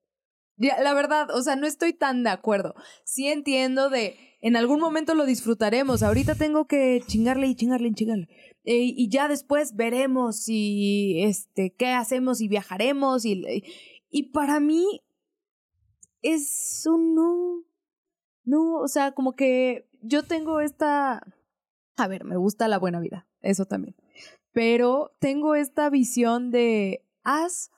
Ya, 0.58 0.82
la 0.84 0.94
verdad, 0.94 1.32
o 1.32 1.42
sea, 1.42 1.56
no 1.56 1.66
estoy 1.66 1.94
tan 1.94 2.24
de 2.24 2.30
acuerdo. 2.30 2.76
Sí 3.06 3.28
entiendo 3.28 3.90
de, 3.90 4.18
en 4.42 4.58
algún 4.58 4.82
momento 4.82 5.16
lo 5.16 5.26
disfrutaremos. 5.26 6.04
Ahorita 6.04 6.36
tengo 6.36 6.68
que 6.68 7.02
chingarle 7.08 7.48
y 7.48 7.56
chingarle 7.56 7.88
y 7.88 7.94
chingarle. 7.94 8.28
Eh, 8.66 8.94
y 8.96 9.10
ya 9.10 9.30
después 9.30 9.76
veremos 9.76 10.42
si, 10.44 11.24
este, 11.24 11.74
qué 11.74 11.88
hacemos 11.88 12.42
y 12.42 12.50
viajaremos 12.50 13.24
y, 13.24 13.64
y 14.10 14.24
para 14.32 14.60
mí 14.60 15.02
es 16.22 16.86
un 16.86 17.16
no. 17.16 17.64
No, 18.44 18.76
o 18.76 18.88
sea, 18.90 19.14
como 19.14 19.34
que 19.34 19.88
yo 20.02 20.24
tengo 20.24 20.60
esta... 20.60 21.24
A 21.96 22.08
ver, 22.08 22.26
me 22.26 22.36
gusta 22.36 22.68
la 22.68 22.80
buena 22.80 23.00
vida, 23.00 23.28
eso 23.42 23.66
también. 23.66 23.96
Pero 24.52 25.16
tengo 25.20 25.56
esta 25.56 25.90
visión 25.90 26.52
de 26.52 27.06
haz 27.24 27.72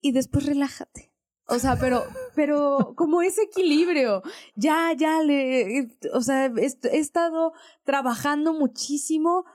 y 0.00 0.12
después 0.12 0.46
relájate. 0.46 1.12
O 1.50 1.58
sea, 1.58 1.76
pero, 1.80 2.04
pero 2.34 2.92
como 2.94 3.22
ese 3.22 3.42
equilibrio, 3.44 4.22
ya, 4.54 4.92
ya 4.92 5.22
le, 5.22 5.88
o 6.12 6.20
sea, 6.20 6.46
he 6.46 6.98
estado 6.98 7.52
trabajando 7.84 8.52
muchísimo 8.52 9.46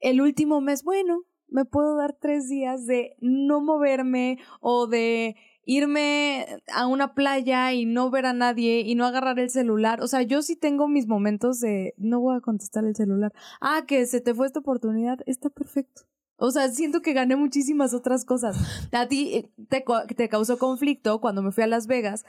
el 0.00 0.22
último 0.22 0.62
mes. 0.62 0.84
Bueno, 0.84 1.24
me 1.48 1.66
puedo 1.66 1.96
dar 1.96 2.16
tres 2.18 2.48
días 2.48 2.86
de 2.86 3.16
no 3.20 3.60
moverme 3.60 4.38
o 4.60 4.86
de 4.86 5.36
irme 5.66 6.46
a 6.72 6.86
una 6.86 7.14
playa 7.14 7.72
y 7.72 7.86
no 7.86 8.10
ver 8.10 8.26
a 8.26 8.32
nadie 8.32 8.80
y 8.80 8.94
no 8.94 9.06
agarrar 9.06 9.38
el 9.38 9.50
celular. 9.50 10.00
O 10.02 10.08
sea, 10.08 10.22
yo 10.22 10.42
sí 10.42 10.56
tengo 10.56 10.88
mis 10.88 11.06
momentos 11.06 11.60
de 11.60 11.94
no 11.96 12.20
voy 12.20 12.36
a 12.36 12.40
contestar 12.40 12.84
el 12.84 12.94
celular. 12.94 13.32
Ah, 13.60 13.84
que 13.86 14.06
se 14.06 14.20
te 14.20 14.34
fue 14.34 14.46
esta 14.46 14.60
oportunidad. 14.60 15.18
Está 15.26 15.50
perfecto. 15.50 16.02
O 16.36 16.50
sea, 16.50 16.68
siento 16.70 17.00
que 17.00 17.12
gané 17.12 17.36
muchísimas 17.36 17.94
otras 17.94 18.24
cosas. 18.24 18.56
A 18.92 19.06
ti 19.06 19.34
eh, 19.34 19.50
te, 19.68 19.84
te 20.14 20.28
causó 20.28 20.58
conflicto 20.58 21.20
cuando 21.20 21.42
me 21.42 21.52
fui 21.52 21.62
a 21.62 21.68
Las 21.68 21.86
Vegas. 21.86 22.24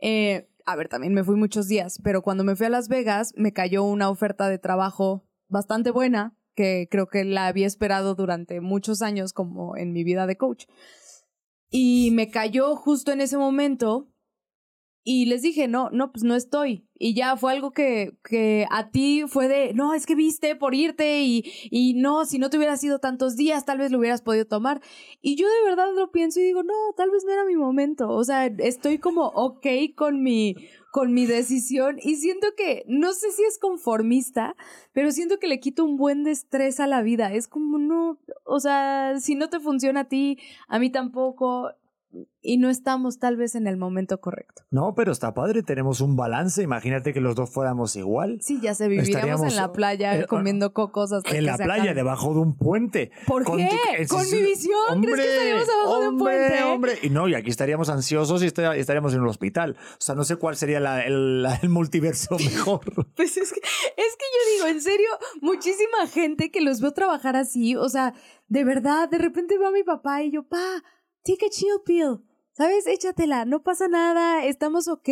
Eh, 0.00 0.48
a 0.66 0.76
ver, 0.76 0.88
también 0.88 1.14
me 1.14 1.24
fui 1.24 1.36
muchos 1.36 1.68
días, 1.68 2.00
pero 2.02 2.22
cuando 2.22 2.44
me 2.44 2.56
fui 2.56 2.66
a 2.66 2.70
Las 2.70 2.88
Vegas 2.88 3.32
me 3.36 3.52
cayó 3.52 3.84
una 3.84 4.10
oferta 4.10 4.48
de 4.48 4.58
trabajo 4.58 5.24
bastante 5.48 5.90
buena 5.90 6.36
que 6.56 6.88
creo 6.90 7.06
que 7.06 7.24
la 7.24 7.46
había 7.46 7.66
esperado 7.66 8.14
durante 8.14 8.60
muchos 8.60 9.02
años 9.02 9.32
como 9.32 9.76
en 9.76 9.92
mi 9.92 10.02
vida 10.02 10.26
de 10.26 10.36
coach. 10.36 10.64
Y 11.70 12.10
me 12.12 12.30
cayó 12.30 12.76
justo 12.76 13.12
en 13.12 13.20
ese 13.20 13.36
momento 13.36 14.08
y 15.08 15.26
les 15.26 15.40
dije, 15.40 15.68
no, 15.68 15.88
no, 15.90 16.10
pues 16.10 16.24
no 16.24 16.34
estoy. 16.34 16.84
Y 16.98 17.14
ya 17.14 17.36
fue 17.36 17.52
algo 17.52 17.70
que, 17.70 18.18
que 18.28 18.66
a 18.72 18.90
ti 18.90 19.22
fue 19.28 19.46
de, 19.46 19.72
no, 19.72 19.94
es 19.94 20.04
que 20.04 20.16
viste 20.16 20.56
por 20.56 20.74
irte 20.74 21.22
y, 21.22 21.44
y 21.70 21.94
no, 21.94 22.24
si 22.24 22.40
no 22.40 22.50
te 22.50 22.56
hubieras 22.56 22.82
ido 22.82 22.98
tantos 22.98 23.36
días, 23.36 23.64
tal 23.64 23.78
vez 23.78 23.92
lo 23.92 23.98
hubieras 23.98 24.20
podido 24.20 24.46
tomar. 24.46 24.80
Y 25.22 25.36
yo 25.36 25.46
de 25.46 25.64
verdad 25.64 25.94
lo 25.94 26.10
pienso 26.10 26.40
y 26.40 26.42
digo, 26.42 26.64
no, 26.64 26.74
tal 26.96 27.12
vez 27.12 27.22
no 27.24 27.32
era 27.32 27.44
mi 27.44 27.54
momento. 27.54 28.08
O 28.10 28.24
sea, 28.24 28.46
estoy 28.46 28.98
como 28.98 29.26
ok 29.26 29.64
con 29.94 30.24
mi, 30.24 30.56
con 30.90 31.14
mi 31.14 31.24
decisión 31.24 31.98
y 32.02 32.16
siento 32.16 32.48
que, 32.56 32.82
no 32.88 33.12
sé 33.12 33.30
si 33.30 33.44
es 33.44 33.58
conformista, 33.60 34.56
pero 34.92 35.12
siento 35.12 35.38
que 35.38 35.46
le 35.46 35.60
quito 35.60 35.84
un 35.84 35.96
buen 35.96 36.24
de 36.24 36.32
estrés 36.32 36.80
a 36.80 36.88
la 36.88 37.02
vida. 37.02 37.32
Es 37.32 37.46
como, 37.46 37.78
no, 37.78 38.18
o 38.44 38.58
sea, 38.58 39.20
si 39.20 39.36
no 39.36 39.50
te 39.50 39.60
funciona 39.60 40.00
a 40.00 40.08
ti, 40.08 40.38
a 40.66 40.80
mí 40.80 40.90
tampoco 40.90 41.70
y 42.40 42.56
no 42.58 42.70
estamos 42.70 43.18
tal 43.18 43.36
vez 43.36 43.54
en 43.56 43.66
el 43.66 43.76
momento 43.76 44.20
correcto. 44.20 44.62
No, 44.70 44.94
pero 44.94 45.12
está 45.12 45.34
padre, 45.34 45.62
tenemos 45.62 46.00
un 46.00 46.16
balance. 46.16 46.62
Imagínate 46.62 47.12
que 47.12 47.20
los 47.20 47.34
dos 47.34 47.50
fuéramos 47.50 47.94
igual. 47.96 48.38
Sí, 48.40 48.58
ya 48.62 48.74
se 48.74 48.88
viviríamos 48.88 49.42
en 49.50 49.56
la 49.56 49.72
playa 49.72 50.16
eh, 50.20 50.26
comiendo 50.26 50.72
cocos 50.72 51.12
hasta 51.12 51.28
En 51.30 51.36
que 51.36 51.42
la 51.42 51.56
se 51.56 51.64
playa, 51.64 51.82
acabe. 51.82 51.94
debajo 51.96 52.32
de 52.34 52.40
un 52.40 52.56
puente. 52.56 53.10
¿Por 53.26 53.44
Con 53.44 53.58
qué? 53.58 53.68
tu- 54.08 54.14
Con 54.16 54.30
mi 54.30 54.42
visión, 54.42 55.02
¿crees 55.02 55.16
que 55.16 55.32
estaríamos 55.32 55.68
abajo 55.68 56.00
de 56.00 56.08
un 56.08 56.14
hombre, 56.20 56.36
puente? 56.48 56.62
Hombre, 56.64 56.92
y 57.02 57.10
no, 57.10 57.28
y 57.28 57.34
aquí 57.34 57.50
estaríamos 57.50 57.88
ansiosos 57.90 58.42
y 58.42 58.46
esta- 58.46 58.76
estaríamos 58.76 59.12
en 59.12 59.20
un 59.20 59.28
hospital. 59.28 59.76
O 59.78 59.96
sea, 60.00 60.14
no 60.14 60.24
sé 60.24 60.36
cuál 60.36 60.56
sería 60.56 60.80
la- 60.80 61.02
el, 61.04 61.42
la- 61.42 61.56
el 61.56 61.68
multiverso 61.68 62.36
mejor. 62.38 62.80
Pues 63.16 63.36
es 63.36 63.52
que, 63.52 63.60
es 63.60 64.16
que 64.16 64.24
yo 64.32 64.52
digo, 64.54 64.66
en 64.68 64.80
serio, 64.80 65.08
muchísima 65.42 66.06
gente 66.12 66.50
que 66.50 66.60
los 66.60 66.80
veo 66.80 66.92
trabajar 66.92 67.36
así, 67.36 67.76
o 67.76 67.88
sea, 67.88 68.14
de 68.48 68.64
verdad, 68.64 69.08
de 69.10 69.18
repente 69.18 69.58
veo 69.58 69.68
a 69.68 69.72
mi 69.72 69.82
papá 69.82 70.22
y 70.22 70.30
yo, 70.30 70.44
pa, 70.44 70.82
take 71.26 71.46
a 71.46 71.50
chill 71.50 71.80
pill. 71.84 72.22
¿Sabes? 72.52 72.86
Échatela, 72.86 73.44
no 73.44 73.62
pasa 73.62 73.86
nada, 73.86 74.42
estamos 74.46 74.88
ok, 74.88 75.04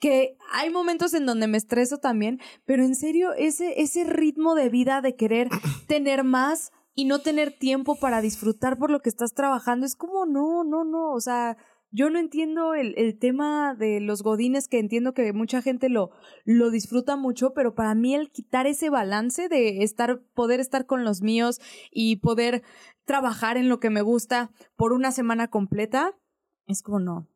que 0.00 0.36
hay 0.52 0.70
momentos 0.72 1.14
en 1.14 1.24
donde 1.24 1.46
me 1.46 1.56
estreso 1.56 1.98
también, 1.98 2.40
pero 2.64 2.82
en 2.82 2.96
serio, 2.96 3.32
ese, 3.32 3.80
ese 3.80 4.02
ritmo 4.02 4.56
de 4.56 4.70
vida 4.70 5.00
de 5.00 5.14
querer 5.14 5.48
tener 5.86 6.24
más 6.24 6.72
y 6.96 7.04
no 7.04 7.20
tener 7.20 7.56
tiempo 7.56 7.94
para 7.94 8.20
disfrutar 8.20 8.76
por 8.76 8.90
lo 8.90 8.98
que 8.98 9.08
estás 9.08 9.34
trabajando, 9.34 9.86
es 9.86 9.94
como, 9.94 10.26
no, 10.26 10.64
no, 10.64 10.82
no, 10.82 11.12
o 11.12 11.20
sea, 11.20 11.56
yo 11.94 12.10
no 12.10 12.18
entiendo 12.18 12.74
el, 12.74 12.92
el 12.96 13.16
tema 13.16 13.76
de 13.76 14.00
los 14.00 14.24
godines, 14.24 14.66
que 14.66 14.80
entiendo 14.80 15.14
que 15.14 15.32
mucha 15.32 15.62
gente 15.62 15.88
lo, 15.88 16.10
lo 16.44 16.70
disfruta 16.70 17.14
mucho, 17.14 17.54
pero 17.54 17.76
para 17.76 17.94
mí 17.94 18.16
el 18.16 18.32
quitar 18.32 18.66
ese 18.66 18.90
balance 18.90 19.48
de 19.48 19.84
estar, 19.84 20.20
poder 20.34 20.58
estar 20.58 20.86
con 20.86 21.04
los 21.04 21.22
míos 21.22 21.60
y 21.92 22.16
poder 22.16 22.64
trabajar 23.04 23.56
en 23.56 23.68
lo 23.68 23.78
que 23.78 23.90
me 23.90 24.02
gusta 24.02 24.50
por 24.74 24.92
una 24.92 25.12
semana 25.12 25.48
completa, 25.48 26.18
es 26.66 26.82
como 26.82 26.98
no. 26.98 27.28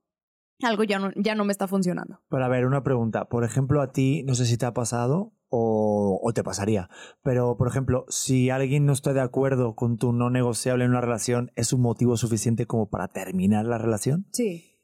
Algo 0.60 0.82
ya 0.82 0.98
no, 0.98 1.12
ya 1.14 1.36
no 1.36 1.44
me 1.44 1.52
está 1.52 1.68
funcionando. 1.68 2.20
Pero 2.28 2.44
a 2.44 2.48
ver, 2.48 2.66
una 2.66 2.82
pregunta. 2.82 3.28
Por 3.28 3.44
ejemplo, 3.44 3.80
a 3.80 3.92
ti, 3.92 4.24
no 4.24 4.34
sé 4.34 4.44
si 4.44 4.58
te 4.58 4.66
ha 4.66 4.74
pasado, 4.74 5.32
o, 5.50 6.30
te 6.34 6.42
pasaría. 6.42 6.88
Pero, 7.22 7.56
por 7.56 7.68
ejemplo, 7.68 8.04
si 8.08 8.50
alguien 8.50 8.86
no 8.86 8.92
está 8.92 9.12
de 9.12 9.20
acuerdo 9.20 9.74
con 9.74 9.98
tu 9.98 10.12
no 10.12 10.30
negociable 10.30 10.84
en 10.84 10.90
una 10.90 11.00
relación, 11.00 11.50
¿es 11.56 11.72
un 11.72 11.80
motivo 11.80 12.16
suficiente 12.16 12.66
como 12.66 12.90
para 12.90 13.08
terminar 13.08 13.64
la 13.64 13.78
relación? 13.78 14.26
Sí. 14.32 14.76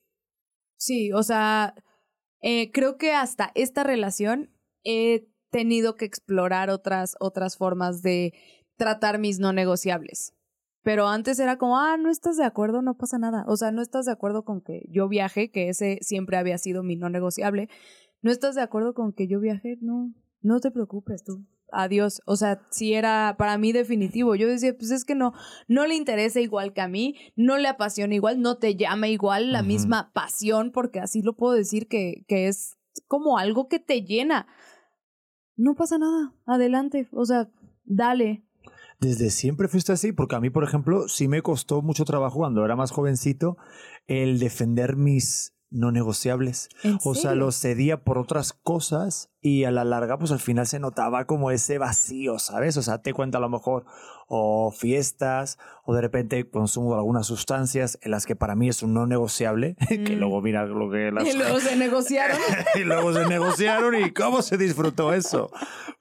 Sí, 0.77 1.13
o 1.13 1.23
sea, 1.23 1.75
eh, 2.41 2.71
creo 2.73 2.97
que 2.97 3.13
hasta 3.13 3.53
esta 3.55 3.85
relación 3.85 4.51
he 4.85 5.29
tenido 5.51 5.97
que 5.97 6.05
explorar 6.05 6.71
otras, 6.71 7.17
otras 7.21 7.57
formas 7.57 8.03
de 8.03 8.33
tratar 8.77 9.19
mis 9.19 9.39
no 9.39 9.53
negociables. 9.53 10.35
Pero 10.83 11.09
antes 11.09 11.39
era 11.39 11.57
como, 11.57 11.79
ah, 11.79 11.97
no 11.97 12.11
estás 12.11 12.37
de 12.37 12.45
acuerdo, 12.45 12.83
no 12.83 12.97
pasa 12.97 13.19
nada. 13.19 13.45
O 13.49 13.57
sea, 13.57 13.71
no 13.71 13.81
estás 13.81 14.05
de 14.05 14.13
acuerdo 14.13 14.45
con 14.45 14.61
que 14.61 14.83
yo 14.91 15.09
viaje, 15.09 15.51
que 15.51 15.71
ese 15.71 15.99
siempre 16.03 16.37
había 16.37 16.59
sido 16.59 16.83
mi 16.83 16.97
no 16.97 17.09
negociable. 17.09 17.69
No 18.21 18.31
estás 18.31 18.55
de 18.55 18.61
acuerdo 18.61 18.93
con 18.93 19.13
que 19.15 19.27
yo 19.27 19.41
viaje, 19.41 19.79
no, 19.81 20.13
no 20.45 20.61
te 20.61 20.71
preocupes 20.71 21.25
tú. 21.25 21.45
Adiós. 21.73 22.21
O 22.27 22.37
sea, 22.37 22.61
si 22.71 22.95
era 22.95 23.35
para 23.37 23.59
mí 23.59 23.73
definitivo. 23.73 24.37
Yo 24.37 24.47
decía, 24.47 24.77
pues 24.77 24.91
es 24.93 25.05
que 25.05 25.15
no, 25.15 25.33
no 25.67 25.87
le 25.87 25.97
interesa 25.97 26.41
igual 26.41 26.73
que 26.73 26.83
a 26.83 26.89
mí, 26.89 27.17
no 27.35 27.57
le 27.59 27.67
apasiona 27.67 28.15
igual, 28.15 28.41
no 28.41 28.59
te 28.59 28.77
llama 28.77 29.09
igual 29.09 29.51
la 29.51 29.63
misma 29.63 30.13
pasión, 30.13 30.71
porque 30.71 31.01
así 31.01 31.23
lo 31.23 31.35
puedo 31.35 31.55
decir 31.55 31.89
que, 31.89 32.25
que 32.29 32.47
es 32.47 32.77
como 33.09 33.39
algo 33.39 33.69
que 33.69 33.81
te 33.81 34.03
llena. 34.03 34.47
No 35.57 35.75
pasa 35.75 35.99
nada, 35.99 36.35
adelante. 36.47 37.09
O 37.11 37.25
sea, 37.25 37.51
dale, 37.85 38.45
desde 39.01 39.31
siempre 39.31 39.69
fuiste 39.69 39.93
así, 39.93 40.13
porque 40.13 40.37
a 40.37 40.41
mí, 40.41 40.51
por 40.51 40.65
ejemplo, 40.65 41.09
sí 41.09 41.27
me 41.27 41.43
costó 41.43 41.83
mucho 41.83 42.05
trabajo 42.05 42.39
cuando 42.39 42.65
era 42.65 42.77
más 42.77 42.91
jovencito 42.91 43.57
el 44.07 44.39
defender 44.39 44.97
mis 44.97 45.55
no 45.71 45.91
negociables. 45.91 46.69
O 47.03 47.15
sea, 47.15 47.35
los 47.35 47.61
cedía 47.61 48.05
por 48.05 48.19
otras 48.19 48.53
cosas 48.53 49.34
y 49.47 49.65
a 49.65 49.71
la 49.71 49.85
larga, 49.85 50.17
pues 50.17 50.33
al 50.33 50.41
final 50.41 50.67
se 50.67 50.79
notaba 50.81 51.27
como 51.27 51.51
ese 51.51 51.77
vacío, 51.77 52.39
¿sabes? 52.39 52.79
O 52.79 52.83
sea, 52.83 53.03
te 53.03 53.13
cuenta 53.13 53.37
a 53.37 53.41
lo 53.43 53.51
mejor 53.51 53.85
o 54.27 54.71
fiestas 54.71 55.59
o 55.85 55.95
de 55.95 56.01
repente 56.01 56.49
consumo 56.49 56.95
algunas 56.95 57.27
sustancias 57.27 57.99
en 58.01 58.11
las 58.13 58.25
que 58.25 58.37
para 58.37 58.55
mí 58.57 58.71
es 58.71 58.83
un 58.83 58.95
no 58.95 59.07
negociable, 59.07 59.77
que 59.89 60.17
Mm. 60.17 60.19
luego 60.19 60.41
mira 60.41 60.65
lo 60.65 60.91
que 60.91 61.13
las... 61.13 61.25
Y 61.29 61.37
luego 61.37 61.61
se 61.61 61.77
negociaron. 61.77 62.39
y 62.75 62.85
luego 62.85 63.13
se 63.13 63.27
negociaron 63.27 63.95
y 64.03 64.13
cómo 64.13 64.41
se 64.41 64.57
disfrutó 64.57 65.13
eso. 65.13 65.51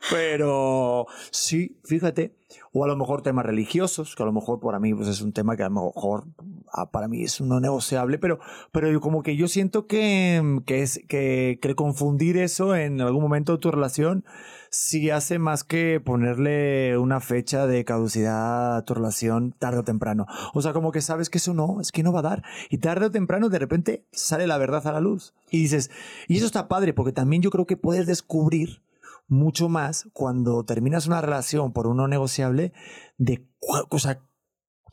Pero 0.09 1.07
sí, 1.31 1.77
fíjate, 1.83 2.35
o 2.71 2.83
a 2.85 2.87
lo 2.87 2.95
mejor 2.95 3.21
temas 3.23 3.45
religiosos, 3.45 4.15
que 4.15 4.23
a 4.23 4.25
lo 4.25 4.31
mejor 4.31 4.59
para 4.59 4.79
mí 4.79 4.93
pues 4.93 5.07
es 5.09 5.21
un 5.21 5.33
tema 5.33 5.55
que 5.57 5.63
a 5.63 5.69
lo 5.69 5.91
mejor 5.93 6.25
ah, 6.71 6.91
para 6.91 7.07
mí 7.07 7.23
es 7.23 7.39
un 7.41 7.49
no 7.49 7.59
negociable, 7.59 8.17
pero, 8.19 8.39
pero 8.71 8.99
como 9.01 9.21
que 9.23 9.35
yo 9.35 9.47
siento 9.47 9.85
que, 9.87 10.61
que, 10.65 10.81
es, 10.81 11.01
que, 11.07 11.59
que 11.61 11.75
confundir 11.75 12.37
eso 12.37 12.75
en 12.75 13.01
algún 13.01 13.21
momento 13.21 13.32
de 13.33 13.57
tu 13.57 13.71
relación 13.71 14.23
sí 14.69 15.09
hace 15.09 15.39
más 15.39 15.63
que 15.63 15.99
ponerle 15.99 16.97
una 16.97 17.19
fecha 17.19 17.67
de 17.67 17.83
caducidad 17.85 18.77
a 18.77 18.85
tu 18.85 18.93
relación 18.93 19.51
tarde 19.51 19.79
o 19.79 19.83
temprano. 19.83 20.25
O 20.53 20.61
sea, 20.61 20.73
como 20.73 20.91
que 20.91 21.01
sabes 21.01 21.29
que 21.29 21.37
eso 21.37 21.53
no, 21.53 21.81
es 21.81 21.91
que 21.91 22.03
no 22.03 22.13
va 22.13 22.19
a 22.19 22.23
dar. 22.23 22.43
Y 22.69 22.77
tarde 22.77 23.07
o 23.07 23.11
temprano 23.11 23.49
de 23.49 23.59
repente 23.59 24.07
sale 24.11 24.47
la 24.47 24.57
verdad 24.57 24.85
a 24.87 24.91
la 24.91 25.01
luz. 25.01 25.33
Y 25.49 25.61
dices, 25.61 25.91
y 26.27 26.37
eso 26.37 26.45
está 26.45 26.67
padre, 26.67 26.93
porque 26.93 27.11
también 27.11 27.41
yo 27.41 27.51
creo 27.51 27.65
que 27.65 27.77
puedes 27.77 28.07
descubrir 28.07 28.81
mucho 29.27 29.69
más 29.69 30.07
cuando 30.13 30.63
terminas 30.63 31.07
una 31.07 31.21
relación 31.21 31.73
por 31.73 31.87
un 31.87 31.97
no 31.97 32.07
negociable 32.07 32.73
de, 33.17 33.47
o 33.89 33.99
sea, 33.99 34.21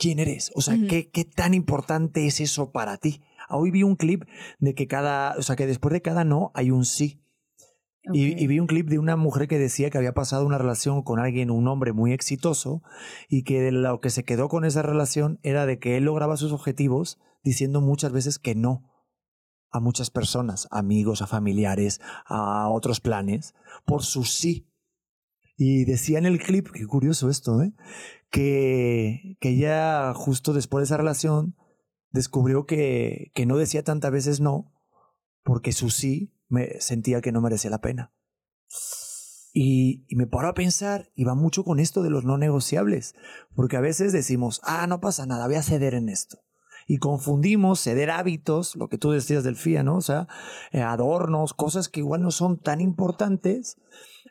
quién 0.00 0.18
eres, 0.18 0.50
o 0.54 0.62
sea. 0.62 0.76
¿qué, 0.88 1.10
qué 1.10 1.24
tan 1.24 1.54
importante 1.54 2.26
es 2.26 2.40
eso 2.40 2.72
para 2.72 2.96
ti. 2.96 3.22
Hoy 3.48 3.70
vi 3.70 3.82
un 3.82 3.96
clip 3.96 4.24
de 4.58 4.74
que 4.74 4.86
cada, 4.86 5.36
o 5.36 5.42
sea, 5.42 5.56
que 5.56 5.66
después 5.66 5.92
de 5.92 6.02
cada 6.02 6.24
no 6.24 6.50
hay 6.54 6.70
un 6.70 6.84
sí. 6.84 7.20
Y, 8.02 8.46
vi 8.46 8.58
un 8.58 8.66
clip 8.66 8.88
de 8.88 8.98
una 8.98 9.16
mujer 9.16 9.46
que 9.46 9.58
decía 9.58 9.90
que 9.90 9.98
había 9.98 10.14
pasado 10.14 10.46
una 10.46 10.58
relación 10.58 11.02
con 11.02 11.18
alguien, 11.18 11.50
un 11.50 11.68
hombre 11.68 11.92
muy 11.92 12.12
exitoso, 12.12 12.82
y 13.28 13.42
que 13.42 13.60
de 13.60 13.72
lo 13.72 14.00
que 14.00 14.10
se 14.10 14.24
quedó 14.24 14.48
con 14.48 14.64
esa 14.64 14.82
relación 14.82 15.38
era 15.42 15.66
de 15.66 15.78
que 15.78 15.96
él 15.96 16.04
lograba 16.04 16.36
sus 16.36 16.52
objetivos 16.52 17.18
diciendo 17.42 17.80
muchas 17.80 18.12
veces 18.12 18.38
que 18.38 18.54
no 18.54 18.90
a 19.70 19.80
muchas 19.80 20.10
personas, 20.10 20.66
amigos, 20.70 21.22
a 21.22 21.26
familiares, 21.26 22.00
a 22.26 22.68
otros 22.70 23.00
planes, 23.00 23.54
por 23.84 24.02
su 24.02 24.24
sí. 24.24 24.66
Y 25.56 25.84
decía 25.84 26.18
en 26.18 26.26
el 26.26 26.40
clip, 26.40 26.68
qué 26.72 26.86
curioso 26.86 27.28
esto, 27.28 27.62
¿eh? 27.62 27.72
que, 28.30 29.36
que 29.40 29.50
ella 29.50 30.14
justo 30.14 30.52
después 30.52 30.82
de 30.82 30.84
esa 30.86 30.96
relación 30.96 31.54
descubrió 32.10 32.64
que, 32.66 33.30
que 33.34 33.46
no 33.46 33.56
decía 33.56 33.84
tantas 33.84 34.10
veces 34.10 34.40
no, 34.40 34.72
porque 35.44 35.72
su 35.72 35.90
sí 35.90 36.34
me 36.50 36.80
sentía 36.80 37.22
que 37.22 37.32
no 37.32 37.40
merecía 37.40 37.70
la 37.70 37.80
pena. 37.80 38.12
Y, 39.52 40.04
y 40.08 40.16
me 40.16 40.26
paro 40.26 40.48
a 40.48 40.54
pensar, 40.54 41.10
y 41.14 41.24
va 41.24 41.34
mucho 41.34 41.64
con 41.64 41.80
esto 41.80 42.02
de 42.02 42.10
los 42.10 42.24
no 42.24 42.36
negociables, 42.36 43.14
porque 43.54 43.76
a 43.76 43.80
veces 43.80 44.12
decimos, 44.12 44.60
ah, 44.64 44.86
no 44.86 45.00
pasa 45.00 45.26
nada, 45.26 45.46
voy 45.46 45.56
a 45.56 45.62
ceder 45.62 45.94
en 45.94 46.08
esto. 46.08 46.42
Y 46.86 46.98
confundimos 46.98 47.80
ceder 47.80 48.10
hábitos, 48.10 48.76
lo 48.76 48.88
que 48.88 48.98
tú 48.98 49.10
decías 49.10 49.44
del 49.44 49.56
FIA, 49.56 49.82
¿no? 49.82 49.96
O 49.96 50.00
sea, 50.00 50.28
eh, 50.72 50.82
adornos, 50.82 51.54
cosas 51.54 51.88
que 51.88 52.00
igual 52.00 52.22
no 52.22 52.30
son 52.30 52.60
tan 52.60 52.80
importantes, 52.80 53.76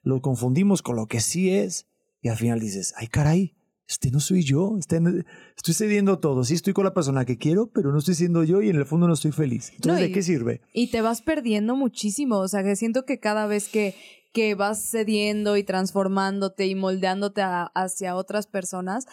lo 0.03 0.21
confundimos 0.21 0.81
con 0.81 0.95
lo 0.95 1.07
que 1.07 1.21
sí 1.21 1.55
es, 1.55 1.87
y 2.21 2.29
al 2.29 2.37
final 2.37 2.59
dices, 2.59 2.93
ay 2.97 3.07
caray, 3.07 3.55
este 3.89 4.11
no 4.11 4.19
soy 4.19 4.43
yo, 4.43 4.75
este 4.77 5.01
no- 5.01 5.09
estoy 5.57 5.73
cediendo 5.73 6.19
todo, 6.19 6.43
sí 6.43 6.53
estoy 6.53 6.73
con 6.73 6.85
la 6.85 6.93
persona 6.93 7.25
que 7.25 7.37
quiero, 7.39 7.71
pero 7.73 7.91
no 7.91 7.97
estoy 7.97 8.13
siendo 8.13 8.43
yo 8.43 8.61
y 8.61 8.69
en 8.69 8.75
el 8.75 8.85
fondo 8.85 9.07
no 9.07 9.13
estoy 9.15 9.31
feliz. 9.31 9.71
Entonces, 9.71 9.87
No, 9.87 9.95
¿de 9.99 10.09
y- 10.09 10.13
qué 10.13 10.21
sirve? 10.21 10.61
Y 10.73 10.91
te 10.91 11.01
vas 11.01 11.21
perdiendo 11.23 11.75
muchísimo. 11.75 12.37
O 12.37 12.47
sea, 12.47 12.63
que 12.63 12.75
siento 12.75 13.03
que 13.03 13.19
cada 13.19 13.47
vez 13.47 13.67
que, 13.67 13.95
que 14.31 14.53
vas 14.53 14.91
cediendo 14.91 15.57
y 15.57 15.63
transformándote 15.63 16.67
y 16.67 16.75
moldeándote 16.75 17.41
a- 17.41 17.71
hacia 17.73 18.15
otras 18.15 18.45
personas, 18.45 19.05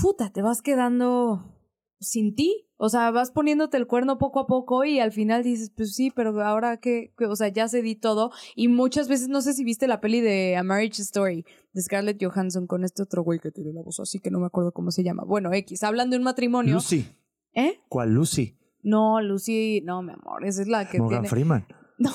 puta, 0.00 0.32
te 0.32 0.40
vas 0.42 0.62
quedando 0.62 1.54
sin 2.00 2.34
ti. 2.34 2.65
O 2.78 2.88
sea, 2.88 3.10
vas 3.10 3.30
poniéndote 3.30 3.76
el 3.78 3.86
cuerno 3.86 4.18
poco 4.18 4.40
a 4.40 4.46
poco 4.46 4.84
y 4.84 5.00
al 5.00 5.12
final 5.12 5.42
dices, 5.42 5.72
pues 5.74 5.94
sí, 5.94 6.10
pero 6.14 6.40
ahora 6.42 6.76
que, 6.76 7.12
o 7.26 7.34
sea, 7.36 7.48
ya 7.48 7.68
cedí 7.68 7.94
todo. 7.94 8.32
Y 8.54 8.68
muchas 8.68 9.08
veces, 9.08 9.28
no 9.28 9.40
sé 9.40 9.54
si 9.54 9.64
viste 9.64 9.86
la 9.86 10.00
peli 10.00 10.20
de 10.20 10.56
A 10.56 10.62
Marriage 10.62 11.00
Story 11.02 11.44
de 11.72 11.82
Scarlett 11.82 12.22
Johansson 12.22 12.66
con 12.66 12.84
este 12.84 13.02
otro 13.02 13.22
güey 13.22 13.38
que 13.38 13.50
tiene 13.50 13.72
la 13.72 13.82
voz 13.82 14.00
así 14.00 14.18
que 14.18 14.30
no 14.30 14.40
me 14.40 14.46
acuerdo 14.46 14.72
cómo 14.72 14.90
se 14.90 15.02
llama. 15.02 15.24
Bueno, 15.24 15.52
X, 15.52 15.82
hablan 15.82 16.10
de 16.10 16.18
un 16.18 16.22
matrimonio. 16.22 16.74
Lucy. 16.74 17.06
¿Eh? 17.54 17.80
¿Cuál 17.88 18.12
Lucy? 18.12 18.58
No, 18.82 19.20
Lucy, 19.20 19.80
no, 19.82 20.02
mi 20.02 20.12
amor, 20.12 20.44
esa 20.44 20.62
es 20.62 20.68
la 20.68 20.88
que 20.88 20.98
Morgan 20.98 21.22
tiene. 21.22 21.28
Freeman. 21.28 21.66
No, 21.98 22.10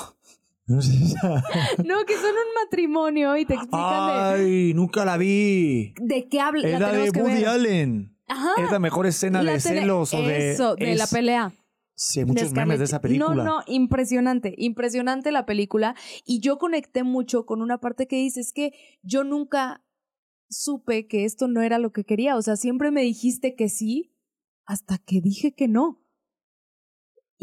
No 0.72 2.06
que 2.06 2.16
son 2.16 2.32
un 2.32 2.54
matrimonio 2.64 3.36
y 3.36 3.46
te 3.46 3.56
explican 3.56 4.38
de, 4.38 4.44
Ay, 4.44 4.74
nunca 4.74 5.04
la 5.04 5.18
vi. 5.18 5.94
de 6.00 6.28
qué 6.30 6.40
habla. 6.40 6.68
Es 6.68 6.80
la 6.80 6.92
la 6.92 6.98
de 7.00 7.10
Woody. 7.10 7.46
Allen. 7.46 8.11
Ajá. 8.32 8.52
Es 8.58 8.72
la 8.72 8.80
mejor 8.80 9.06
escena 9.08 9.42
la 9.44 9.54
de 9.54 9.58
tele- 9.60 9.82
celos 9.82 10.14
o 10.14 10.22
de. 10.22 10.52
Eso, 10.54 10.76
de 10.76 10.96
la 10.96 11.08
pelea. 11.08 11.54
Sí, 11.94 12.20
hay 12.22 12.26
muchos 12.26 12.54
memes 12.54 12.80
de 12.80 12.86
esa 12.86 13.00
película. 13.02 13.44
No, 13.44 13.58
no, 13.58 13.64
impresionante, 13.68 14.56
impresionante 14.58 15.32
la 15.32 15.46
película. 15.46 15.96
Y 16.26 16.40
yo 16.40 16.58
conecté 16.58 17.04
mucho 17.04 17.46
con 17.46 17.62
una 17.62 17.80
parte 17.80 18.08
que 18.08 18.16
dice, 18.16 18.40
es 18.40 18.54
que 18.54 18.72
yo 19.04 19.24
nunca 19.24 19.84
supe 20.50 21.08
que 21.08 21.26
esto 21.26 21.48
no 21.48 21.62
era 21.62 21.78
lo 21.78 21.92
que 21.92 22.04
quería. 22.04 22.38
O 22.38 22.42
sea, 22.42 22.56
siempre 22.56 22.90
me 22.90 23.02
dijiste 23.04 23.56
que 23.56 23.70
sí 23.70 24.16
hasta 24.66 24.98
que 24.98 25.22
dije 25.22 25.54
que 25.54 25.68
no. 25.68 26.01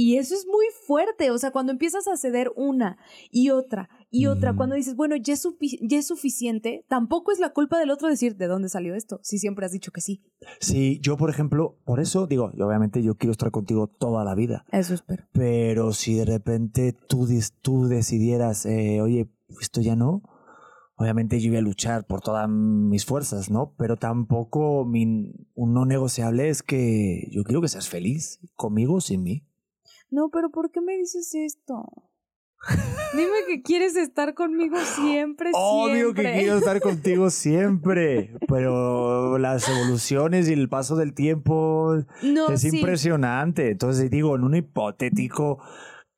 Y 0.01 0.17
eso 0.19 0.37
es 0.37 0.47
muy 0.47 0.65
fuerte, 0.87 1.33
o 1.33 1.39
sea, 1.39 1.51
cuando 1.51 1.73
empiezas 1.73 2.07
a 2.07 2.17
ceder 2.17 2.53
una 2.55 2.99
y 3.33 3.51
otra 3.51 3.89
y 4.13 4.27
otra, 4.27 4.53
Mm. 4.53 4.57
cuando 4.57 4.77
dices, 4.77 4.95
bueno, 4.95 5.17
ya 5.17 5.35
es, 5.35 5.43
ya 5.83 5.99
es 5.99 6.07
suficiente, 6.07 6.85
tampoco 6.89 7.33
es 7.33 7.41
la 7.41 7.53
culpa 7.53 7.81
del 7.81 7.91
otro 7.91 8.07
decir, 8.09 8.37
¿de 8.37 8.47
dónde 8.47 8.69
salió 8.69 8.95
esto? 8.95 9.19
Si 9.25 9.39
siempre 9.39 9.67
has 9.67 9.73
dicho 9.73 9.91
que 9.91 10.01
sí. 10.01 10.23
Sí, 10.61 11.01
yo, 11.03 11.17
por 11.17 11.31
ejemplo, 11.31 11.81
por 11.85 11.99
eso 11.99 12.29
digo, 12.29 12.53
obviamente 12.61 13.03
yo 13.03 13.17
quiero 13.17 13.33
estar 13.33 13.51
contigo 13.51 13.89
toda 13.89 14.23
la 14.25 14.37
vida. 14.37 14.65
Eso 14.71 14.95
espero. 14.95 15.25
Pero 15.33 15.93
si 15.93 16.15
de 16.15 16.27
repente 16.27 16.93
tú, 16.93 17.27
tú 17.61 17.89
decidieras, 17.89 18.67
eh, 18.67 19.01
oye, 19.03 19.29
esto 19.61 19.81
ya 19.81 19.97
no, 19.97 20.23
obviamente 20.95 21.41
yo 21.41 21.51
voy 21.51 21.59
a 21.59 21.63
luchar 21.63 22.07
por 22.07 22.21
todas 22.21 22.49
mis 22.49 23.05
fuerzas, 23.05 23.51
¿no? 23.51 23.75
Pero 23.77 23.97
tampoco 23.97 24.85
mi, 24.85 25.33
un 25.57 25.73
no 25.75 25.87
negociable 25.87 26.51
es 26.51 26.63
que 26.63 27.29
yo 27.33 27.43
quiero 27.43 27.61
que 27.61 27.69
seas 27.69 27.89
feliz, 27.89 28.39
conmigo 28.55 28.95
o 28.95 29.01
sin 29.01 29.25
mí. 29.25 29.45
No, 30.11 30.31
pero 30.31 30.51
¿por 30.51 30.71
qué 30.71 30.81
me 30.81 30.97
dices 30.97 31.35
esto? 31.35 31.85
Dime 33.17 33.45
que 33.47 33.63
quieres 33.63 33.95
estar 33.97 34.35
conmigo 34.35 34.77
siempre, 34.79 35.51
Obvio 35.55 36.13
que 36.13 36.23
siempre. 36.23 36.41
quiero 36.43 36.59
estar 36.59 36.81
contigo 36.83 37.31
siempre, 37.31 38.35
pero 38.49 39.39
las 39.39 39.69
evoluciones 39.69 40.49
y 40.49 40.53
el 40.55 40.69
paso 40.69 40.97
del 40.97 41.15
tiempo 41.15 41.97
No, 42.23 42.49
es 42.51 42.63
sí. 42.63 42.77
impresionante. 42.77 43.71
Entonces 43.71 44.11
digo, 44.11 44.35
en 44.37 44.45
un 44.45 44.57
hipotético 44.57 45.59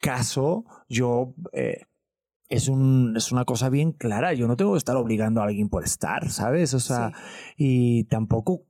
caso, 0.01 0.65
yo 0.89 1.35
eh, 1.53 1.83
es 2.49 2.69
un 2.69 3.15
es 3.17 3.31
una 3.33 3.45
cosa 3.45 3.69
bien 3.69 3.93
clara. 3.93 4.33
Yo 4.33 4.49
no 4.49 4.57
tengo 4.57 4.73
que 4.73 4.79
estar 4.79 4.97
obligando 4.97 5.41
a 5.43 5.45
alguien 5.45 5.69
por 5.69 5.85
estar, 5.85 6.31
¿sabes? 6.31 6.75
O 6.75 6.81
sea, 6.81 7.13
y 7.57 8.05
tampoco 8.05 8.63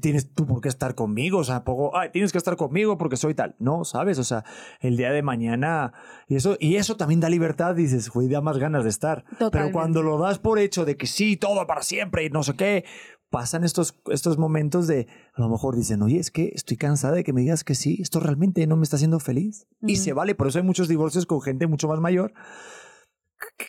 tienes 0.00 0.32
tú 0.34 0.46
por 0.46 0.60
qué 0.60 0.68
estar 0.68 0.94
conmigo, 0.94 1.38
o 1.38 1.44
sea, 1.44 1.62
poco, 1.64 1.96
ay, 1.96 2.10
tienes 2.10 2.32
que 2.32 2.38
estar 2.38 2.56
conmigo 2.56 2.96
porque 2.98 3.16
soy 3.16 3.34
tal. 3.34 3.54
No, 3.58 3.84
¿sabes? 3.84 4.18
O 4.18 4.24
sea, 4.24 4.44
el 4.80 4.96
día 4.96 5.10
de 5.12 5.22
mañana 5.22 5.92
y 6.26 6.36
eso 6.36 6.56
y 6.58 6.76
eso 6.76 6.96
también 6.96 7.20
da 7.20 7.28
libertad, 7.28 7.74
dices, 7.74 8.08
güey, 8.10 8.28
da 8.28 8.40
más 8.40 8.58
ganas 8.58 8.84
de 8.84 8.90
estar. 8.90 9.24
Pero 9.26 9.38
Totalmente. 9.38 9.72
cuando 9.72 10.02
lo 10.02 10.18
das 10.18 10.38
por 10.38 10.58
hecho 10.58 10.84
de 10.84 10.96
que 10.96 11.06
sí, 11.06 11.36
todo 11.36 11.66
para 11.66 11.82
siempre 11.82 12.24
y 12.24 12.30
no 12.30 12.42
sé 12.42 12.54
qué, 12.54 12.84
pasan 13.30 13.62
estos 13.62 13.94
estos 14.10 14.38
momentos 14.38 14.86
de 14.86 15.06
a 15.34 15.40
lo 15.42 15.50
mejor 15.50 15.76
dicen, 15.76 16.00
"Oye, 16.00 16.18
es 16.18 16.30
que 16.30 16.50
estoy 16.54 16.78
cansada 16.78 17.14
de 17.14 17.24
que 17.24 17.34
me 17.34 17.42
digas 17.42 17.62
que 17.62 17.74
sí, 17.74 17.98
esto 18.00 18.20
realmente 18.20 18.66
no 18.66 18.76
me 18.78 18.84
está 18.84 18.96
haciendo 18.96 19.20
feliz." 19.20 19.66
Y 19.82 19.94
Ujú. 19.94 20.02
se 20.02 20.12
vale, 20.14 20.34
por 20.34 20.46
eso 20.48 20.58
hay 20.58 20.64
muchos 20.64 20.88
divorcios 20.88 21.26
con 21.26 21.42
gente 21.42 21.66
mucho 21.66 21.88
más 21.88 22.00
mayor 22.00 22.32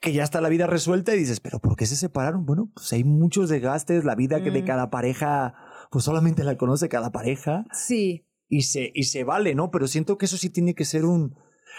que- 0.02 0.14
ya 0.14 0.24
está 0.24 0.42
la 0.42 0.50
vida 0.50 0.66
resuelta 0.66 1.14
y 1.14 1.20
dices, 1.20 1.40
pero 1.40 1.60
¿por 1.60 1.76
qué 1.76 1.86
se 1.86 1.96
separaron? 1.96 2.46
Bueno, 2.46 2.72
pues 2.74 2.92
hay 2.94 3.04
muchos 3.04 3.50
desgastes, 3.50 4.04
la 4.04 4.16
vida 4.16 4.42
que 4.44 4.50
de 4.50 4.64
Mm. 4.64 4.66
cada 4.66 4.90
pareja, 4.90 5.54
pues 5.90 6.06
solamente 6.06 6.44
la 6.44 6.58
conoce 6.58 6.90
cada 6.90 7.12
pareja 7.12 7.66
Sí, 7.74 8.26
y 8.48 8.64
se, 8.64 8.92
y 8.94 9.04
se 9.04 9.24
vale, 9.24 9.56
¿no? 9.56 9.72
Pero 9.72 9.88
siento 9.88 10.18
que 10.18 10.26
eso 10.26 10.38
sí 10.38 10.50
tiene 10.50 10.74
que 10.76 10.86
ser 10.86 11.06
un... 11.06 11.36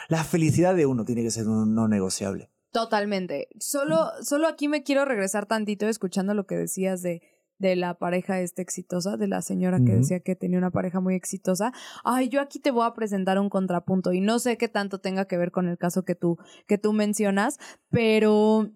La 0.08 0.24
felicidad 0.24 0.74
de 0.74 0.86
uno 0.86 1.04
tiene 1.04 1.22
que 1.22 1.30
ser 1.30 1.48
un 1.48 1.74
no 1.74 1.88
negociable. 1.88 2.50
totalmente. 2.72 3.48
Solo, 3.58 4.10
solo 4.22 4.46
aquí 4.46 4.68
me 4.68 4.82
quiero 4.82 5.04
regresar 5.04 5.46
tantito 5.46 5.88
escuchando 5.88 6.34
lo 6.34 6.46
que 6.46 6.56
decías 6.56 7.02
de, 7.02 7.22
de 7.58 7.76
la 7.76 7.94
pareja 7.98 8.40
esta 8.40 8.62
exitosa, 8.62 9.16
de 9.16 9.26
la 9.26 9.42
señora 9.42 9.78
que 9.84 9.92
decía 9.96 10.20
que 10.20 10.34
tenía 10.36 10.58
una 10.58 10.70
pareja 10.70 11.00
muy 11.00 11.14
exitosa. 11.14 11.72
Ay, 12.04 12.28
yo 12.28 12.40
aquí 12.40 12.58
te 12.58 12.70
voy 12.70 12.86
a 12.86 12.94
presentar 12.94 13.38
un 13.38 13.50
contrapunto 13.50 14.12
y 14.12 14.20
no 14.20 14.38
sé 14.38 14.56
qué 14.56 14.68
tanto 14.68 15.00
tenga 15.00 15.26
que 15.26 15.36
ver 15.36 15.50
con 15.50 15.68
el 15.68 15.76
caso 15.76 16.04
que 16.04 16.14
tú, 16.14 16.38
que 16.66 16.78
tú 16.78 16.92
mencionas, 16.92 17.58
pero 17.90 18.70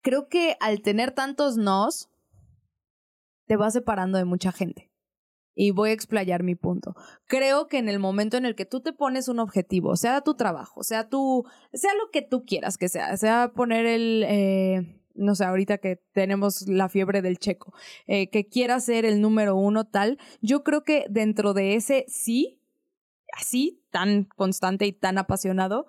creo 0.00 0.28
que 0.28 0.56
al 0.60 0.80
tener 0.80 1.10
tantos 1.10 1.56
nos, 1.58 2.08
te 3.50 3.56
vas 3.56 3.72
separando 3.72 4.16
de 4.16 4.24
mucha 4.24 4.52
gente. 4.52 4.92
Y 5.56 5.72
voy 5.72 5.90
a 5.90 5.92
explayar 5.92 6.44
mi 6.44 6.54
punto. 6.54 6.94
Creo 7.26 7.66
que 7.66 7.78
en 7.78 7.88
el 7.88 7.98
momento 7.98 8.36
en 8.36 8.46
el 8.46 8.54
que 8.54 8.64
tú 8.64 8.80
te 8.80 8.92
pones 8.92 9.26
un 9.26 9.40
objetivo, 9.40 9.96
sea 9.96 10.20
tu 10.20 10.34
trabajo, 10.36 10.84
sea 10.84 11.08
tu, 11.08 11.44
sea 11.72 11.92
lo 11.94 12.12
que 12.12 12.22
tú 12.22 12.44
quieras 12.44 12.78
que 12.78 12.88
sea, 12.88 13.16
sea 13.16 13.50
poner 13.52 13.86
el, 13.86 14.24
eh, 14.28 15.02
no 15.14 15.34
sé, 15.34 15.46
ahorita 15.46 15.78
que 15.78 15.96
tenemos 16.12 16.68
la 16.68 16.88
fiebre 16.88 17.22
del 17.22 17.38
checo, 17.38 17.74
eh, 18.06 18.30
que 18.30 18.46
quiera 18.46 18.78
ser 18.78 19.04
el 19.04 19.20
número 19.20 19.56
uno 19.56 19.84
tal, 19.84 20.18
yo 20.40 20.62
creo 20.62 20.84
que 20.84 21.06
dentro 21.10 21.52
de 21.52 21.74
ese 21.74 22.04
sí, 22.06 22.62
así, 23.36 23.84
tan 23.90 24.26
constante 24.36 24.86
y 24.86 24.92
tan 24.92 25.18
apasionado, 25.18 25.88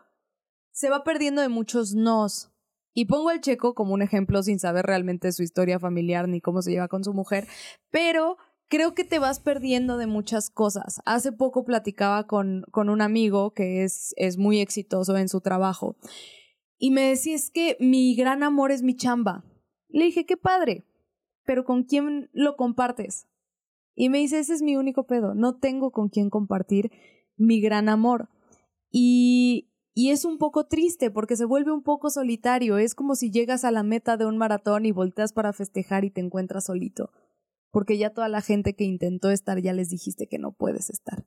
se 0.72 0.90
va 0.90 1.04
perdiendo 1.04 1.44
de 1.44 1.50
muchos 1.50 1.94
nos. 1.94 2.51
Y 2.94 3.06
pongo 3.06 3.30
al 3.30 3.42
checo 3.42 3.74
como 3.74 3.94
un 3.94 4.02
ejemplo 4.02 4.44
sin 4.44 4.60
saber 4.60 4.86
realmente 4.86 5.32
su 5.32 5.44
historia 5.44 5.80
familiar 5.80 6.28
ni 6.28 6.42
cómo 6.42 6.62
se 6.62 6.72
lleva 6.72 6.88
con 6.88 7.04
su 7.04 7.14
mujer, 7.14 7.48
pero 7.90 8.38
creo 8.68 8.94
que 8.94 9.04
te 9.04 9.20
vas 9.20 9.40
perdiendo 9.40 9.98
de 9.98 10.08
muchas 10.08 10.50
cosas. 10.50 11.02
Hace 11.06 11.32
poco 11.32 11.64
platicaba 11.64 12.28
con, 12.28 12.64
con 12.72 12.90
un 12.90 13.02
amigo 13.02 13.54
que 13.54 13.84
es, 13.84 14.14
es 14.18 14.38
muy 14.38 14.60
exitoso 14.60 15.18
en 15.18 15.30
su 15.30 15.42
trabajo 15.42 15.96
y 16.84 16.90
me 16.90 17.04
decía, 17.04 17.36
es 17.36 17.52
que 17.52 17.78
mi 17.80 18.16
gran 18.16 18.42
amor 18.42 18.72
es 18.72 18.82
mi 18.82 18.96
chamba. 18.96 19.46
Le 19.88 20.06
dije, 20.06 20.26
qué 20.26 20.36
padre, 20.36 20.84
pero 21.46 21.64
¿con 21.64 21.84
quién 21.84 22.32
lo 22.34 22.56
compartes? 22.56 23.28
Y 23.94 24.10
me 24.10 24.18
dice, 24.18 24.40
ese 24.40 24.56
es 24.56 24.64
mi 24.64 24.76
único 24.76 25.06
pedo, 25.06 25.36
no 25.36 25.60
tengo 25.60 25.92
con 25.92 26.10
quién 26.10 26.32
compartir 26.32 26.92
mi 27.38 27.62
gran 27.62 27.88
amor. 27.88 28.30
Y, 28.90 29.71
y 29.94 30.12
es 30.12 30.26
un 30.26 30.38
poco 30.38 30.66
triste 30.66 31.12
porque 31.12 31.36
se 31.36 31.46
vuelve 31.46 31.72
un 31.72 31.84
poco 31.84 32.10
solitario, 32.10 32.78
es 32.78 32.96
como 32.96 33.16
si 33.16 33.32
llegas 33.32 33.64
a 33.64 33.72
la 33.72 33.84
meta 33.84 34.18
de 34.18 34.26
un 34.26 34.38
maratón 34.38 34.86
y 34.86 34.92
volteas 34.92 35.34
para 35.34 35.54
festejar 35.54 36.06
y 36.06 36.12
te 36.12 36.22
encuentras 36.22 36.66
solito 36.66 37.12
porque 37.72 37.98
ya 37.98 38.12
toda 38.12 38.30
la 38.30 38.42
gente 38.42 38.76
que 38.76 38.84
intentó 38.84 39.32
estar 39.32 39.60
ya 39.60 39.74
les 39.74 39.90
dijiste 39.90 40.28
que 40.28 40.38
no 40.38 40.52
puedes 40.52 40.90
estar. 40.90 41.26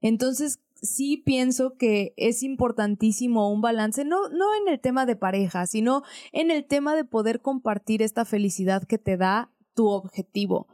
Entonces, 0.00 0.58
sí 0.74 1.16
pienso 1.18 1.76
que 1.76 2.12
es 2.16 2.42
importantísimo 2.42 3.52
un 3.52 3.60
balance, 3.60 4.04
no, 4.04 4.28
no 4.30 4.46
en 4.60 4.72
el 4.72 4.80
tema 4.80 5.06
de 5.06 5.14
pareja, 5.14 5.66
sino 5.66 6.02
en 6.32 6.50
el 6.50 6.64
tema 6.64 6.96
de 6.96 7.04
poder 7.04 7.40
compartir 7.40 8.02
esta 8.02 8.24
felicidad 8.24 8.82
que 8.82 8.98
te 8.98 9.16
da 9.16 9.52
tu 9.74 9.88
objetivo. 9.88 10.66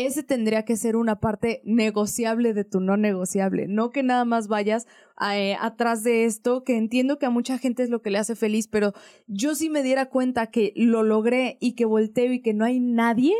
Ese 0.00 0.22
tendría 0.22 0.64
que 0.64 0.76
ser 0.76 0.94
una 0.94 1.18
parte 1.18 1.60
negociable 1.64 2.54
de 2.54 2.62
tu 2.62 2.78
no 2.78 2.96
negociable, 2.96 3.66
no 3.66 3.90
que 3.90 4.04
nada 4.04 4.24
más 4.24 4.46
vayas 4.46 4.86
eh, 5.34 5.56
atrás 5.60 6.04
de 6.04 6.24
esto, 6.24 6.62
que 6.62 6.76
entiendo 6.76 7.18
que 7.18 7.26
a 7.26 7.30
mucha 7.30 7.58
gente 7.58 7.82
es 7.82 7.90
lo 7.90 8.00
que 8.00 8.10
le 8.10 8.18
hace 8.18 8.36
feliz, 8.36 8.68
pero 8.68 8.92
yo 9.26 9.56
si 9.56 9.68
me 9.68 9.82
diera 9.82 10.08
cuenta 10.08 10.52
que 10.52 10.72
lo 10.76 11.02
logré 11.02 11.58
y 11.60 11.72
que 11.72 11.84
volteo 11.84 12.32
y 12.32 12.40
que 12.40 12.54
no 12.54 12.64
hay 12.64 12.78
nadie, 12.78 13.34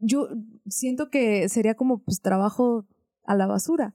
yo 0.00 0.28
siento 0.66 1.08
que 1.08 1.48
sería 1.48 1.76
como 1.76 2.02
pues 2.02 2.20
trabajo 2.20 2.88
a 3.22 3.36
la 3.36 3.46
basura, 3.46 3.94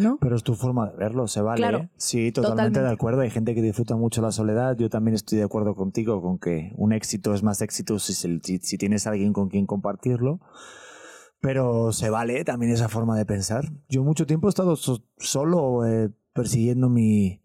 ¿no? 0.00 0.18
Pero 0.20 0.34
es 0.34 0.42
tu 0.42 0.54
forma 0.54 0.90
de 0.90 0.96
verlo, 0.96 1.28
se 1.28 1.40
vale. 1.40 1.58
Claro, 1.60 1.78
¿eh? 1.78 1.90
Sí, 1.96 2.32
totalmente 2.32 2.40
totalmente. 2.56 2.80
de 2.80 2.88
acuerdo. 2.92 3.20
Hay 3.20 3.30
gente 3.30 3.54
que 3.54 3.62
disfruta 3.62 3.94
mucho 3.96 4.20
la 4.22 4.32
soledad. 4.32 4.76
Yo 4.76 4.90
también 4.90 5.14
estoy 5.14 5.38
de 5.38 5.44
acuerdo 5.44 5.74
contigo 5.74 6.20
con 6.20 6.38
que 6.38 6.72
un 6.76 6.92
éxito 6.92 7.32
es 7.34 7.42
más 7.42 7.62
éxito 7.62 7.98
si, 7.98 8.12
se- 8.14 8.40
si, 8.42 8.58
si 8.58 8.78
tienes 8.78 9.06
alguien 9.06 9.32
con 9.32 9.48
quien 9.48 9.66
compartirlo. 9.66 10.40
Pero 11.40 11.92
se 11.92 12.10
vale 12.10 12.44
también 12.44 12.72
esa 12.72 12.88
forma 12.88 13.16
de 13.16 13.24
pensar. 13.24 13.64
Yo 13.88 14.02
mucho 14.04 14.26
tiempo 14.26 14.48
he 14.48 14.50
estado 14.50 14.76
so- 14.76 15.04
solo 15.16 15.86
eh, 15.86 16.10
persiguiendo 16.34 16.88
mi, 16.90 17.42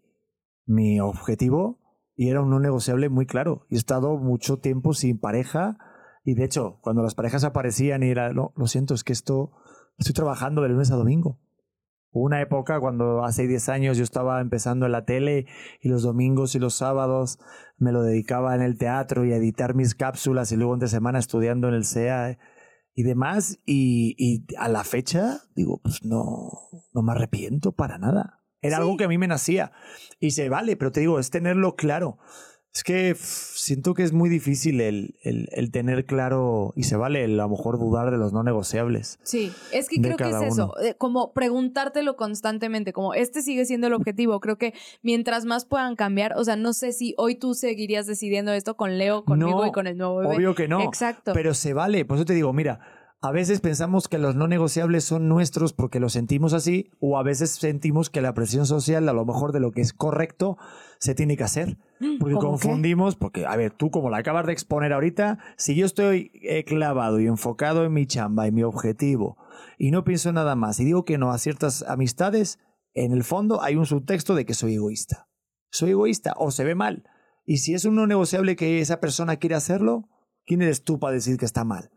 mi 0.66 1.00
objetivo 1.00 1.78
y 2.14 2.28
era 2.28 2.42
un 2.42 2.50
no 2.50 2.60
negociable 2.60 3.08
muy 3.08 3.26
claro. 3.26 3.66
Y 3.70 3.76
he 3.76 3.78
estado 3.78 4.16
mucho 4.18 4.58
tiempo 4.58 4.92
sin 4.92 5.18
pareja 5.18 5.78
y 6.24 6.34
de 6.34 6.44
hecho, 6.44 6.78
cuando 6.82 7.02
las 7.02 7.14
parejas 7.14 7.44
aparecían 7.44 8.02
y 8.02 8.08
era, 8.10 8.32
no, 8.32 8.52
lo 8.56 8.66
siento, 8.66 8.94
es 8.94 9.04
que 9.04 9.12
esto, 9.12 9.52
estoy 9.96 10.12
trabajando 10.12 10.60
de 10.62 10.68
lunes 10.70 10.90
a 10.90 10.96
domingo. 10.96 11.38
Una 12.18 12.40
época 12.40 12.80
cuando 12.80 13.24
hace 13.24 13.46
10 13.46 13.68
años 13.68 13.98
yo 13.98 14.04
estaba 14.04 14.40
empezando 14.40 14.86
en 14.86 14.92
la 14.92 15.04
tele 15.04 15.46
y 15.82 15.88
los 15.90 16.02
domingos 16.02 16.54
y 16.54 16.58
los 16.58 16.74
sábados 16.74 17.38
me 17.76 17.92
lo 17.92 18.02
dedicaba 18.02 18.54
en 18.54 18.62
el 18.62 18.78
teatro 18.78 19.26
y 19.26 19.32
a 19.32 19.36
editar 19.36 19.74
mis 19.74 19.94
cápsulas 19.94 20.50
y 20.50 20.56
luego 20.56 20.72
entre 20.72 20.88
semana 20.88 21.18
estudiando 21.18 21.68
en 21.68 21.74
el 21.74 21.84
CEA 21.84 22.38
y 22.94 23.02
demás. 23.02 23.58
Y, 23.66 24.14
y 24.18 24.46
a 24.56 24.68
la 24.68 24.82
fecha, 24.84 25.40
digo, 25.54 25.78
pues 25.82 26.04
no, 26.04 26.52
no 26.94 27.02
me 27.02 27.12
arrepiento 27.12 27.72
para 27.72 27.98
nada. 27.98 28.42
Era 28.62 28.76
Sí. 28.78 28.82
algo 28.82 28.96
que 28.96 29.04
a 29.04 29.08
mí 29.08 29.18
me 29.18 29.28
nacía. 29.28 29.72
Y 30.18 30.30
se 30.30 30.48
vale, 30.48 30.76
pero 30.76 30.92
te 30.92 31.00
digo, 31.00 31.18
es 31.20 31.28
tenerlo 31.30 31.76
claro. 31.76 32.16
Es 32.76 32.84
que 32.84 33.14
pff, 33.14 33.56
siento 33.56 33.94
que 33.94 34.02
es 34.02 34.12
muy 34.12 34.28
difícil 34.28 34.82
el, 34.82 35.14
el, 35.22 35.48
el 35.52 35.70
tener 35.70 36.04
claro, 36.04 36.74
y 36.76 36.82
se 36.82 36.94
vale 36.96 37.24
el, 37.24 37.40
a 37.40 37.44
lo 37.44 37.48
mejor 37.48 37.78
dudar 37.78 38.10
de 38.10 38.18
los 38.18 38.34
no 38.34 38.42
negociables. 38.42 39.18
Sí, 39.22 39.50
es 39.72 39.88
que 39.88 39.98
creo 39.98 40.18
que 40.18 40.28
es 40.28 40.42
eso, 40.42 40.74
uno. 40.76 40.86
eh, 40.86 40.94
como 40.98 41.32
preguntártelo 41.32 42.16
constantemente, 42.16 42.92
como 42.92 43.14
este 43.14 43.40
sigue 43.40 43.64
siendo 43.64 43.86
el 43.86 43.94
objetivo, 43.94 44.40
creo 44.40 44.58
que 44.58 44.74
mientras 45.00 45.46
más 45.46 45.64
puedan 45.64 45.96
cambiar, 45.96 46.34
o 46.36 46.44
sea, 46.44 46.56
no 46.56 46.74
sé 46.74 46.92
si 46.92 47.14
hoy 47.16 47.36
tú 47.36 47.54
seguirías 47.54 48.06
decidiendo 48.06 48.52
esto 48.52 48.76
con 48.76 48.98
Leo, 48.98 49.24
conmigo 49.24 49.62
No, 49.62 49.66
y 49.66 49.72
con 49.72 49.86
el 49.86 49.96
nuevo 49.96 50.18
bebé. 50.18 50.36
Obvio 50.36 50.54
que 50.54 50.68
no. 50.68 50.82
Exacto. 50.82 51.32
Pero 51.32 51.54
se 51.54 51.72
vale. 51.72 52.04
Por 52.04 52.18
eso 52.18 52.26
te 52.26 52.34
digo, 52.34 52.52
mira, 52.52 52.80
a 53.26 53.32
veces 53.32 53.60
pensamos 53.60 54.06
que 54.06 54.18
los 54.18 54.36
no 54.36 54.46
negociables 54.46 55.02
son 55.02 55.28
nuestros 55.28 55.72
porque 55.72 55.98
los 55.98 56.12
sentimos 56.12 56.52
así, 56.52 56.90
o 57.00 57.18
a 57.18 57.24
veces 57.24 57.50
sentimos 57.50 58.08
que 58.08 58.20
la 58.20 58.34
presión 58.34 58.66
social, 58.66 59.08
a 59.08 59.12
lo 59.12 59.24
mejor 59.24 59.50
de 59.50 59.58
lo 59.58 59.72
que 59.72 59.80
es 59.80 59.92
correcto, 59.92 60.58
se 61.00 61.16
tiene 61.16 61.36
que 61.36 61.42
hacer. 61.42 61.76
Porque 62.20 62.34
¿Cómo 62.36 62.50
confundimos, 62.50 63.16
porque, 63.16 63.44
a 63.44 63.56
ver, 63.56 63.72
tú 63.72 63.90
como 63.90 64.10
la 64.10 64.18
acabas 64.18 64.46
de 64.46 64.52
exponer 64.52 64.92
ahorita, 64.92 65.38
si 65.56 65.74
yo 65.74 65.86
estoy 65.86 66.30
eh, 66.34 66.64
clavado 66.64 67.18
y 67.18 67.26
enfocado 67.26 67.84
en 67.84 67.94
mi 67.94 68.06
chamba 68.06 68.46
y 68.46 68.52
mi 68.52 68.62
objetivo, 68.62 69.36
y 69.76 69.90
no 69.90 70.04
pienso 70.04 70.32
nada 70.32 70.54
más, 70.54 70.78
y 70.78 70.84
digo 70.84 71.04
que 71.04 71.18
no 71.18 71.32
a 71.32 71.38
ciertas 71.38 71.82
amistades, 71.82 72.60
en 72.94 73.12
el 73.12 73.24
fondo 73.24 73.60
hay 73.60 73.74
un 73.74 73.86
subtexto 73.86 74.36
de 74.36 74.46
que 74.46 74.54
soy 74.54 74.74
egoísta. 74.74 75.28
Soy 75.72 75.90
egoísta, 75.90 76.34
o 76.36 76.52
se 76.52 76.62
ve 76.62 76.76
mal. 76.76 77.02
Y 77.44 77.58
si 77.58 77.74
es 77.74 77.84
un 77.86 77.96
no 77.96 78.06
negociable 78.06 78.54
que 78.54 78.80
esa 78.80 79.00
persona 79.00 79.36
quiere 79.36 79.56
hacerlo, 79.56 80.08
¿quién 80.44 80.62
eres 80.62 80.84
tú 80.84 81.00
para 81.00 81.14
decir 81.14 81.38
que 81.38 81.44
está 81.44 81.64
mal? 81.64 81.90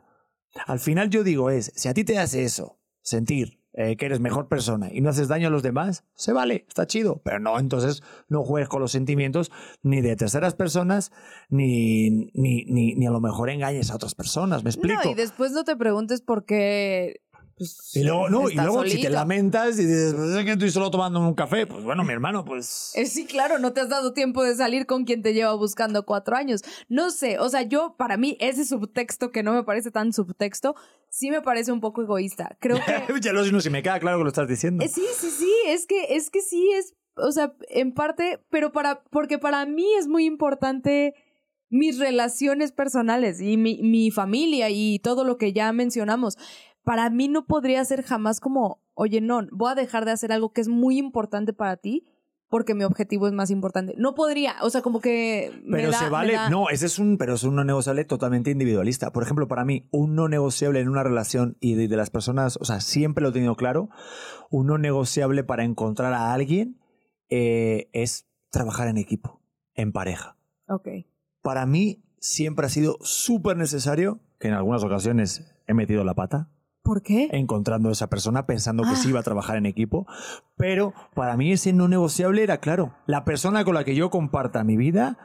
Al 0.66 0.80
final 0.80 1.10
yo 1.10 1.24
digo 1.24 1.50
es, 1.50 1.72
si 1.76 1.88
a 1.88 1.93
ti 1.93 2.04
te 2.04 2.18
hace 2.18 2.43
eso, 2.43 2.80
sentir 3.02 3.60
eh, 3.74 3.97
que 3.97 4.08
eres 4.08 4.20
mejor 4.20 4.47
persona 4.47 4.89
y 4.91 5.00
no 5.00 5.10
haces 5.10 5.28
daño 5.28 5.47
a 5.47 5.52
los 5.52 5.62
demás, 5.62 6.04
se 6.16 6.34
vale, 6.34 6.66
está 6.68 6.88
chido. 6.88 7.22
Pero 7.24 7.39
no, 7.39 7.60
entonces 7.60 8.02
no 8.28 8.43
juegues 8.43 8.68
con 8.68 8.82
los 8.82 8.91
sentimientos 8.91 9.52
ni 9.84 10.02
de 10.02 10.16
terceras 10.16 10.56
personas, 10.56 11.12
ni, 11.50 12.10
ni, 12.34 12.66
ni, 12.66 12.95
ni 12.95 13.08
a 13.08 13.12
lo 13.12 13.22
mejor 13.22 13.50
engañes 13.52 13.91
a 13.91 13.95
otras 13.95 14.16
personas, 14.16 14.64
¿me 14.64 14.72
explico? 14.72 15.02
No, 15.04 15.12
y 15.12 15.14
después 15.14 15.52
no 15.52 15.64
te 15.64 15.76
preguntes 15.76 16.22
por 16.22 16.45
qué. 16.45 17.22
Pues, 17.60 17.95
Y 17.95 18.03
luego, 18.03 18.30
no, 18.30 18.49
y 18.49 18.55
luego 18.55 18.86
si 18.86 19.01
te 19.01 19.10
lamentas 19.10 19.78
y 19.78 19.86
dices, 19.86 20.16
pues 20.16 20.30
es 20.30 20.45
que 20.45 20.51
estoy 20.53 20.72
solo 20.72 20.89
tomando 20.89 21.20
un 21.20 21.36
café, 21.36 21.68
pues 21.68 21.84
bueno, 21.84 22.03
mi 22.05 22.14
hermano, 22.14 22.45
pues... 22.45 22.93
Eh, 22.95 23.05
sí, 23.05 23.26
claro, 23.26 23.60
no 23.60 23.74
te 23.74 23.82
has 23.82 23.89
dado 23.89 24.14
tiempo 24.14 24.43
de 24.43 24.55
salir 24.55 24.86
con 24.86 25.03
quien 25.03 25.22
te 25.22 25.34
lleva 25.34 25.53
buscando 25.53 26.05
cuatro 26.05 26.38
años. 26.38 26.64
No 26.88 27.12
sé, 27.12 27.38
o 27.38 27.49
sea, 27.49 27.64
yo, 27.64 27.95
para 27.97 28.16
mí, 28.16 28.38
ese 28.39 28.64
subtexto 28.64 29.32
que 29.32 29.43
no 29.43 29.53
me 29.53 29.64
parece 29.64 29.91
tan 29.91 30.14
subtexto, 30.14 30.76
sí 31.10 31.30
me 31.32 31.41
parece 31.41 31.74
un 31.74 31.82
poco 31.82 32.01
egoísta. 32.01 32.57
Creo 32.62 32.78
que. 32.86 33.20
ya 33.22 33.34
lo 33.34 33.45
no, 33.45 33.60
si 33.60 33.70
me 33.70 33.84
queda 33.84 33.99
claro 33.99 34.20
que 34.20 34.24
lo 34.24 34.30
estás 34.30 34.47
diciendo. 34.47 34.84
Eh, 34.84 34.88
Sí, 34.88 35.05
sí, 35.18 35.30
sí, 35.30 35.53
es 35.68 35.86
que, 35.86 36.16
es 36.16 36.30
que 36.30 36.41
sí, 36.41 36.72
es, 36.72 36.95
o 37.16 37.32
sea, 37.32 37.53
en 37.70 37.93
parte, 37.93 38.39
pero 38.49 38.72
para, 38.72 39.03
porque 39.12 39.38
para 39.38 39.66
mí 39.66 39.86
es 39.97 40.07
muy 40.07 40.26
importante 40.26 41.14
mis 41.70 41.99
relaciones 41.99 42.72
personales 42.72 43.39
y 43.41 43.57
mi, 43.57 43.82
mi 43.84 44.12
familia 44.12 44.70
y 44.70 44.99
todo 44.99 45.24
lo 45.24 45.38
que 45.38 45.53
ya 45.53 45.72
mencionamos. 45.72 46.38
Para 46.89 47.07
mí 47.11 47.27
no 47.27 47.45
podría 47.45 47.85
ser 47.85 48.01
jamás 48.01 48.39
como, 48.39 48.81
oye, 48.95 49.21
no, 49.21 49.41
voy 49.51 49.71
a 49.71 49.75
dejar 49.75 50.05
de 50.05 50.11
hacer 50.11 50.31
algo 50.31 50.53
que 50.53 50.61
es 50.61 50.67
muy 50.67 50.97
importante 50.97 51.53
para 51.53 51.77
ti 51.77 52.07
porque 52.47 52.73
mi 52.73 52.83
objetivo 52.83 53.27
es 53.27 53.33
más 53.33 53.51
importante. 53.51 53.93
No 53.95 54.15
podría, 54.15 54.55
o 54.63 54.71
sea, 54.71 54.81
como 54.81 54.99
que... 54.99 55.51
me 55.63 55.77
Pero 55.77 55.91
da- 55.91 55.99
se 55.99 56.05
me 56.05 56.09
vale, 56.09 56.33
da- 56.33 56.49
no, 56.49 56.67
ese 56.69 56.87
es 56.87 56.97
un, 56.97 57.19
pero 57.19 57.35
es 57.35 57.43
un 57.43 57.53
no 57.55 57.63
negociable 57.63 58.05
totalmente 58.05 58.49
individualista. 58.49 59.11
Por 59.11 59.21
ejemplo, 59.21 59.47
para 59.47 59.65
mí, 59.65 59.87
un 59.91 60.15
no 60.15 60.27
negociable 60.29 60.79
en 60.79 60.89
una 60.89 61.03
relación 61.03 61.57
y 61.59 61.75
de, 61.75 61.87
de 61.87 61.95
las 61.95 62.09
personas, 62.09 62.57
o 62.59 62.65
sea, 62.65 62.81
siempre 62.81 63.21
lo 63.21 63.29
he 63.29 63.33
tenido 63.33 63.55
claro, 63.55 63.89
un 64.49 64.65
no 64.65 64.79
negociable 64.79 65.43
para 65.43 65.63
encontrar 65.65 66.11
a 66.13 66.33
alguien 66.33 66.79
eh, 67.29 67.91
es 67.93 68.27
trabajar 68.49 68.87
en 68.87 68.97
equipo, 68.97 69.43
en 69.75 69.91
pareja. 69.91 70.37
Ok. 70.67 70.87
Para 71.43 71.67
mí 71.67 72.03
siempre 72.17 72.65
ha 72.65 72.69
sido 72.69 72.97
súper 73.01 73.57
necesario, 73.57 74.21
que 74.39 74.47
en 74.47 74.55
algunas 74.55 74.83
ocasiones 74.83 75.53
he 75.67 75.75
metido 75.75 76.03
la 76.03 76.15
pata, 76.15 76.49
¿Por 76.89 77.03
qué? 77.03 77.29
encontrando 77.33 77.89
a 77.89 77.91
esa 77.91 78.07
persona 78.07 78.47
pensando 78.47 78.81
que 78.81 78.89
Ah. 78.89 78.95
sí 78.95 79.09
iba 79.09 79.19
a 79.19 79.23
trabajar 79.23 79.57
en 79.57 79.67
equipo, 79.67 80.07
pero 80.57 80.91
para 81.13 81.37
mí 81.37 81.51
ese 81.51 81.71
no 81.71 81.87
negociable 81.87 82.41
era 82.41 82.59
claro, 82.59 82.95
la 83.05 83.25
persona 83.25 83.63
con 83.63 83.75
la 83.75 83.83
que 83.83 83.93
yo 83.93 84.09
comparta 84.09 84.63
mi 84.63 84.75
vida 84.75 85.19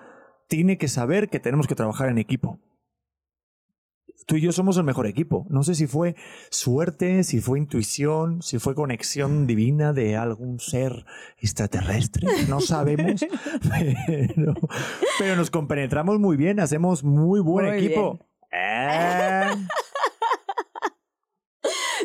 tiene 0.47 0.77
que 0.77 0.89
saber 0.89 1.31
que 1.31 1.41
tenemos 1.41 1.67
que 1.67 1.75
trabajar 1.75 2.11
en 2.11 2.19
equipo. 2.19 2.59
Tú 4.27 4.37
y 4.37 4.43
yo 4.43 4.53
somos 4.53 4.77
el 4.77 4.85
mejor 4.85 5.07
equipo. 5.07 5.47
No 5.49 5.63
sé 5.65 5.75
si 5.75 5.87
fue 5.87 6.17
suerte, 6.51 7.25
si 7.25 7.41
fue 7.41 7.59
intuición, 7.59 8.43
si 8.43 8.59
fue 8.59 8.75
conexión 8.75 9.47
divina 9.47 9.93
de 9.95 10.17
algún 10.17 10.61
ser 10.61 11.07
extraterrestre. 11.39 12.29
No 12.49 12.61
sabemos, 12.61 13.25
pero, 14.07 14.55
pero 15.19 15.37
nos 15.37 15.51
compenetramos 15.51 16.19
muy 16.21 16.37
bien, 16.37 16.61
hacemos 16.61 17.05
muy 17.05 17.41
buen 17.41 17.67
Muy 17.67 17.77
equipo. 17.79 18.19
Eh. 18.53 19.51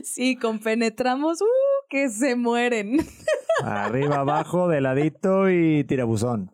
Sí, 0.04 0.36
compenetramos, 0.36 1.41
uh, 1.41 1.45
que 1.89 2.10
se 2.10 2.36
mueren. 2.36 2.97
Arriba, 3.64 4.18
abajo, 4.18 4.68
de 4.68 4.82
ladito 4.82 5.50
y 5.50 5.84
tirabuzón. 5.84 6.52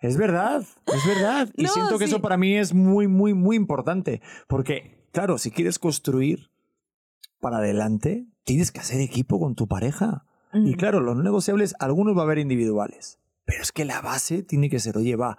Es 0.00 0.16
verdad, 0.16 0.62
es 0.86 1.06
verdad. 1.06 1.48
Y 1.56 1.64
No, 1.64 1.68
siento 1.70 1.98
que 1.98 2.06
sí. 2.06 2.12
eso 2.12 2.22
para 2.22 2.36
mí 2.36 2.56
es 2.56 2.72
muy, 2.72 3.06
muy, 3.06 3.34
muy 3.34 3.56
importante. 3.56 4.22
Porque, 4.48 5.04
claro, 5.12 5.36
si 5.38 5.50
quieres 5.50 5.78
construir 5.78 6.50
para 7.40 7.58
adelante, 7.58 8.26
tienes 8.44 8.72
que 8.72 8.80
hacer 8.80 9.00
equipo 9.00 9.38
con 9.38 9.54
tu 9.54 9.68
pareja. 9.68 10.24
Y 10.52 10.74
claro, 10.74 10.98
los 11.00 11.16
negociables, 11.16 11.76
algunos 11.78 12.16
va 12.16 12.22
a 12.22 12.24
haber 12.24 12.38
individuales. 12.38 13.20
Pero 13.44 13.62
es 13.62 13.70
que 13.70 13.84
la 13.84 14.00
base 14.00 14.42
tiene 14.42 14.68
que 14.68 14.80
ser, 14.80 14.96
oye, 14.96 15.14
va. 15.14 15.38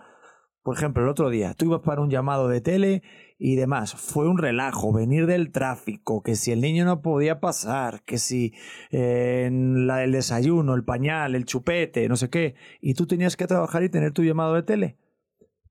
Por 0.64 0.78
ejemplo, 0.78 1.03
el 1.03 1.09
otro 1.09 1.30
día, 1.30 1.55
tú 1.55 1.66
ibas 1.66 1.82
para 1.82 2.01
un 2.01 2.09
llamado 2.09 2.47
de 2.47 2.62
tele 2.62 3.01
y 3.39 3.55
demás. 3.55 3.95
Fue 3.95 4.28
un 4.28 4.38
relajo 4.38 4.93
venir 4.93 5.26
del 5.26 5.51
tráfico, 5.51 6.22
que 6.22 6.36
si 6.36 6.51
el 6.51 6.62
niño 6.62 6.86
no 6.86 7.01
podía 7.01 7.39
pasar, 7.39 8.03
que 8.03 8.20
si 8.20 8.53
eh, 8.91 9.49
la, 9.51 10.03
el 10.03 10.12
desayuno, 10.12 10.76
el 10.76 10.84
pañal, 10.84 11.34
el 11.34 11.45
chupete, 11.45 12.07
no 12.07 12.16
sé 12.16 12.30
qué. 12.30 12.53
Y 12.80 12.93
tú 12.93 13.07
tenías 13.07 13.36
que 13.36 13.47
trabajar 13.47 13.82
y 13.84 13.89
tener 13.89 14.12
tu 14.14 14.24
llamado 14.24 14.53
de 14.53 14.62
tele. 14.62 14.97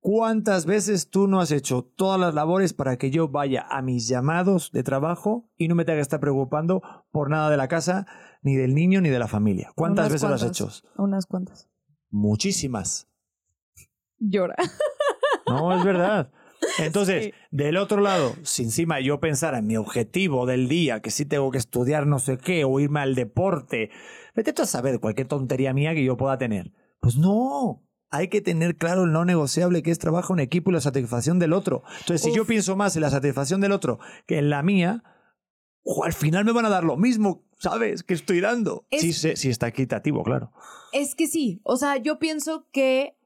¿Cuántas 0.00 0.64
veces 0.64 1.10
tú 1.10 1.28
no 1.28 1.40
has 1.40 1.52
hecho 1.52 1.82
todas 1.82 2.18
las 2.18 2.34
labores 2.34 2.72
para 2.72 2.96
que 2.96 3.10
yo 3.10 3.28
vaya 3.28 3.66
a 3.70 3.82
mis 3.82 4.08
llamados 4.08 4.72
de 4.72 4.82
trabajo 4.82 5.50
y 5.58 5.68
no 5.68 5.74
me 5.74 5.84
tenga 5.84 5.98
que 5.98 6.02
estar 6.02 6.20
preocupando 6.20 6.82
por 7.12 7.28
nada 7.28 7.50
de 7.50 7.58
la 7.58 7.68
casa, 7.68 8.06
ni 8.42 8.56
del 8.56 8.74
niño, 8.74 9.02
ni 9.02 9.10
de 9.10 9.18
la 9.18 9.28
familia? 9.28 9.70
¿Cuántas 9.76 10.06
Unas 10.06 10.12
veces 10.14 10.28
lo 10.28 10.34
has 10.34 10.42
hecho? 10.42 10.70
Unas 10.96 11.26
cuantas. 11.26 11.68
Muchísimas. 12.08 13.09
Llora. 14.20 14.54
No, 15.46 15.76
es 15.76 15.82
verdad. 15.84 16.30
Entonces, 16.78 17.24
Sí. 17.24 17.32
del 17.50 17.76
otro 17.76 18.00
lado, 18.00 18.34
si 18.42 18.62
encima 18.62 19.00
yo 19.00 19.18
pensara 19.18 19.58
en 19.58 19.66
mi 19.66 19.76
objetivo 19.76 20.46
del 20.46 20.68
día, 20.68 21.00
que 21.00 21.10
sí 21.10 21.24
tengo 21.24 21.50
que 21.50 21.58
estudiar 21.58 22.06
no 22.06 22.20
sé 22.20 22.38
qué, 22.38 22.64
o 22.64 22.78
irme 22.78 23.00
al 23.00 23.16
deporte, 23.16 23.90
vete 24.36 24.52
tú 24.52 24.62
a 24.62 24.66
saber 24.66 25.00
cualquier 25.00 25.26
tontería 25.26 25.72
mía 25.72 25.92
que 25.94 26.04
yo 26.04 26.16
pueda 26.16 26.38
tener. 26.38 26.72
Pues 27.00 27.16
no, 27.16 27.82
hay 28.10 28.28
que 28.28 28.40
tener 28.40 28.76
claro 28.76 29.04
el 29.04 29.12
no 29.12 29.24
negociable 29.24 29.82
que 29.82 29.90
es 29.90 29.98
trabajo 29.98 30.34
en 30.34 30.40
equipo 30.40 30.70
y 30.70 30.74
la 30.74 30.80
satisfacción 30.80 31.40
del 31.40 31.52
otro. 31.52 31.82
Entonces, 32.00 32.22
si 32.22 32.32
yo 32.32 32.44
pienso 32.44 32.76
más 32.76 32.94
en 32.94 33.02
la 33.02 33.10
satisfacción 33.10 33.60
del 33.60 33.72
otro 33.72 33.98
que 34.26 34.38
en 34.38 34.50
la 34.50 34.62
mía, 34.62 35.02
o 35.82 36.04
al 36.04 36.12
final 36.12 36.44
me 36.44 36.52
van 36.52 36.66
a 36.66 36.70
dar 36.70 36.84
lo 36.84 36.96
mismo, 36.96 37.42
¿sabes? 37.58 38.04
Que 38.04 38.14
estoy 38.14 38.40
dando. 38.40 38.86
Es- 38.90 39.00
Sí, 39.00 39.12
sí, 39.14 39.32
sí 39.34 39.48
está 39.50 39.66
equitativo, 39.66 40.22
claro. 40.22 40.52
Es 40.92 41.16
que 41.16 41.26
sí, 41.26 41.60
o 41.64 41.76
sea, 41.76 41.96
yo 41.96 42.18
pienso 42.20 42.68
que 42.70 43.16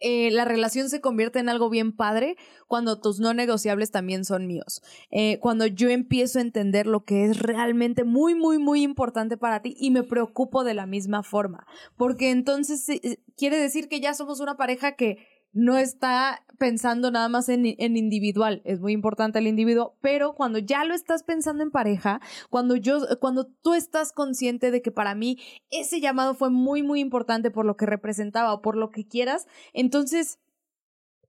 eh, 0.00 0.30
la 0.30 0.44
relación 0.44 0.90
se 0.90 1.00
convierte 1.00 1.38
en 1.38 1.48
algo 1.48 1.70
bien 1.70 1.92
padre 1.92 2.36
cuando 2.66 3.00
tus 3.00 3.18
no 3.18 3.32
negociables 3.32 3.90
también 3.90 4.24
son 4.24 4.46
míos. 4.46 4.82
Eh, 5.10 5.38
cuando 5.40 5.66
yo 5.66 5.88
empiezo 5.88 6.38
a 6.38 6.42
entender 6.42 6.86
lo 6.86 7.04
que 7.04 7.24
es 7.24 7.38
realmente 7.38 8.04
muy, 8.04 8.34
muy, 8.34 8.58
muy 8.58 8.82
importante 8.82 9.36
para 9.36 9.62
ti 9.62 9.74
y 9.78 9.90
me 9.90 10.02
preocupo 10.02 10.64
de 10.64 10.74
la 10.74 10.86
misma 10.86 11.22
forma. 11.22 11.66
Porque 11.96 12.30
entonces 12.30 12.88
eh, 12.88 13.18
quiere 13.36 13.58
decir 13.58 13.88
que 13.88 14.00
ya 14.00 14.14
somos 14.14 14.40
una 14.40 14.56
pareja 14.56 14.92
que 14.92 15.18
no 15.56 15.78
está 15.78 16.44
pensando 16.58 17.10
nada 17.10 17.30
más 17.30 17.48
en, 17.48 17.64
en 17.78 17.96
individual. 17.96 18.60
Es 18.64 18.78
muy 18.78 18.92
importante 18.92 19.38
el 19.38 19.46
individuo, 19.46 19.96
pero 20.02 20.34
cuando 20.34 20.58
ya 20.58 20.84
lo 20.84 20.94
estás 20.94 21.22
pensando 21.22 21.62
en 21.62 21.70
pareja, 21.70 22.20
cuando 22.50 22.76
yo, 22.76 23.00
cuando 23.20 23.46
tú 23.46 23.72
estás 23.72 24.12
consciente 24.12 24.70
de 24.70 24.82
que 24.82 24.92
para 24.92 25.14
mí 25.14 25.38
ese 25.70 26.00
llamado 26.00 26.34
fue 26.34 26.50
muy, 26.50 26.82
muy 26.82 27.00
importante 27.00 27.50
por 27.50 27.64
lo 27.64 27.76
que 27.76 27.86
representaba 27.86 28.52
o 28.52 28.60
por 28.60 28.76
lo 28.76 28.90
que 28.90 29.08
quieras, 29.08 29.46
entonces 29.72 30.38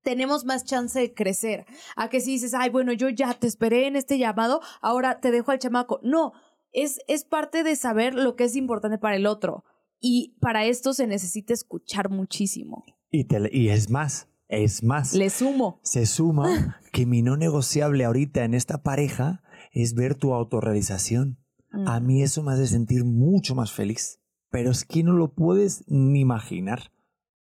tenemos 0.03 0.43
más 0.43 0.65
chance 0.65 0.99
de 0.99 1.13
crecer. 1.13 1.65
A 1.95 2.09
que 2.09 2.19
si 2.19 2.31
dices, 2.31 2.53
ay, 2.53 2.69
bueno, 2.69 2.91
yo 2.91 3.07
ya 3.07 3.33
te 3.33 3.47
esperé 3.47 3.87
en 3.87 3.95
este 3.95 4.17
llamado, 4.17 4.59
ahora 4.81 5.21
te 5.21 5.31
dejo 5.31 5.51
al 5.51 5.59
chamaco. 5.59 6.01
No, 6.03 6.33
es, 6.73 6.99
es 7.07 7.23
parte 7.23 7.63
de 7.63 7.77
saber 7.77 8.13
lo 8.13 8.35
que 8.35 8.43
es 8.43 8.57
importante 8.57 8.97
para 8.97 9.15
el 9.15 9.25
otro. 9.25 9.63
Y 10.01 10.35
para 10.41 10.65
esto 10.65 10.93
se 10.93 11.07
necesita 11.07 11.53
escuchar 11.53 12.09
muchísimo. 12.09 12.83
Y, 13.09 13.25
te- 13.25 13.49
y 13.55 13.69
es 13.69 13.89
más, 13.89 14.27
es 14.47 14.83
más. 14.83 15.13
Le 15.13 15.29
sumo. 15.29 15.79
Se 15.83 16.05
suma 16.05 16.79
que 16.91 17.05
mi 17.05 17.21
no 17.21 17.37
negociable 17.37 18.05
ahorita 18.05 18.43
en 18.43 18.53
esta 18.53 18.83
pareja 18.83 19.41
es 19.71 19.93
ver 19.93 20.15
tu 20.15 20.33
autorrealización. 20.33 21.37
Mm. 21.71 21.87
A 21.87 21.99
mí 21.99 22.21
eso 22.23 22.43
me 22.43 22.53
hace 22.53 22.67
sentir 22.67 23.05
mucho 23.05 23.55
más 23.55 23.71
feliz. 23.71 24.19
Pero 24.49 24.71
es 24.71 24.85
que 24.85 25.03
no 25.03 25.13
lo 25.13 25.33
puedes 25.33 25.83
ni 25.87 26.21
imaginar. 26.21 26.91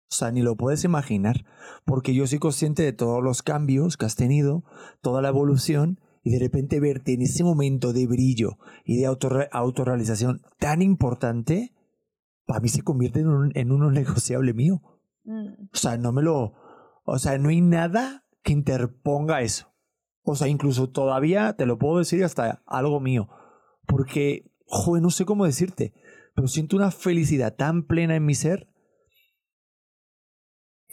O 0.09 0.15
sea, 0.15 0.31
ni 0.31 0.41
lo 0.41 0.55
puedes 0.55 0.83
imaginar. 0.85 1.45
Porque 1.85 2.13
yo 2.13 2.25
soy 2.27 2.39
consciente 2.39 2.83
de 2.83 2.93
todos 2.93 3.21
los 3.23 3.41
cambios 3.41 3.97
que 3.97 4.05
has 4.05 4.15
tenido, 4.15 4.63
toda 5.01 5.21
la 5.21 5.29
evolución, 5.29 5.99
y 6.23 6.31
de 6.31 6.39
repente 6.39 6.79
verte 6.79 7.13
en 7.13 7.21
ese 7.21 7.43
momento 7.43 7.91
de 7.93 8.07
brillo 8.07 8.57
y 8.85 8.97
de 8.97 9.07
autorre- 9.07 9.49
autorrealización 9.51 10.41
tan 10.57 10.81
importante, 10.81 11.73
para 12.45 12.61
mí 12.61 12.69
se 12.69 12.81
convierte 12.81 13.19
en 13.19 13.27
un, 13.27 13.51
en 13.55 13.71
uno 13.71 13.91
negociable 13.91 14.53
mío. 14.53 14.81
Mm. 15.25 15.69
O 15.73 15.77
sea, 15.77 15.97
no 15.97 16.11
me 16.11 16.21
lo. 16.21 16.53
O 17.03 17.19
sea, 17.19 17.37
no 17.37 17.49
hay 17.49 17.61
nada 17.61 18.25
que 18.43 18.53
interponga 18.53 19.41
eso. 19.41 19.73
O 20.23 20.35
sea, 20.35 20.47
incluso 20.47 20.89
todavía 20.89 21.53
te 21.53 21.65
lo 21.65 21.77
puedo 21.77 21.99
decir 21.99 22.23
hasta 22.23 22.63
algo 22.65 22.99
mío. 22.99 23.29
Porque, 23.85 24.51
joder, 24.65 25.03
no 25.03 25.11
sé 25.11 25.25
cómo 25.25 25.45
decirte. 25.45 25.93
Pero 26.33 26.47
siento 26.47 26.75
una 26.75 26.91
felicidad 26.91 27.55
tan 27.55 27.83
plena 27.83 28.15
en 28.15 28.25
mi 28.25 28.35
ser 28.35 28.67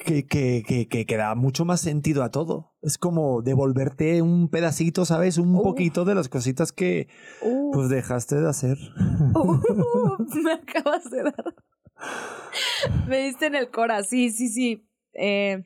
que, 0.05 0.27
que, 0.27 0.63
que, 0.67 1.07
que, 1.07 1.17
da 1.17 1.35
mucho 1.35 1.65
más 1.65 1.81
sentido 1.81 2.23
a 2.23 2.31
todo. 2.31 2.75
Es 2.83 2.99
como 2.99 3.43
devolverte 3.43 4.23
un 4.23 4.49
pedacito, 4.49 5.05
¿sabes? 5.05 5.39
Un 5.39 5.63
poquito 5.63 6.05
de 6.05 6.15
las 6.15 6.29
cositas 6.29 6.73
que 6.73 7.09
Uh, 7.41 7.73
pues 7.73 7.89
dejaste 7.89 8.37
de 8.37 8.49
hacer. 8.49 8.79
uh, 9.35 10.19
me 10.45 10.53
acabas 10.53 11.11
de 11.11 11.23
dar. 11.23 11.55
Me 13.09 13.19
diste 13.25 13.47
en 13.47 13.55
el 13.55 13.71
cora, 13.71 14.03
sí, 14.03 14.31
sí, 14.31 14.49
sí. 14.49 14.87
Eh, 15.15 15.65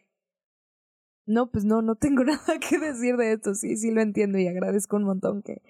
no, 1.27 1.51
pues 1.51 1.65
no, 1.65 1.83
no 1.83 1.97
tengo 1.97 2.25
nada 2.25 2.59
que 2.61 2.79
decir 2.79 3.17
de 3.17 3.33
esto. 3.33 3.55
Sí, 3.55 3.77
sí 3.77 3.91
lo 3.91 4.01
entiendo 4.01 4.39
y 4.39 4.47
agradezco 4.47 4.97
un 4.97 5.05
montón 5.05 5.43
que, 5.43 5.63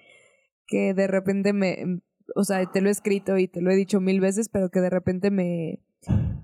que 0.65 0.93
de 0.93 1.07
repente 1.07 1.53
me, 1.53 2.01
o 2.35 2.43
sea, 2.43 2.65
te 2.71 2.81
lo 2.81 2.89
he 2.89 2.91
escrito 2.91 3.37
y 3.37 3.47
te 3.47 3.61
lo 3.61 3.71
he 3.71 3.75
dicho 3.75 3.99
mil 3.99 4.19
veces, 4.19 4.49
pero 4.49 4.69
que 4.69 4.81
de 4.81 4.89
repente 4.89 5.31
me 5.31 5.81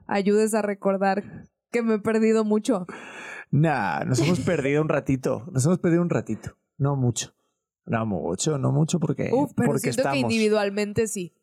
ayudes 0.08 0.54
a 0.54 0.62
recordar 0.62 1.48
que 1.72 1.82
me 1.82 1.96
he 1.96 2.00
perdido 2.00 2.44
mucho. 2.44 2.86
Nah, 3.52 4.04
nos 4.06 4.20
hemos 4.20 4.40
perdido 4.46 4.82
un 4.82 4.90
ratito. 4.90 5.46
Nos 5.52 5.66
hemos 5.66 5.80
perdido 5.80 6.02
un 6.02 6.10
ratito. 6.10 6.58
No 6.78 6.96
mucho. 6.96 7.36
No 7.86 8.06
mucho, 8.06 8.58
no 8.58 8.72
mucho 8.72 9.00
porque, 9.00 9.30
Uf, 9.34 9.52
pero 9.56 9.68
porque 9.68 9.92
siento 9.92 10.04
que 10.04 10.10
estamos. 10.10 10.32
individualmente 10.32 11.08
sí. 11.08 11.34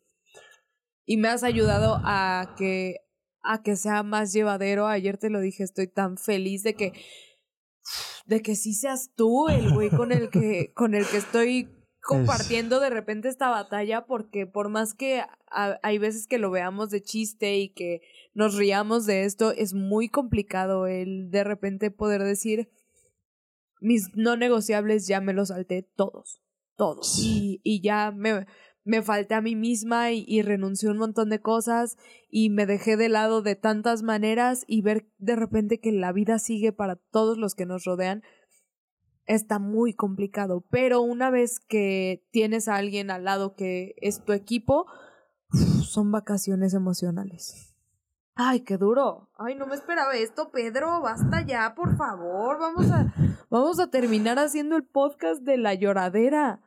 Y 1.05 1.17
me 1.17 1.27
has 1.29 1.43
ayudado 1.43 1.99
a 2.03 2.53
que 2.57 2.97
a 3.43 3.63
que 3.63 3.75
sea 3.75 4.03
más 4.03 4.33
llevadero. 4.33 4.87
Ayer 4.87 5.17
te 5.17 5.29
lo 5.29 5.39
dije, 5.41 5.63
estoy 5.63 5.87
tan 5.87 6.17
feliz 6.17 6.63
de 6.63 6.75
que 6.75 6.93
de 8.25 8.41
que 8.41 8.55
sí 8.55 8.73
seas 8.73 9.11
tú 9.15 9.49
el 9.49 9.73
güey 9.73 9.89
con 9.89 10.11
el 10.11 10.29
que 10.29 10.71
con 10.75 10.93
el 10.93 11.05
que 11.07 11.17
estoy 11.17 11.69
compartiendo 12.03 12.79
de 12.79 12.89
repente 12.89 13.27
esta 13.29 13.49
batalla 13.49 14.05
porque 14.05 14.45
por 14.47 14.69
más 14.69 14.93
que 14.93 15.21
a- 15.51 15.79
hay 15.83 15.97
veces 15.97 16.27
que 16.27 16.37
lo 16.37 16.49
veamos 16.51 16.89
de 16.91 17.01
chiste 17.01 17.57
y 17.57 17.69
que 17.69 18.01
nos 18.33 18.55
riamos 18.55 19.05
de 19.05 19.23
esto, 19.25 19.51
es 19.51 19.73
muy 19.73 20.07
complicado 20.09 20.87
el 20.87 21.29
de 21.31 21.43
repente 21.43 21.91
poder 21.91 22.23
decir 22.23 22.69
mis 23.79 24.15
no 24.15 24.37
negociables 24.37 25.07
ya 25.07 25.19
me 25.21 25.33
los 25.33 25.47
salté 25.49 25.83
todos, 25.95 26.41
todos. 26.75 27.17
Y, 27.19 27.59
y 27.63 27.81
ya 27.81 28.11
me, 28.11 28.45
me 28.83 29.01
falté 29.01 29.35
a 29.35 29.41
mí 29.41 29.55
misma 29.55 30.11
y, 30.11 30.25
y 30.27 30.41
renuncié 30.41 30.89
a 30.89 30.91
un 30.91 30.97
montón 30.97 31.29
de 31.29 31.41
cosas 31.41 31.97
y 32.29 32.49
me 32.49 32.65
dejé 32.65 32.97
de 32.97 33.09
lado 33.09 33.41
de 33.41 33.55
tantas 33.55 34.03
maneras 34.03 34.63
y 34.67 34.81
ver 34.81 35.07
de 35.17 35.35
repente 35.35 35.79
que 35.79 35.91
la 35.91 36.11
vida 36.11 36.39
sigue 36.39 36.71
para 36.71 36.95
todos 36.95 37.37
los 37.37 37.55
que 37.55 37.65
nos 37.65 37.83
rodean 37.83 38.23
está 39.25 39.59
muy 39.59 39.93
complicado. 39.93 40.65
Pero 40.69 41.01
una 41.01 41.29
vez 41.29 41.59
que 41.59 42.25
tienes 42.31 42.67
a 42.67 42.75
alguien 42.75 43.11
al 43.11 43.25
lado 43.25 43.55
que 43.55 43.95
es 43.97 44.23
tu 44.23 44.33
equipo, 44.33 44.85
son 45.83 46.11
vacaciones 46.11 46.73
emocionales. 46.73 47.75
Ay, 48.35 48.61
qué 48.61 48.77
duro. 48.77 49.29
Ay, 49.37 49.55
no 49.55 49.67
me 49.67 49.75
esperaba 49.75 50.15
esto, 50.15 50.51
Pedro. 50.51 51.01
Basta 51.01 51.45
ya, 51.45 51.75
por 51.75 51.95
favor. 51.97 52.59
Vamos 52.59 52.89
a, 52.89 53.13
vamos 53.49 53.79
a 53.79 53.89
terminar 53.89 54.39
haciendo 54.39 54.75
el 54.77 54.83
podcast 54.83 55.41
de 55.41 55.57
la 55.57 55.73
lloradera. 55.73 56.61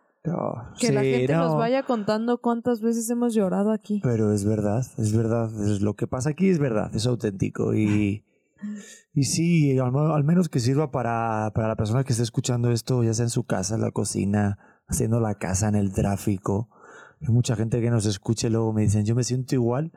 Que 0.79 0.91
la 0.91 1.03
gente 1.03 1.35
nos 1.35 1.57
vaya 1.57 1.83
contando 1.83 2.39
cuántas 2.39 2.81
veces 2.81 3.09
hemos 3.11 3.35
llorado 3.35 3.72
aquí. 3.72 4.01
Pero 4.03 4.33
es 4.33 4.45
verdad, 4.45 4.87
es 4.97 5.14
verdad. 5.14 5.51
Es 5.62 5.83
lo 5.83 5.95
que 5.95 6.07
pasa 6.07 6.31
aquí 6.31 6.49
es 6.49 6.59
verdad, 6.59 6.95
es 6.95 7.07
auténtico. 7.07 7.75
Y, 7.75 8.25
y 9.12 9.25
sí, 9.25 9.79
al, 9.79 9.95
al, 9.95 10.25
menos 10.25 10.49
que 10.49 10.61
sirva 10.61 10.91
para, 10.91 11.53
para 11.55 11.68
la 11.68 11.77
persona 11.77 12.05
que 12.05 12.12
esté 12.12 12.22
escuchando 12.22 12.70
esto, 12.70 13.05
ya 13.05 13.12
sea 13.12 13.25
en 13.25 13.31
su 13.31 13.45
casa, 13.45 13.75
en 13.75 13.83
la 13.83 13.91
cocina, 13.91 14.59
haciendo 14.87 15.20
la 15.20 15.35
casa, 15.35 15.68
en 15.68 15.75
el 15.75 15.93
tráfico. 15.93 16.70
Hay 17.20 17.29
mucha 17.29 17.55
gente 17.55 17.81
que 17.83 17.91
nos 17.91 18.07
escuche 18.07 18.49
luego 18.49 18.72
me 18.72 18.83
dicen, 18.83 19.05
yo 19.05 19.14
me 19.14 19.25
siento 19.25 19.55
igual. 19.55 19.93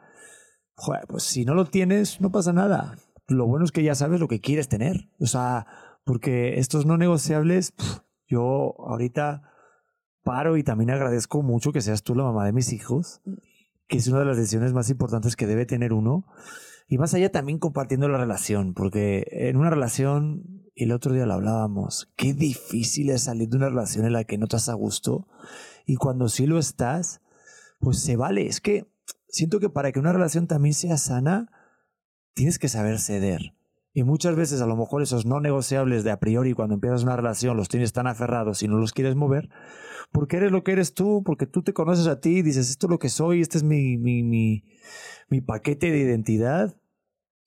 Joder, 0.76 1.06
pues 1.08 1.24
si 1.24 1.46
no 1.46 1.56
lo 1.56 1.66
tienes, 1.66 2.20
no 2.20 2.32
pasa 2.32 2.52
nada. 2.52 2.98
Lo 3.28 3.48
bueno 3.48 3.64
es 3.64 3.72
que 3.72 3.84
ya 3.84 3.96
sabes 3.96 4.20
lo 4.20 4.28
que 4.28 4.42
quieres 4.42 4.68
tener. 4.68 5.10
O 5.20 5.26
sea, 5.26 5.68
porque 6.04 6.60
estos 6.60 6.86
no 6.86 6.98
negociables, 6.98 7.74
yo 8.28 8.76
ahorita 8.80 9.54
paro 10.28 10.58
y 10.58 10.64
también 10.64 10.92
agradezco 10.92 11.42
mucho 11.42 11.72
que 11.72 11.80
seas 11.82 12.04
tú 12.04 12.14
la 12.14 12.24
mamá 12.24 12.46
de 12.46 12.52
mis 12.52 12.74
hijos, 12.74 13.22
que 13.88 13.98
es 13.98 14.08
una 14.10 14.20
de 14.20 14.26
las 14.26 14.36
decisiones 14.36 14.74
más 14.74 14.90
importantes 14.90 15.38
que 15.38 15.48
debe 15.48 15.66
tener 15.66 15.94
uno. 15.94 16.26
Y 16.90 16.98
más 16.98 17.14
allá 17.14 17.32
también 17.32 17.60
compartiendo 17.60 18.10
la 18.10 18.18
relación, 18.18 18.74
porque 18.74 19.26
en 19.32 19.56
una 19.56 19.70
relación, 19.70 20.70
el 20.76 20.92
otro 20.92 21.14
día 21.14 21.26
lo 21.26 21.34
hablábamos, 21.34 22.12
qué 22.18 22.34
difícil 22.34 23.10
es 23.10 23.24
salir 23.24 23.48
de 23.48 23.56
una 23.56 23.70
relación 23.70 24.06
en 24.06 24.14
la 24.14 24.26
que 24.26 24.38
no 24.38 24.46
estás 24.46 24.68
a 24.68 24.74
gusto. 24.74 25.28
Y 25.86 25.96
cuando 25.96 26.28
sí 26.28 26.46
lo 26.46 26.60
estás, 26.60 27.22
pues 27.80 28.00
se 28.00 28.18
vale. 28.18 28.48
Es 28.48 28.60
que 28.60 28.86
siento 29.30 29.62
que 29.62 29.70
para 29.70 29.94
que 29.94 30.00
una 30.00 30.12
relación 30.12 30.48
también 30.48 30.74
sea 30.74 30.98
sana, 30.98 31.50
tienes 32.34 32.60
que 32.60 32.68
saber 32.68 33.00
ceder. 33.00 33.57
Y 33.98 34.04
muchas 34.04 34.36
veces 34.36 34.62
a 34.62 34.68
lo 34.68 34.76
mejor 34.76 35.02
esos 35.02 35.26
no 35.26 35.40
negociables 35.40 36.04
de 36.04 36.12
a 36.12 36.20
priori 36.20 36.54
cuando 36.54 36.76
empiezas 36.76 37.02
una 37.02 37.16
relación 37.16 37.58
los 37.58 37.68
tienes 37.68 37.94
tan 37.94 38.06
aferrados 38.06 38.62
y 38.62 38.68
no 38.68 38.78
los 38.78 38.94
quieres 38.94 39.16
mover, 39.16 39.50
porque 40.12 40.38
eres 40.38 40.52
lo 40.52 40.64
que 40.64 40.74
eres 40.74 40.94
tú, 40.94 41.24
porque 41.26 41.48
tú 41.48 41.64
te 41.64 41.74
conoces 41.74 42.06
a 42.06 42.20
ti 42.20 42.44
dices, 42.44 42.70
esto 42.70 42.86
es 42.86 42.92
lo 42.92 43.00
que 43.00 43.10
soy, 43.10 43.42
este 43.42 43.58
es 43.58 43.64
mi, 43.64 43.98
mi, 43.98 44.22
mi, 44.22 44.66
mi 45.30 45.42
paquete 45.42 45.90
de 45.90 45.98
identidad. 45.98 46.80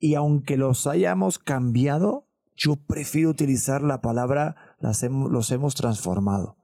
Y 0.01 0.16
aunque 0.16 0.57
los 0.57 0.88
hayamos 0.88 1.38
cambiado, 1.38 2.26
yo 2.57 2.74
prefiero 2.84 3.30
utilizar 3.30 3.82
la 3.82 4.01
palabra 4.01 4.57
las 4.80 5.05
los 5.05 5.53
hemos 5.53 5.76
transformado. 5.76 6.57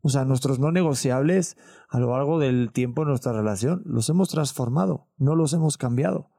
O 0.00 0.08
sea, 0.08 0.24
nuestros 0.24 0.58
no 0.58 0.72
negociables 0.72 1.58
a 1.90 2.00
lo 2.00 2.16
largo 2.16 2.38
del 2.38 2.72
tiempo 2.72 3.02
de 3.02 3.08
nuestra 3.08 3.34
relación 3.34 3.82
los 3.84 4.08
hemos 4.08 4.30
transformado, 4.30 5.10
no 5.18 5.36
los 5.36 5.52
hemos 5.52 5.76
cambiado. 5.76 6.30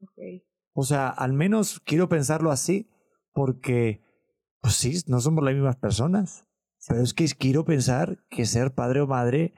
Okay. 0.00 0.46
O 0.78 0.82
sea, 0.82 1.08
al 1.08 1.32
menos 1.32 1.80
quiero 1.80 2.10
pensarlo 2.10 2.50
así, 2.50 2.90
porque, 3.32 4.04
pues 4.60 4.74
sí, 4.74 5.02
no 5.06 5.20
somos 5.20 5.42
las 5.42 5.54
mismas 5.54 5.76
personas. 5.76 6.44
Pero 6.86 7.00
es 7.00 7.14
que 7.14 7.26
quiero 7.28 7.64
pensar 7.64 8.18
que 8.28 8.44
ser 8.44 8.74
padre 8.74 9.00
o 9.00 9.06
madre 9.06 9.54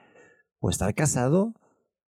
o 0.59 0.69
estar 0.69 0.95
casado 0.95 1.55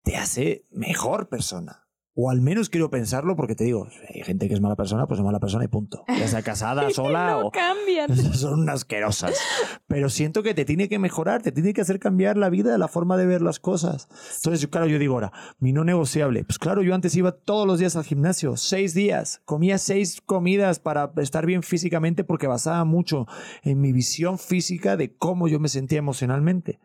te 0.05 0.17
hace 0.17 0.69
mejor 0.71 1.29
persona. 1.29 1.90
O 2.15 2.29
al 2.29 2.41
menos 2.41 2.69
quiero 2.69 2.91
pensarlo 2.91 3.37
porque 3.37 3.55
te 3.55 3.65
digo, 3.65 3.87
hay 4.13 4.23
gente 4.23 4.49
que 4.49 4.55
es 4.55 4.61
mala 4.61 4.75
persona, 4.75 5.07
pues 5.07 5.21
es 5.21 5.25
mala 5.25 5.39
persona 5.39 5.65
y 5.65 5.69
punto. 5.69 6.05
Ya 6.09 6.27
sea 6.27 6.43
casada, 6.43 6.91
sola 6.95 7.31
no 7.31 7.47
o... 7.47 7.51
cambian. 7.53 8.15
Son 8.35 8.61
unas 8.61 8.77
asquerosas. 8.77 9.39
Pero 9.87 10.09
siento 10.09 10.43
que 10.43 10.53
te 10.53 10.65
tiene 10.65 10.89
que 10.89 10.99
mejorar, 10.99 11.41
te 11.43 11.53
tiene 11.53 11.73
que 11.73 11.81
hacer 11.81 12.01
cambiar 12.01 12.37
la 12.37 12.51
vida, 12.51 12.77
la 12.79 12.89
forma 12.89 13.17
de 13.17 13.27
ver 13.27 13.43
las 13.43 13.61
cosas. 13.61 14.09
Entonces, 14.37 14.67
claro, 14.67 14.89
yo 14.89 14.99
digo 14.99 15.15
ahora, 15.15 15.33
mi 15.61 15.73
no 15.73 15.85
negociable. 15.85 16.43
Pues 16.45 16.59
claro, 16.59 16.83
yo 16.83 16.95
antes 16.95 17.15
iba 17.15 17.33
todos 17.33 17.67
los 17.67 17.79
días 17.79 17.95
al 17.95 18.05
gimnasio, 18.05 18.57
seis 18.57 18.93
días. 18.93 19.41
Comía 19.45 19.79
seis 19.79 20.21
comidas 20.21 20.81
para 20.81 21.13
estar 21.19 21.47
bien 21.47 21.63
físicamente 21.63 22.25
porque 22.25 22.49
basaba 22.49 22.85
mucho 22.85 23.27
en 23.63 23.81
mi 23.81 23.93
visión 23.93 24.39
física 24.39 24.97
de 24.97 25.15
cómo 25.15 25.47
yo 25.47 25.61
me 25.61 25.69
sentía 25.69 25.99
emocionalmente. 25.99 26.81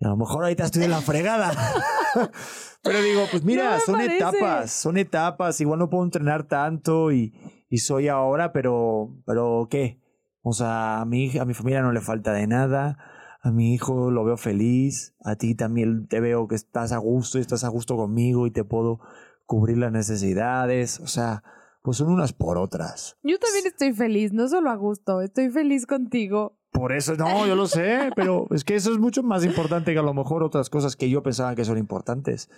Y 0.00 0.04
a 0.06 0.10
lo 0.10 0.16
mejor 0.16 0.44
ahorita 0.44 0.64
estoy 0.64 0.84
en 0.84 0.90
la 0.90 1.00
fregada. 1.00 1.50
Pero 2.82 3.00
digo, 3.02 3.22
pues 3.30 3.44
mira, 3.44 3.74
No 3.74 3.80
son 3.80 3.94
parece. 3.96 4.16
etapas, 4.16 4.70
son 4.70 4.96
etapas. 4.96 5.60
Igual 5.60 5.78
no 5.78 5.90
puedo 5.90 6.04
entrenar 6.04 6.44
tanto 6.46 7.12
y, 7.12 7.34
y 7.68 7.78
soy 7.78 8.08
ahora, 8.08 8.52
pero, 8.52 9.14
pero 9.26 9.66
¿qué? 9.70 10.00
O 10.42 10.52
sea, 10.52 11.00
a 11.00 11.04
mi, 11.04 11.36
a 11.38 11.44
mi 11.44 11.54
familia 11.54 11.82
no 11.82 11.92
le 11.92 12.00
falta 12.00 12.32
de 12.32 12.46
nada. 12.46 12.98
A 13.42 13.50
mi 13.50 13.74
hijo 13.74 14.10
lo 14.10 14.24
veo 14.24 14.36
feliz. 14.36 15.14
A 15.24 15.36
ti 15.36 15.54
también 15.54 16.06
te 16.08 16.20
veo 16.20 16.48
que 16.48 16.54
estás 16.54 16.92
a 16.92 16.98
gusto 16.98 17.38
y 17.38 17.40
estás 17.40 17.64
a 17.64 17.68
gusto 17.68 17.96
conmigo 17.96 18.46
y 18.46 18.50
te 18.50 18.64
puedo 18.64 19.00
cubrir 19.46 19.78
las 19.78 19.92
necesidades. 19.92 21.00
O 21.00 21.06
sea, 21.06 21.42
pues 21.82 21.96
son 21.98 22.08
unas 22.10 22.32
por 22.32 22.58
otras. 22.58 23.16
Yo 23.22 23.38
también 23.38 23.66
estoy 23.66 23.92
feliz, 23.92 24.32
no 24.32 24.48
solo 24.48 24.70
a 24.70 24.76
gusto, 24.76 25.20
estoy 25.20 25.50
feliz 25.50 25.86
contigo. 25.86 26.57
Por 26.78 26.92
eso, 26.92 27.14
no, 27.16 27.46
yo 27.46 27.56
lo 27.56 27.66
sé, 27.66 28.10
pero 28.14 28.46
es 28.50 28.64
que 28.64 28.76
eso 28.76 28.92
es 28.92 28.98
mucho 28.98 29.22
más 29.22 29.44
importante 29.44 29.92
que 29.92 29.98
a 29.98 30.02
lo 30.02 30.14
mejor 30.14 30.42
otras 30.42 30.70
cosas 30.70 30.96
que 30.96 31.10
yo 31.10 31.22
pensaba 31.22 31.54
que 31.54 31.64
son 31.64 31.76
importantes. 31.78 32.48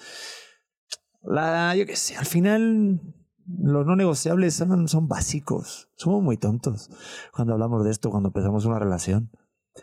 La, 1.23 1.75
yo 1.75 1.87
qué 1.87 1.97
sé, 1.97 2.17
al 2.17 2.27
final 2.27 3.01
los 3.47 3.87
no 3.87 3.97
negociables 3.97 4.55
son, 4.55 4.89
son 4.89 5.09
básicos. 5.09 5.91
Somos 5.97 6.23
muy 6.23 6.37
tontos 6.37 6.91
cuando 7.35 7.55
hablamos 7.55 7.85
de 7.85 7.91
esto, 7.91 8.11
cuando 8.11 8.29
empezamos 8.29 8.65
una 8.65 8.79
relación. 8.79 9.31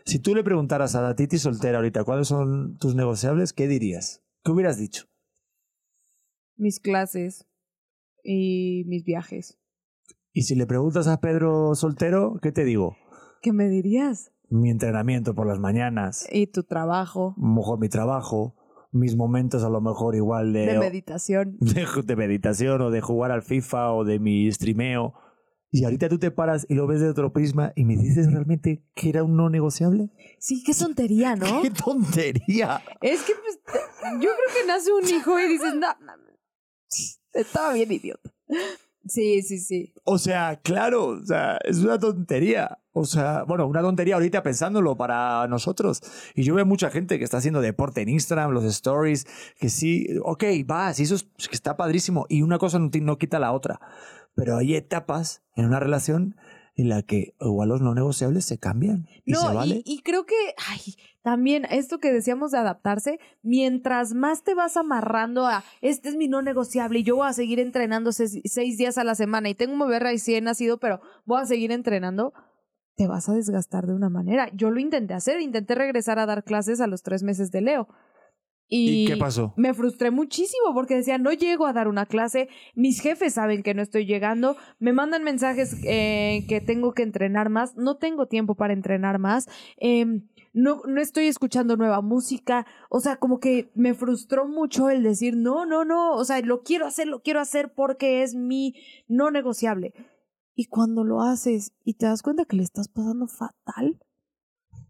Si 0.05 0.19
tú 0.19 0.35
le 0.35 0.43
preguntaras 0.43 0.95
a 0.95 1.01
la 1.01 1.15
Titi 1.15 1.37
soltera 1.37 1.77
ahorita 1.77 2.03
cuáles 2.03 2.27
son 2.27 2.77
tus 2.77 2.95
negociables, 2.95 3.53
¿qué 3.53 3.67
dirías? 3.67 4.23
¿Qué 4.43 4.51
hubieras 4.51 4.77
dicho? 4.77 5.05
Mis 6.55 6.79
clases 6.79 7.47
y 8.23 8.83
mis 8.87 9.03
viajes. 9.03 9.57
Y 10.33 10.43
si 10.43 10.55
le 10.55 10.67
preguntas 10.67 11.07
a 11.07 11.19
Pedro 11.19 11.73
soltero, 11.75 12.39
¿qué 12.41 12.51
te 12.51 12.63
digo? 12.63 12.95
¿Qué 13.41 13.53
me 13.53 13.69
dirías? 13.69 14.31
Mi 14.49 14.69
entrenamiento 14.69 15.35
por 15.35 15.47
las 15.47 15.59
mañanas, 15.59 16.27
Y 16.31 16.47
tu 16.47 16.63
trabajo 16.63 17.35
mejor 17.37 17.79
mi 17.79 17.89
trabajo, 17.89 18.55
mis 18.91 19.15
momentos 19.15 19.63
a 19.63 19.69
lo 19.69 19.81
mejor 19.81 20.15
igual 20.15 20.53
de, 20.53 20.67
de 20.67 20.79
meditación. 20.79 21.57
de, 21.59 21.85
de 22.03 22.15
meditación 22.15 22.81
o 22.81 22.89
de 22.89 23.01
jugar 23.01 23.31
al 23.31 23.41
FIFA 23.41 23.93
o 23.93 24.05
de 24.05 24.19
mi 24.19 24.51
streameo. 24.51 25.13
Y 25.69 25.83
ahorita 25.83 26.07
tú 26.07 26.17
te 26.17 26.31
paras 26.31 26.65
y 26.69 26.75
lo 26.75 26.87
ves 26.87 27.01
de 27.01 27.09
otro 27.09 27.33
prisma 27.33 27.73
y 27.75 27.83
me 27.83 27.97
dices 27.97 28.31
realmente 28.31 28.85
que 28.95 29.09
era 29.09 29.23
un 29.23 29.35
no 29.35 29.49
negociable. 29.49 30.09
Sí, 30.39 30.63
qué 30.63 30.73
tontería, 30.73 31.35
¿no? 31.35 31.45
¡Qué 31.61 31.71
tontería! 31.71 32.81
Es 33.01 33.21
que 33.23 33.33
pues, 33.35 33.59
yo 34.13 34.29
creo 34.29 34.61
que 34.61 34.67
nace 34.67 34.91
un 34.93 35.03
hijo 35.07 35.37
y 35.39 35.47
dices, 35.49 35.73
no, 35.73 35.93
no, 35.99 36.17
no. 36.17 36.33
estaba 37.33 37.73
bien 37.73 37.91
idiota. 37.91 38.31
Sí, 39.07 39.41
sí, 39.41 39.59
sí. 39.59 39.93
O 40.03 40.17
sea, 40.17 40.59
claro, 40.61 41.07
o 41.07 41.25
sea, 41.25 41.57
es 41.63 41.77
una 41.79 41.99
tontería. 41.99 42.79
O 42.93 43.05
sea, 43.05 43.43
bueno, 43.43 43.67
una 43.67 43.81
tontería 43.81 44.15
ahorita 44.15 44.41
pensándolo 44.43 44.97
para 44.97 45.47
nosotros. 45.47 46.01
Y 46.35 46.43
yo 46.43 46.55
veo 46.55 46.65
mucha 46.65 46.89
gente 46.89 47.17
que 47.17 47.23
está 47.23 47.37
haciendo 47.37 47.61
deporte 47.61 48.01
en 48.01 48.09
Instagram, 48.09 48.51
los 48.51 48.63
stories, 48.65 49.27
que 49.59 49.69
sí, 49.69 50.07
ok, 50.23 50.43
va, 50.69 50.93
sí, 50.93 51.03
eso 51.03 51.15
es, 51.15 51.47
que 51.47 51.55
está 51.55 51.77
padrísimo. 51.77 52.25
Y 52.29 52.41
una 52.41 52.57
cosa 52.57 52.79
no, 52.79 52.89
no 53.01 53.17
quita 53.17 53.39
la 53.39 53.51
otra. 53.51 53.79
Pero 54.35 54.57
hay 54.57 54.75
etapas 54.75 55.41
en 55.55 55.65
una 55.65 55.79
relación 55.79 56.35
en 56.77 56.89
la 56.89 57.01
que 57.01 57.33
igual 57.41 57.69
los 57.69 57.81
no 57.81 57.93
negociables 57.93 58.45
se 58.45 58.59
cambian. 58.59 59.07
Y 59.25 59.33
No, 59.33 59.41
se 59.41 59.53
vale. 59.53 59.81
y, 59.83 59.95
y 59.95 60.01
creo 60.03 60.25
que, 60.25 60.35
ay, 60.69 60.95
también 61.23 61.65
esto 61.69 61.97
que 61.97 62.13
decíamos 62.13 62.51
de 62.51 62.59
adaptarse, 62.59 63.19
mientras 63.41 64.13
más 64.13 64.43
te 64.43 64.53
vas 64.55 64.77
amarrando 64.77 65.45
a, 65.47 65.63
este 65.81 66.07
es 66.09 66.15
mi 66.15 66.27
no 66.27 66.41
negociable 66.41 66.99
y 66.99 67.03
yo 67.03 67.17
voy 67.17 67.27
a 67.27 67.33
seguir 67.33 67.59
entrenando 67.59 68.11
seis, 68.13 68.39
seis 68.45 68.77
días 68.77 68.97
a 68.97 69.03
la 69.03 69.15
semana 69.15 69.49
y 69.49 69.55
tengo 69.55 69.73
un 69.73 69.79
bebé 69.79 69.99
recién 69.99 70.45
nacido, 70.45 70.77
pero 70.79 71.01
voy 71.25 71.41
a 71.41 71.45
seguir 71.45 71.71
entrenando, 71.71 72.33
te 72.95 73.07
vas 73.07 73.27
a 73.27 73.33
desgastar 73.33 73.87
de 73.87 73.93
una 73.93 74.09
manera. 74.09 74.49
Yo 74.53 74.69
lo 74.71 74.79
intenté 74.79 75.15
hacer, 75.15 75.41
intenté 75.41 75.75
regresar 75.75 76.19
a 76.19 76.25
dar 76.25 76.43
clases 76.43 76.79
a 76.79 76.87
los 76.87 77.01
tres 77.01 77.23
meses 77.23 77.51
de 77.51 77.61
Leo. 77.61 77.87
¿Y 78.69 79.05
qué 79.05 79.15
pasó? 79.15 79.53
Me 79.55 79.73
frustré 79.73 80.11
muchísimo 80.11 80.73
porque 80.73 80.95
decía, 80.95 81.17
no 81.17 81.31
llego 81.31 81.65
a 81.65 81.73
dar 81.73 81.87
una 81.87 82.05
clase, 82.05 82.49
mis 82.75 82.99
jefes 82.99 83.35
saben 83.35 83.63
que 83.63 83.73
no 83.73 83.81
estoy 83.81 84.05
llegando, 84.05 84.57
me 84.79 84.91
mandan 84.91 85.23
mensajes 85.23 85.77
eh, 85.85 86.45
que 86.49 86.59
tengo 86.59 86.93
que 86.93 87.03
entrenar 87.03 87.49
más, 87.49 87.77
no 87.77 87.97
tengo 87.97 88.27
tiempo 88.27 88.55
para 88.55 88.73
entrenar 88.73 89.19
más, 89.19 89.47
em, 89.77 90.27
no, 90.53 90.81
no 90.85 90.99
estoy 90.99 91.27
escuchando 91.27 91.77
nueva 91.77 92.01
música, 92.01 92.65
o 92.89 92.99
sea, 92.99 93.17
como 93.17 93.39
que 93.39 93.71
me 93.73 93.93
frustró 93.93 94.47
mucho 94.47 94.89
el 94.89 95.03
decir, 95.03 95.37
no, 95.37 95.65
no, 95.65 95.85
no, 95.85 96.13
o 96.15 96.25
sea, 96.25 96.41
lo 96.41 96.63
quiero 96.63 96.85
hacer, 96.85 97.07
lo 97.07 97.21
quiero 97.21 97.39
hacer 97.39 97.73
porque 97.73 98.23
es 98.23 98.35
mi 98.35 98.73
no 99.07 99.31
negociable. 99.31 99.93
Y 100.55 100.65
cuando 100.65 101.03
lo 101.03 101.21
haces 101.21 101.73
y 101.85 101.93
te 101.93 102.07
das 102.07 102.23
cuenta 102.23 102.45
que 102.45 102.55
le 102.55 102.63
estás 102.63 102.87
pasando 102.87 103.27
fatal, 103.27 103.99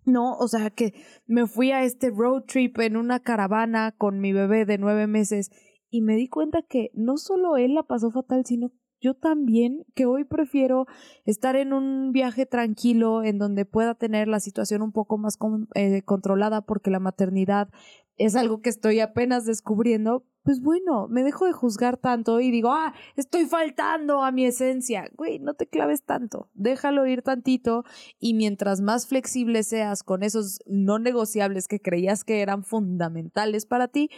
no, 0.08 0.38
o 0.38 0.48
sea 0.48 0.70
que 0.70 0.94
me 1.26 1.48
fui 1.48 1.72
a 1.72 1.84
este 1.84 2.10
road 2.10 2.44
trip 2.48 2.80
en 2.80 2.98
una 2.98 3.20
caravana 3.20 3.94
con 3.98 4.20
mi 4.20 4.34
bebé 4.34 4.66
de 4.66 4.78
nueve 4.78 5.06
meses 5.06 5.52
y 5.90 6.02
me 6.02 6.16
di 6.16 6.28
cuenta 6.28 6.62
que 6.62 6.92
no 6.94 7.18
solo 7.18 7.58
él 7.58 7.76
la 7.76 7.84
pasó 7.84 8.10
fatal, 8.10 8.46
sino 8.46 8.72
yo 9.00 9.14
también, 9.14 9.86
que 9.94 10.06
hoy 10.06 10.24
prefiero 10.24 10.88
estar 11.26 11.56
en 11.56 11.74
un 11.74 12.12
viaje 12.12 12.46
tranquilo 12.46 13.24
en 13.24 13.38
donde 13.38 13.66
pueda 13.66 13.94
tener 13.94 14.28
la 14.28 14.40
situación 14.40 14.82
un 14.82 14.92
poco 14.92 15.18
más 15.18 15.38
eh, 15.76 16.02
controlada 16.04 16.62
porque 16.62 16.90
la 16.90 17.00
maternidad 17.00 17.70
es 18.18 18.36
algo 18.36 18.62
que 18.62 18.70
estoy 18.70 19.00
apenas 19.00 19.46
descubriendo, 19.46 20.26
pues 20.44 20.62
bueno, 20.62 21.08
me 21.08 21.24
dejo 21.24 21.46
de 21.46 21.54
juzgar 21.54 21.98
tanto 21.98 22.40
y 22.40 22.52
digo, 22.52 22.72
ah, 22.72 22.94
estoy 23.16 23.46
faltando 23.46 24.24
a 24.24 24.32
mi 24.32 24.46
esencia. 24.46 25.10
Güey, 25.16 25.40
no 25.40 25.54
te 25.54 25.68
claves 25.68 26.04
tanto, 26.04 26.50
déjalo 26.54 27.06
ir 27.06 27.22
tantito 27.22 27.84
y 28.20 28.34
mientras 28.34 28.82
más 28.82 29.08
flexible 29.08 29.64
seas 29.64 30.04
con 30.04 30.24
esos 30.24 30.60
no 30.66 31.00
negociables 31.00 31.68
que 31.68 31.80
creías 31.80 32.24
que 32.24 32.42
eran 32.42 32.64
fundamentales 32.64 33.66
para 33.66 33.88
ti, 33.88 34.10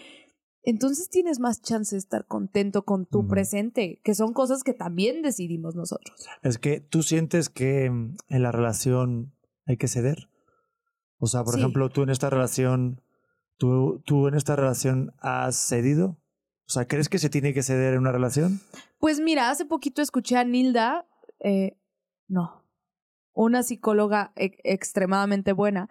entonces 0.64 1.10
tienes 1.10 1.39
más 1.39 1.62
chance 1.62 1.95
de 1.95 2.00
estar 2.00 2.26
contento 2.26 2.84
con 2.84 3.06
tu 3.06 3.28
presente, 3.28 4.02
que 4.04 4.14
son 4.14 4.34
cosas 4.34 4.64
que 4.64 4.74
también 4.74 5.22
decidimos 5.22 5.76
nosotros. 5.76 6.28
Es 6.43 6.58
que 6.58 6.82
tú 6.82 7.02
sientes 7.02 7.50
que 7.50 7.89
mm, 7.89 8.16
en 8.28 8.43
la 8.43 8.52
relación 8.52 9.34
hay 9.66 9.78
que 9.78 9.88
ceder. 9.88 10.30
O 11.18 11.28
sea, 11.28 11.43
por 11.43 11.58
ejemplo, 11.58 11.89
tú 11.89 12.04
en 12.04 12.10
esta 12.10 12.30
relación, 12.30 13.02
tú, 13.60 14.01
tú 14.05 14.28
en 14.28 14.34
esta 14.34 14.55
relación 14.55 15.14
has 15.20 15.55
cedido. 15.55 16.18
O 16.68 16.72
sea, 16.72 16.88
¿crees 16.88 17.10
que 17.10 17.20
se 17.20 17.30
tiene 17.30 17.53
que 17.53 17.62
ceder 17.62 17.93
en 17.93 17.99
una 17.99 18.12
relación? 18.12 18.62
Pues 18.97 19.20
mira, 19.20 19.49
hace 19.51 19.66
poquito 19.66 20.01
escuché 20.01 20.38
a 20.38 20.43
Nilda, 20.43 21.07
eh, 21.39 21.78
no, 22.28 22.64
una 23.34 23.64
psicóloga 23.64 24.34
e-, 24.36 24.57
extremadamente 24.64 25.53
buena. 25.53 25.89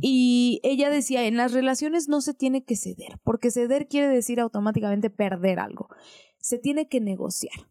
Y 0.00 0.60
ella 0.62 0.90
decía, 0.90 1.26
en 1.26 1.36
las 1.36 1.52
relaciones 1.52 2.08
no 2.08 2.20
se 2.20 2.34
tiene 2.34 2.64
que 2.64 2.76
ceder, 2.76 3.18
porque 3.22 3.50
ceder 3.50 3.88
quiere 3.88 4.08
decir 4.08 4.40
automáticamente 4.40 5.10
perder 5.10 5.60
algo. 5.60 5.88
Se 6.38 6.58
tiene 6.58 6.88
que 6.88 7.00
negociar. 7.00 7.68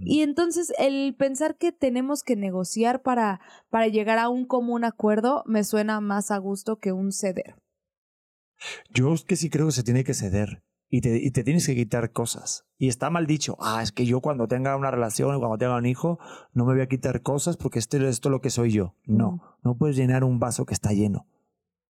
Y 0.00 0.20
entonces 0.20 0.74
el 0.78 1.14
pensar 1.16 1.56
que 1.56 1.72
tenemos 1.72 2.22
que 2.22 2.36
negociar 2.36 3.00
para, 3.00 3.40
para 3.70 3.88
llegar 3.88 4.18
a 4.18 4.28
un 4.28 4.44
común 4.44 4.84
acuerdo 4.84 5.42
me 5.46 5.64
suena 5.64 6.02
más 6.02 6.30
a 6.30 6.36
gusto 6.36 6.78
que 6.78 6.92
un 6.92 7.12
ceder. 7.12 7.54
Yo 8.90 9.14
es 9.14 9.24
que 9.24 9.36
sí 9.36 9.50
creo 9.50 9.66
que 9.66 9.72
se 9.72 9.82
tiene 9.82 10.04
que 10.04 10.14
ceder 10.14 10.62
y 10.88 11.00
te, 11.00 11.16
y 11.16 11.30
te 11.30 11.44
tienes 11.44 11.66
que 11.66 11.74
quitar 11.74 12.12
cosas. 12.12 12.66
Y 12.76 12.88
está 12.88 13.10
mal 13.10 13.26
dicho, 13.26 13.56
ah, 13.60 13.82
es 13.82 13.92
que 13.92 14.06
yo 14.06 14.20
cuando 14.20 14.48
tenga 14.48 14.76
una 14.76 14.90
relación, 14.90 15.38
cuando 15.38 15.58
tenga 15.58 15.76
un 15.76 15.86
hijo, 15.86 16.18
no 16.52 16.64
me 16.64 16.74
voy 16.74 16.82
a 16.82 16.88
quitar 16.88 17.22
cosas 17.22 17.56
porque 17.56 17.78
esto, 17.78 17.96
esto 17.96 18.28
es 18.28 18.30
lo 18.30 18.40
que 18.40 18.50
soy 18.50 18.72
yo. 18.72 18.96
No, 19.04 19.56
no 19.62 19.76
puedes 19.76 19.96
llenar 19.96 20.24
un 20.24 20.40
vaso 20.40 20.66
que 20.66 20.74
está 20.74 20.92
lleno. 20.92 21.26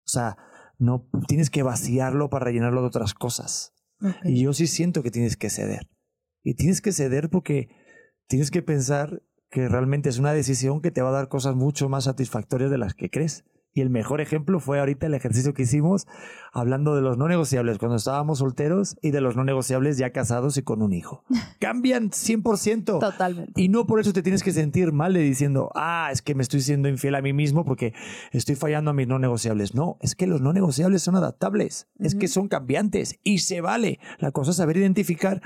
O 0.05 0.09
sea, 0.09 0.37
no 0.79 1.07
tienes 1.27 1.49
que 1.49 1.63
vaciarlo 1.63 2.29
para 2.29 2.45
rellenarlo 2.45 2.81
de 2.81 2.87
otras 2.87 3.13
cosas. 3.13 3.73
Y 4.23 4.41
yo 4.41 4.53
sí 4.53 4.67
siento 4.67 5.03
que 5.03 5.11
tienes 5.11 5.37
que 5.37 5.49
ceder. 5.49 5.89
Y 6.43 6.55
tienes 6.55 6.81
que 6.81 6.91
ceder 6.91 7.29
porque 7.29 7.69
tienes 8.27 8.51
que 8.51 8.61
pensar 8.61 9.23
que 9.49 9.67
realmente 9.67 10.09
es 10.09 10.19
una 10.19 10.33
decisión 10.33 10.81
que 10.81 10.91
te 10.91 11.01
va 11.01 11.09
a 11.09 11.13
dar 11.13 11.29
cosas 11.29 11.55
mucho 11.55 11.89
más 11.89 12.05
satisfactorias 12.05 12.69
de 12.69 12.77
las 12.77 12.93
que 12.93 13.09
crees. 13.09 13.45
Y 13.77 13.81
el 13.81 13.91
mejor 13.91 14.21
ejemplo 14.21 14.59
fue 14.59 14.79
ahorita 14.79 15.05
el 15.05 15.13
ejercicio 15.13 15.53
que 15.53 15.61
hicimos 15.61 16.07
hablando 16.51 16.95
de 16.95 17.03
los 17.03 17.19
no 17.19 17.27
negociables 17.27 17.77
cuando 17.77 17.97
estábamos 17.97 18.39
solteros 18.39 18.97
y 19.03 19.11
de 19.11 19.21
los 19.21 19.35
no 19.35 19.43
negociables 19.43 19.99
ya 19.99 20.09
casados 20.09 20.57
y 20.57 20.63
con 20.63 20.81
un 20.81 20.93
hijo. 20.93 21.23
Cambian 21.59 22.09
100%. 22.09 22.99
Totalmente. 22.99 23.61
Y 23.61 23.69
no 23.69 23.85
por 23.85 23.99
eso 23.99 24.13
te 24.13 24.23
tienes 24.23 24.41
que 24.41 24.51
sentir 24.51 24.93
mal 24.93 25.13
de 25.13 25.19
diciendo, 25.19 25.69
ah, 25.75 26.09
es 26.11 26.23
que 26.23 26.33
me 26.33 26.41
estoy 26.41 26.61
siendo 26.61 26.89
infiel 26.89 27.13
a 27.13 27.21
mí 27.21 27.33
mismo 27.33 27.65
porque 27.65 27.93
estoy 28.31 28.55
fallando 28.55 28.89
a 28.89 28.95
mis 28.95 29.07
no 29.07 29.19
negociables. 29.19 29.75
No, 29.75 29.99
es 30.01 30.15
que 30.15 30.25
los 30.25 30.41
no 30.41 30.53
negociables 30.53 31.03
son 31.03 31.15
adaptables, 31.15 31.87
es 31.99 32.15
que 32.15 32.27
son 32.27 32.47
cambiantes 32.47 33.19
y 33.21 33.39
se 33.39 33.61
vale. 33.61 33.99
La 34.17 34.31
cosa 34.31 34.49
es 34.49 34.57
saber 34.57 34.77
identificar 34.77 35.43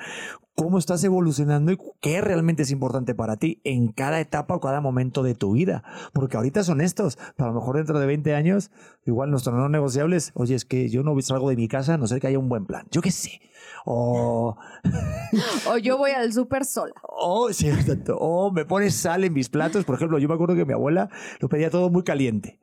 cómo 0.56 0.78
estás 0.78 1.04
evolucionando 1.04 1.72
y 1.72 1.78
qué 2.02 2.22
realmente 2.22 2.64
es 2.64 2.72
importante 2.72 3.16
para 3.16 3.38
ti 3.38 3.62
en 3.64 3.92
cada 3.92 4.20
etapa 4.20 4.56
o 4.56 4.60
cada 4.60 4.82
momento 4.82 5.24
de 5.24 5.36
tu 5.36 5.54
vida. 5.54 5.84
Porque 6.14 6.38
ahorita 6.38 6.64
son 6.64 6.82
estos, 6.82 7.18
pero 7.36 7.50
a 7.50 7.54
lo 7.54 7.60
mejor 7.60 7.78
dentro 7.78 8.00
de 8.00 8.06
20 8.06 8.36
años, 8.36 8.72
igual 9.06 9.32
nuestros 9.32 9.56
no 9.56 9.70
negociables, 9.70 10.32
oye, 10.36 10.56
es 10.56 10.66
que 10.66 10.90
yo 10.90 11.04
no 11.04 11.20
salgo 11.22 11.50
de 11.50 11.56
mi 11.56 11.68
casa 11.68 11.96
a 11.96 11.98
no 11.98 12.08
ser 12.08 12.20
que 12.20 12.28
haya 12.28 12.40
un 12.40 12.50
buen 12.50 12.66
plan. 12.66 12.88
Yo 12.92 13.02
qué 13.02 13.12
sé. 13.12 13.42
O... 13.86 14.56
o 15.70 15.78
yo 15.78 15.98
voy 15.98 16.12
al 16.12 16.34
súper 16.34 16.66
sola. 16.66 16.94
O, 17.04 17.52
sí, 17.54 17.70
o 18.16 18.52
me 18.52 18.66
pones 18.66 18.96
sal 18.96 19.24
en 19.24 19.34
mis 19.34 19.50
platos. 19.50 19.86
Por 19.86 19.96
ejemplo, 19.96 20.20
yo 20.20 20.28
me 20.28 20.36
acuerdo 20.36 20.56
que 20.56 20.66
mi 20.66 20.74
abuela 20.74 21.10
lo 21.40 21.50
pedía 21.50 21.70
todo 21.70 21.90
muy 21.90 22.04
caliente. 22.04 22.60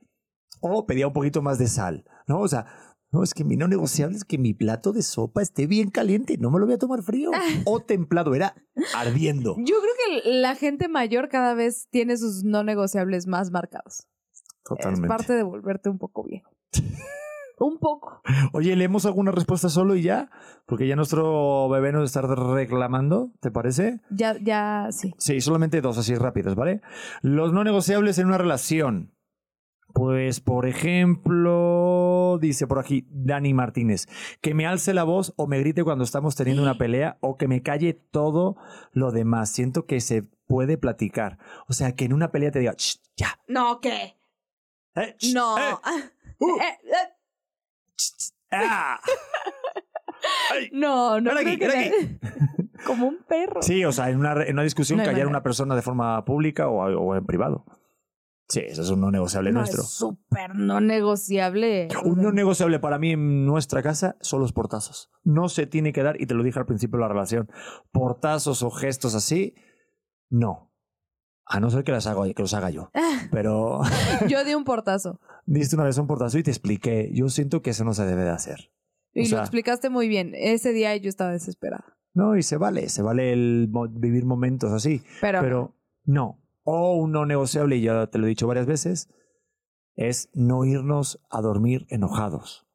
O 0.60 0.86
pedía 0.86 1.06
un 1.06 1.12
poquito 1.12 1.42
más 1.42 1.58
de 1.58 1.68
sal. 1.68 2.04
¿no? 2.28 2.40
O 2.40 2.48
sea, 2.48 2.66
no, 3.10 3.22
es 3.22 3.32
que 3.32 3.44
mi 3.44 3.56
no 3.56 3.68
negociable 3.68 4.16
es 4.16 4.24
que 4.24 4.36
mi 4.36 4.52
plato 4.52 4.92
de 4.92 5.02
sopa 5.02 5.40
esté 5.40 5.66
bien 5.66 5.90
caliente, 5.90 6.36
no 6.38 6.50
me 6.50 6.58
lo 6.58 6.66
voy 6.66 6.74
a 6.74 6.78
tomar 6.78 7.02
frío 7.02 7.30
o 7.64 7.80
templado, 7.80 8.34
era 8.34 8.54
ardiendo. 8.94 9.56
Yo 9.58 9.76
creo 9.80 10.22
que 10.22 10.30
la 10.30 10.54
gente 10.54 10.88
mayor 10.88 11.28
cada 11.28 11.54
vez 11.54 11.88
tiene 11.90 12.16
sus 12.16 12.44
no 12.44 12.64
negociables 12.64 13.26
más 13.26 13.50
marcados. 13.50 14.06
Totalmente. 14.64 15.06
Es 15.06 15.08
parte 15.08 15.32
de 15.32 15.42
volverte 15.42 15.88
un 15.88 15.98
poco 15.98 16.24
viejo. 16.24 16.50
un 17.58 17.78
poco. 17.78 18.20
Oye, 18.52 18.76
¿leemos 18.76 19.06
alguna 19.06 19.30
respuesta 19.30 19.68
solo 19.68 19.96
y 19.96 20.02
ya? 20.02 20.30
Porque 20.66 20.86
ya 20.86 20.94
nuestro 20.94 21.68
bebé 21.70 21.92
nos 21.92 22.04
está 22.04 22.22
reclamando, 22.22 23.32
¿te 23.40 23.50
parece? 23.50 24.00
Ya, 24.10 24.36
ya, 24.38 24.88
sí. 24.90 25.14
Sí, 25.18 25.40
solamente 25.40 25.80
dos 25.80 25.96
así 25.98 26.14
rápidos, 26.14 26.54
¿vale? 26.54 26.82
Los 27.22 27.52
no 27.52 27.64
negociables 27.64 28.18
en 28.18 28.26
una 28.26 28.38
relación. 28.38 29.12
Pues, 29.94 30.40
por 30.40 30.66
ejemplo, 30.66 32.38
dice 32.40 32.66
por 32.66 32.78
aquí 32.78 33.06
Dani 33.10 33.54
Martínez, 33.54 34.06
que 34.40 34.54
me 34.54 34.66
alce 34.66 34.94
la 34.94 35.04
voz 35.04 35.32
o 35.36 35.46
me 35.46 35.58
grite 35.58 35.82
cuando 35.82 36.04
estamos 36.04 36.36
teniendo 36.36 36.62
una 36.62 36.78
pelea 36.78 37.18
o 37.20 37.36
que 37.36 37.48
me 37.48 37.62
calle 37.62 37.94
todo 37.94 38.56
lo 38.92 39.10
demás. 39.10 39.50
Siento 39.50 39.86
que 39.86 40.00
se 40.00 40.22
puede 40.46 40.78
platicar. 40.78 41.38
O 41.68 41.72
sea, 41.72 41.94
que 41.94 42.04
en 42.04 42.12
una 42.12 42.30
pelea 42.30 42.50
te 42.50 42.60
diga, 42.60 42.74
ya. 43.16 43.40
No, 43.48 43.80
¿qué? 43.80 44.16
Eh, 44.94 45.16
no. 45.32 45.58
Eh, 45.58 45.74
uh. 46.38 46.58
eh, 46.60 46.96
ah. 48.52 49.00
no, 50.72 51.20
no. 51.20 51.30
Aquí, 51.32 51.58
Como 52.86 53.08
un 53.08 53.18
perro. 53.28 53.62
Sí, 53.62 53.84
o 53.84 53.92
sea, 53.92 54.10
en 54.10 54.18
una, 54.18 54.44
en 54.44 54.52
una 54.52 54.62
discusión 54.62 54.98
callar 55.00 55.26
a 55.26 55.28
una 55.28 55.42
persona 55.42 55.74
de 55.74 55.82
forma 55.82 56.24
pública 56.24 56.68
o, 56.68 56.84
o 56.84 57.16
en 57.16 57.26
privado. 57.26 57.64
Sí, 58.48 58.60
eso 58.60 58.80
es 58.80 58.88
un 58.88 59.00
no 59.02 59.10
negociable 59.10 59.52
nuestro. 59.52 59.82
Es 59.82 59.90
súper 59.90 60.54
no 60.54 60.80
negociable. 60.80 61.88
Un 62.04 62.22
no 62.22 62.32
negociable 62.32 62.78
para 62.78 62.98
mí 62.98 63.12
en 63.12 63.44
nuestra 63.44 63.82
casa 63.82 64.16
son 64.20 64.40
los 64.40 64.54
portazos. 64.54 65.10
No 65.22 65.50
se 65.50 65.66
tiene 65.66 65.92
que 65.92 66.02
dar, 66.02 66.18
y 66.18 66.26
te 66.26 66.34
lo 66.34 66.42
dije 66.42 66.58
al 66.58 66.64
principio 66.64 66.96
de 66.96 67.02
la 67.02 67.08
relación, 67.08 67.50
portazos 67.92 68.62
o 68.62 68.70
gestos 68.70 69.14
así, 69.14 69.54
no. 70.30 70.72
A 71.44 71.60
no 71.60 71.70
ser 71.70 71.84
que, 71.84 71.92
las 71.92 72.06
hago, 72.06 72.24
que 72.24 72.42
los 72.42 72.54
haga 72.54 72.70
yo. 72.70 72.90
Pero. 73.30 73.80
yo 74.28 74.44
di 74.44 74.54
un 74.54 74.64
portazo. 74.64 75.20
Diste 75.46 75.76
una 75.76 75.84
vez 75.84 75.98
un 75.98 76.06
portazo 76.06 76.38
y 76.38 76.42
te 76.42 76.50
expliqué. 76.50 77.10
Yo 77.12 77.28
siento 77.28 77.60
que 77.60 77.70
eso 77.70 77.84
no 77.84 77.92
se 77.92 78.06
debe 78.06 78.24
de 78.24 78.30
hacer. 78.30 78.72
Y 79.12 79.28
lo 79.28 79.40
explicaste 79.40 79.90
muy 79.90 80.08
bien. 80.08 80.32
Ese 80.34 80.72
día 80.72 80.96
yo 80.96 81.08
estaba 81.08 81.32
desesperada. 81.32 81.96
No, 82.14 82.36
y 82.36 82.42
se 82.42 82.56
vale, 82.56 82.88
se 82.88 83.02
vale 83.02 83.32
el 83.32 83.70
vivir 83.90 84.24
momentos 84.24 84.72
así. 84.72 85.02
Pero, 85.20 85.40
pero 85.40 85.76
no 86.04 86.38
o 86.70 86.96
un 86.96 87.12
no 87.12 87.24
negociable, 87.24 87.76
y 87.76 87.82
ya 87.82 88.08
te 88.08 88.18
lo 88.18 88.26
he 88.26 88.28
dicho 88.28 88.46
varias 88.46 88.66
veces, 88.66 89.08
es 89.96 90.28
no 90.34 90.66
irnos 90.66 91.18
a 91.30 91.40
dormir 91.40 91.86
enojados. 91.88 92.66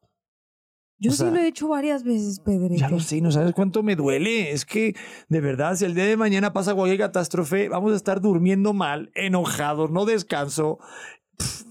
Yo 0.98 1.12
sí 1.12 1.24
lo 1.24 1.36
he 1.36 1.46
hecho 1.46 1.68
varias 1.68 2.02
veces, 2.02 2.40
Pedro. 2.40 2.74
Ya 2.74 2.88
lo 2.88 2.98
sé, 2.98 3.20
no 3.20 3.30
sabes 3.30 3.52
cuánto 3.52 3.84
me 3.84 3.94
duele. 3.94 4.50
Es 4.50 4.64
que, 4.64 4.96
de 5.28 5.40
verdad, 5.40 5.76
si 5.76 5.84
el 5.84 5.94
día 5.94 6.06
de 6.06 6.16
mañana 6.16 6.52
pasa 6.52 6.74
cualquier 6.74 6.98
catástrofe, 6.98 7.68
vamos 7.68 7.92
a 7.92 7.96
estar 7.96 8.20
durmiendo 8.20 8.72
mal, 8.72 9.12
enojados, 9.14 9.92
no 9.92 10.06
descanso. 10.06 10.78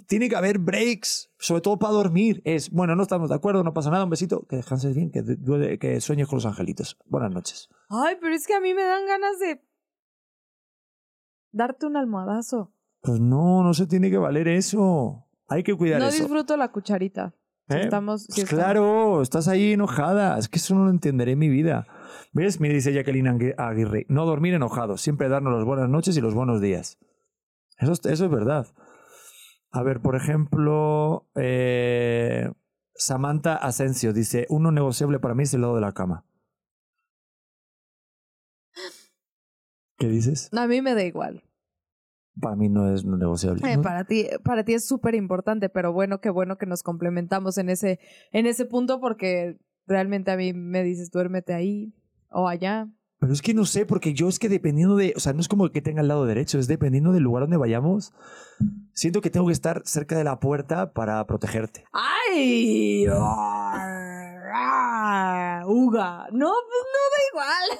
tiene 0.08 0.30
que 0.30 0.36
haber 0.38 0.60
breaks, 0.60 1.30
sobre 1.40 1.62
todo 1.62 1.78
para 1.78 1.94
dormir. 1.94 2.42
Es, 2.46 2.70
bueno, 2.70 2.96
no 2.96 3.04
estamos 3.04 3.30
de 3.30 3.36
acuerdo, 3.36 3.64
no 3.64 3.74
pasa 3.74 3.90
nada, 3.90 4.06
un 4.06 4.10
besito, 4.10 4.46
que 4.48 4.58
descanses 4.58 4.96
bien, 4.96 5.12
que, 5.12 5.78
que 5.78 6.00
sueñes 6.00 6.28
con 6.28 6.38
los 6.38 6.46
angelitos. 6.46 6.98
Buenas 7.06 7.32
noches. 7.32 7.70
Ay, 7.90 8.16
pero 8.22 8.34
es 8.34 8.48
que 8.48 8.54
a 8.54 8.62
mí 8.62 8.74
me 8.74 8.84
dan 8.84 9.06
ganas 9.08 9.40
de 9.40 9.62
darte 11.54 11.86
un 11.86 11.96
almohadazo. 11.96 12.74
Pues 13.02 13.22
no, 13.22 13.64
no 13.64 13.74
se 13.74 13.88
tiene 13.88 14.10
que 14.10 14.18
valer 14.18 14.50
eso. 14.50 15.26
Hay 15.48 15.64
que 15.64 15.76
cuidar 15.76 16.02
eso. 16.02 16.10
No 16.10 16.12
disfruto 16.12 16.58
la 16.58 16.70
cucharita. 16.72 17.34
¿Eh? 17.70 17.84
estamos, 17.84 18.28
pues 18.28 18.50
claro, 18.50 19.22
estás 19.22 19.48
ahí 19.48 19.72
enojada. 19.72 20.38
Es 20.38 20.50
que 20.50 20.58
eso 20.58 20.76
no 20.76 20.86
lo 20.86 20.92
entenderé 20.92 21.32
en 21.32 21.40
mi 21.40 21.48
vida. 21.48 21.88
¿Ves? 22.34 22.60
Mira, 22.60 22.74
dice 22.74 22.92
Jacqueline 22.92 23.56
Aguirre. 23.58 24.06
No 24.10 24.26
dormir 24.26 24.54
enojado. 24.54 24.98
Siempre 24.98 25.30
darnos 25.30 25.54
las 25.54 25.64
buenas 25.64 25.88
noches 25.88 26.18
y 26.18 26.22
los 26.22 26.34
buenos 26.34 26.60
días. 26.60 26.98
Eso, 27.78 27.94
eso 27.94 28.26
es 28.26 28.32
verdad. 28.32 28.68
A 29.72 29.82
ver, 29.82 30.02
por 30.02 30.16
ejemplo, 30.16 31.30
eh, 31.36 32.52
Samantha 32.96 33.56
Asensio 33.56 34.14
dice, 34.14 34.46
uno 34.50 34.72
negociable 34.72 35.20
para 35.20 35.34
mí 35.34 35.44
es 35.44 35.54
el 35.54 35.62
lado 35.62 35.76
de 35.76 35.82
la 35.82 35.94
cama. 35.94 36.26
¿Qué 39.98 40.08
dices? 40.08 40.50
A 40.54 40.68
mí 40.68 40.82
me 40.82 40.94
da 40.94 41.04
igual. 41.04 41.44
para 42.40 42.56
mí 42.56 42.70
no 42.70 42.94
es 42.94 43.06
negociable. 43.06 43.62
Eh, 43.70 43.78
¿no? 43.78 43.84
para 43.84 44.06
ti, 44.06 44.28
para 44.44 44.64
ti 44.64 44.74
es 44.74 44.86
súper 44.86 45.16
importante, 45.16 45.70
pero 45.70 45.94
bueno, 45.94 46.20
qué 46.20 46.30
bueno 46.30 46.58
que 46.58 46.66
nos 46.66 46.84
complementamos 46.84 47.58
en 47.58 47.70
ese, 47.70 48.00
en 48.32 48.46
ese 48.46 48.66
punto, 48.66 49.00
porque 49.00 49.58
realmente 49.86 50.32
a 50.32 50.38
mí 50.38 50.54
me 50.54 50.84
dices, 50.84 51.12
duérmete 51.12 51.54
ahí 51.54 51.94
o 52.30 52.48
allá. 52.48 52.88
Pero 53.20 53.32
es 53.32 53.42
que 53.42 53.54
no 53.54 53.64
sé, 53.64 53.86
porque 53.86 54.14
yo 54.14 54.28
es 54.28 54.38
que 54.38 54.50
dependiendo 54.50 54.98
de, 54.98 55.14
o 55.16 55.20
sea, 55.22 55.32
no 55.32 55.40
es 55.40 55.48
como 55.48 55.70
que 55.70 55.82
tenga 55.82 56.02
el 56.02 56.10
lado 56.10 56.26
derecho, 56.26 56.60
es 56.60 56.68
dependiendo 56.68 57.14
del 57.14 57.24
lugar 57.24 57.44
donde 57.44 57.56
vayamos, 57.56 58.12
siento 58.94 59.22
que 59.22 59.30
tengo 59.30 59.48
que 59.48 59.54
estar 59.54 59.82
cerca 59.86 60.18
de 60.18 60.26
la 60.26 60.42
puerta 60.42 60.92
para 60.92 61.26
protegerte. 61.26 61.86
¡Ay! 61.94 63.06
Uga. 65.68 66.28
No, 66.32 66.52
pues 66.52 66.84
no 66.94 67.00
da 67.12 67.22
igual. 67.32 67.80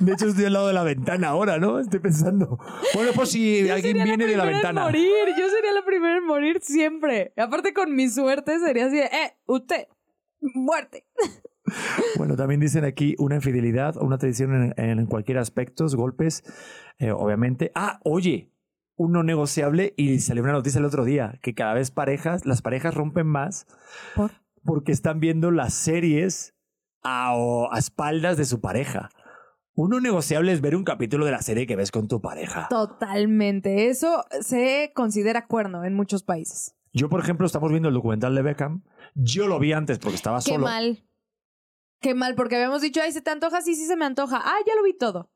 De 0.00 0.12
hecho, 0.12 0.26
estoy 0.28 0.44
al 0.46 0.52
lado 0.52 0.66
de 0.68 0.72
la 0.72 0.82
ventana 0.82 1.28
ahora, 1.28 1.58
¿no? 1.58 1.78
Estoy 1.78 2.00
pensando. 2.00 2.58
Bueno, 2.94 3.12
pues 3.14 3.30
si 3.30 3.64
Yo 3.66 3.74
alguien 3.74 3.96
sería 3.96 4.04
viene 4.04 4.26
de 4.26 4.36
la 4.36 4.42
primera 4.44 4.58
en 4.68 4.74
ventana. 4.74 4.82
morir. 4.82 5.26
Yo 5.38 5.48
sería 5.48 5.72
la 5.72 5.84
primera 5.84 6.16
en 6.18 6.24
morir 6.26 6.60
siempre. 6.62 7.32
Y 7.36 7.40
aparte 7.40 7.72
con 7.72 7.94
mi 7.94 8.08
suerte 8.08 8.58
sería 8.58 8.86
así 8.86 8.96
de, 8.96 9.04
eh, 9.04 9.36
usted, 9.46 9.86
muerte. 10.40 11.06
Bueno, 12.16 12.36
también 12.36 12.60
dicen 12.60 12.84
aquí 12.84 13.14
una 13.18 13.36
infidelidad 13.36 13.96
o 13.96 14.04
una 14.04 14.18
traición 14.18 14.74
en, 14.76 14.98
en 14.98 15.06
cualquier 15.06 15.38
aspecto, 15.38 15.86
golpes, 15.96 16.42
eh, 16.98 17.10
obviamente. 17.10 17.72
Ah, 17.74 18.00
oye, 18.04 18.50
un 18.96 19.12
no 19.12 19.22
negociable 19.22 19.94
y 19.96 20.20
salió 20.20 20.42
una 20.42 20.52
noticia 20.52 20.78
el 20.78 20.84
otro 20.84 21.04
día 21.04 21.38
que 21.42 21.54
cada 21.54 21.74
vez 21.74 21.90
parejas, 21.90 22.46
las 22.46 22.62
parejas 22.62 22.94
rompen 22.94 23.26
más 23.26 23.66
¿Por? 24.14 24.30
porque 24.64 24.92
están 24.92 25.20
viendo 25.20 25.50
las 25.50 25.74
series 25.74 26.53
a, 27.04 27.36
o 27.36 27.72
a 27.72 27.78
espaldas 27.78 28.36
de 28.36 28.44
su 28.44 28.60
pareja. 28.60 29.10
Uno 29.76 30.00
negociable 30.00 30.52
es 30.52 30.60
ver 30.60 30.76
un 30.76 30.84
capítulo 30.84 31.24
de 31.24 31.32
la 31.32 31.42
serie 31.42 31.66
que 31.66 31.76
ves 31.76 31.90
con 31.90 32.06
tu 32.08 32.20
pareja. 32.20 32.68
Totalmente. 32.68 33.88
Eso 33.88 34.24
se 34.40 34.92
considera 34.94 35.46
cuerno 35.46 35.84
en 35.84 35.94
muchos 35.94 36.22
países. 36.22 36.74
Yo, 36.92 37.08
por 37.08 37.18
ejemplo, 37.20 37.44
estamos 37.44 37.70
viendo 37.70 37.88
el 37.88 37.94
documental 37.94 38.34
de 38.36 38.42
Beckham. 38.42 38.84
Yo 39.14 39.48
lo 39.48 39.58
vi 39.58 39.72
antes 39.72 39.98
porque 39.98 40.14
estaba 40.16 40.38
Qué 40.38 40.52
solo. 40.52 40.66
mal. 40.66 41.04
Qué 42.00 42.14
mal, 42.14 42.34
porque 42.36 42.54
habíamos 42.56 42.82
dicho, 42.82 43.00
ay, 43.02 43.10
¿se 43.12 43.20
te 43.20 43.30
antoja? 43.30 43.62
Sí, 43.62 43.74
sí 43.74 43.86
se 43.86 43.96
me 43.96 44.04
antoja. 44.04 44.40
Ah, 44.44 44.56
ya 44.66 44.74
lo 44.76 44.82
vi 44.84 44.96
todo. 44.96 45.30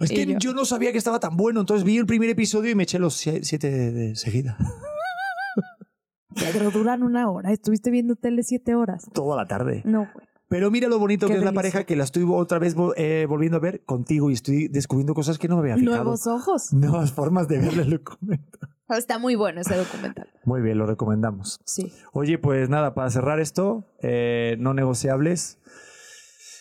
Es 0.00 0.10
que 0.10 0.26
yo. 0.26 0.38
yo. 0.40 0.52
no 0.54 0.64
sabía 0.64 0.90
que 0.90 0.98
estaba 0.98 1.20
tan 1.20 1.36
bueno. 1.36 1.60
Entonces 1.60 1.84
vi 1.84 1.98
el 1.98 2.06
primer 2.06 2.28
episodio 2.30 2.70
y 2.72 2.74
me 2.74 2.82
eché 2.82 2.98
los 2.98 3.14
sie- 3.24 3.44
siete 3.44 3.70
de, 3.70 3.92
de 3.92 4.16
seguida. 4.16 4.56
Pedro, 6.34 6.70
duran 6.70 7.02
una 7.02 7.30
hora. 7.30 7.52
Estuviste 7.52 7.90
viendo 7.90 8.16
tele 8.16 8.42
siete 8.42 8.74
horas. 8.74 9.06
Toda 9.12 9.36
la 9.36 9.46
tarde. 9.46 9.82
No, 9.84 10.08
güey. 10.12 10.26
Pero 10.52 10.70
mira 10.70 10.86
lo 10.86 10.98
bonito 10.98 11.28
Qué 11.28 11.32
que 11.32 11.38
es 11.38 11.44
la 11.46 11.52
pareja 11.52 11.84
que 11.84 11.96
la 11.96 12.04
estoy 12.04 12.26
otra 12.28 12.58
vez 12.58 12.76
eh, 12.96 13.24
volviendo 13.26 13.56
a 13.56 13.60
ver 13.60 13.86
contigo 13.86 14.28
y 14.28 14.34
estoy 14.34 14.68
descubriendo 14.68 15.14
cosas 15.14 15.38
que 15.38 15.48
no 15.48 15.56
me 15.56 15.62
había 15.62 15.76
fijado. 15.76 16.04
Nuevos 16.04 16.26
ojos. 16.26 16.74
Nuevas 16.74 17.10
formas 17.10 17.48
de 17.48 17.58
ver 17.58 17.72
el 17.78 17.88
documental. 17.88 18.68
Está 18.90 19.18
muy 19.18 19.34
bueno 19.34 19.62
ese 19.62 19.74
documental. 19.74 20.28
Muy 20.44 20.60
bien, 20.60 20.76
lo 20.76 20.84
recomendamos. 20.84 21.58
Sí. 21.64 21.90
Oye, 22.12 22.36
pues 22.36 22.68
nada, 22.68 22.92
para 22.92 23.08
cerrar 23.08 23.40
esto, 23.40 23.86
eh, 24.02 24.56
no 24.60 24.74
negociables. 24.74 25.58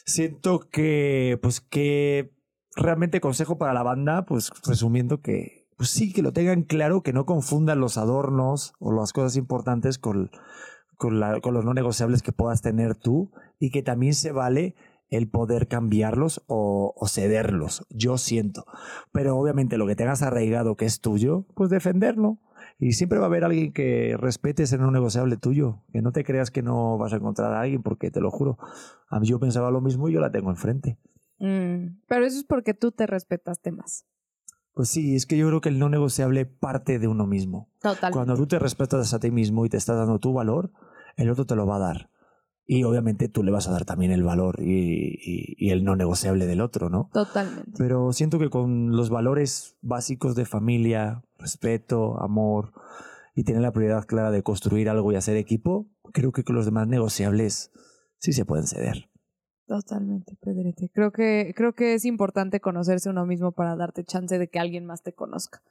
Siento 0.05 0.61
que, 0.69 1.37
pues 1.41 1.59
que 1.59 2.33
realmente 2.77 3.19
consejo 3.19 3.57
para 3.57 3.73
la 3.73 3.83
banda, 3.83 4.25
pues 4.25 4.51
resumiendo 4.65 5.19
que, 5.19 5.67
pues 5.75 5.89
sí, 5.89 6.13
que 6.13 6.21
lo 6.21 6.31
tengan 6.31 6.63
claro, 6.63 7.03
que 7.03 7.11
no 7.11 7.25
confundan 7.25 7.81
los 7.81 7.97
adornos 7.97 8.71
o 8.79 8.93
las 8.93 9.11
cosas 9.11 9.35
importantes 9.35 9.97
con, 9.97 10.31
con, 11.01 11.19
la- 11.19 11.41
con 11.41 11.55
los 11.55 11.65
no 11.65 11.73
negociables 11.73 12.21
que 12.21 12.31
puedas 12.31 12.61
tener 12.61 12.93
tú 12.93 13.31
y 13.59 13.71
que 13.71 13.81
también 13.81 14.13
se 14.13 14.31
vale 14.31 14.75
el 15.09 15.27
poder 15.29 15.67
cambiarlos 15.67 16.43
o, 16.45 16.93
o 16.95 17.07
cederlos, 17.07 17.85
yo 17.89 18.19
siento. 18.19 18.65
Pero 19.11 19.35
obviamente 19.35 19.77
lo 19.79 19.87
que 19.87 19.95
tengas 19.95 20.21
arraigado 20.21 20.75
que 20.77 20.85
es 20.85 21.01
tuyo, 21.01 21.47
pues 21.55 21.69
defenderlo. 21.71 22.37
Y 22.77 22.93
siempre 22.93 23.17
va 23.17 23.25
a 23.25 23.27
haber 23.27 23.43
alguien 23.43 23.73
que 23.73 24.15
respete 24.17 24.63
ese 24.63 24.77
no 24.77 24.91
negociable 24.91 25.37
tuyo. 25.37 25.81
Que 25.91 26.01
no 26.01 26.11
te 26.11 26.23
creas 26.23 26.49
que 26.51 26.61
no 26.61 26.97
vas 26.97 27.13
a 27.13 27.17
encontrar 27.17 27.51
a 27.53 27.61
alguien, 27.61 27.81
porque 27.83 28.09
te 28.11 28.21
lo 28.21 28.29
juro. 28.31 28.57
A 29.09 29.19
mí 29.19 29.27
yo 29.27 29.39
pensaba 29.39 29.69
lo 29.71 29.81
mismo 29.81 30.07
y 30.07 30.13
yo 30.13 30.19
la 30.21 30.31
tengo 30.31 30.49
enfrente. 30.51 30.97
Mm, 31.39 31.99
pero 32.07 32.25
eso 32.25 32.37
es 32.37 32.43
porque 32.45 32.73
tú 32.73 32.91
te 32.91 33.05
respetaste 33.07 33.71
más. 33.71 34.05
Pues 34.73 34.87
sí, 34.89 35.15
es 35.15 35.25
que 35.25 35.37
yo 35.37 35.47
creo 35.47 35.59
que 35.61 35.69
el 35.69 35.77
no 35.79 35.89
negociable 35.89 36.45
parte 36.45 36.97
de 36.99 37.07
uno 37.07 37.27
mismo. 37.27 37.67
Total. 37.81 38.13
Cuando 38.13 38.35
tú 38.37 38.47
te 38.47 38.57
respetas 38.59 39.13
a 39.13 39.19
ti 39.19 39.29
mismo 39.29 39.65
y 39.65 39.69
te 39.69 39.75
estás 39.77 39.97
dando 39.97 40.17
tu 40.19 40.31
valor, 40.33 40.71
el 41.17 41.29
otro 41.29 41.45
te 41.45 41.55
lo 41.55 41.65
va 41.65 41.77
a 41.77 41.79
dar. 41.79 42.09
Y 42.65 42.83
obviamente 42.83 43.27
tú 43.27 43.43
le 43.43 43.51
vas 43.51 43.67
a 43.67 43.71
dar 43.71 43.85
también 43.85 44.11
el 44.11 44.23
valor 44.23 44.59
y, 44.61 45.17
y- 45.21 45.55
y 45.57 45.71
el 45.71 45.83
no 45.83 45.95
negociable 45.95 46.45
del 46.45 46.61
otro, 46.61 46.89
¿no? 46.89 47.09
Totalmente. 47.11 47.71
Pero 47.77 48.13
siento 48.13 48.39
que 48.39 48.49
con 48.49 48.91
los 48.95 49.09
valores 49.09 49.75
básicos 49.81 50.35
de 50.35 50.45
familia, 50.45 51.21
respeto, 51.37 52.21
amor 52.21 52.71
y 53.35 53.43
tener 53.43 53.61
la 53.61 53.71
prioridad 53.73 54.05
clara 54.05 54.31
de 54.31 54.43
construir 54.43 54.89
algo 54.89 55.11
y 55.11 55.15
hacer 55.15 55.35
equipo, 55.37 55.87
creo 56.13 56.31
que 56.31 56.43
con 56.43 56.55
los 56.55 56.65
demás 56.65 56.87
negociables 56.87 57.71
sí 58.19 58.31
se 58.31 58.45
pueden 58.45 58.67
ceder. 58.67 59.09
Totalmente, 59.67 60.37
Pedrete. 60.41 60.89
Creo 60.93 61.11
que, 61.11 61.53
creo 61.55 61.73
que 61.73 61.93
es 61.93 62.05
importante 62.05 62.59
conocerse 62.61 63.09
uno 63.09 63.25
mismo 63.25 63.51
para 63.53 63.75
darte 63.75 64.03
chance 64.03 64.37
de 64.37 64.49
que 64.49 64.59
alguien 64.59 64.85
más 64.85 65.01
te 65.01 65.13
conozca. 65.13 65.61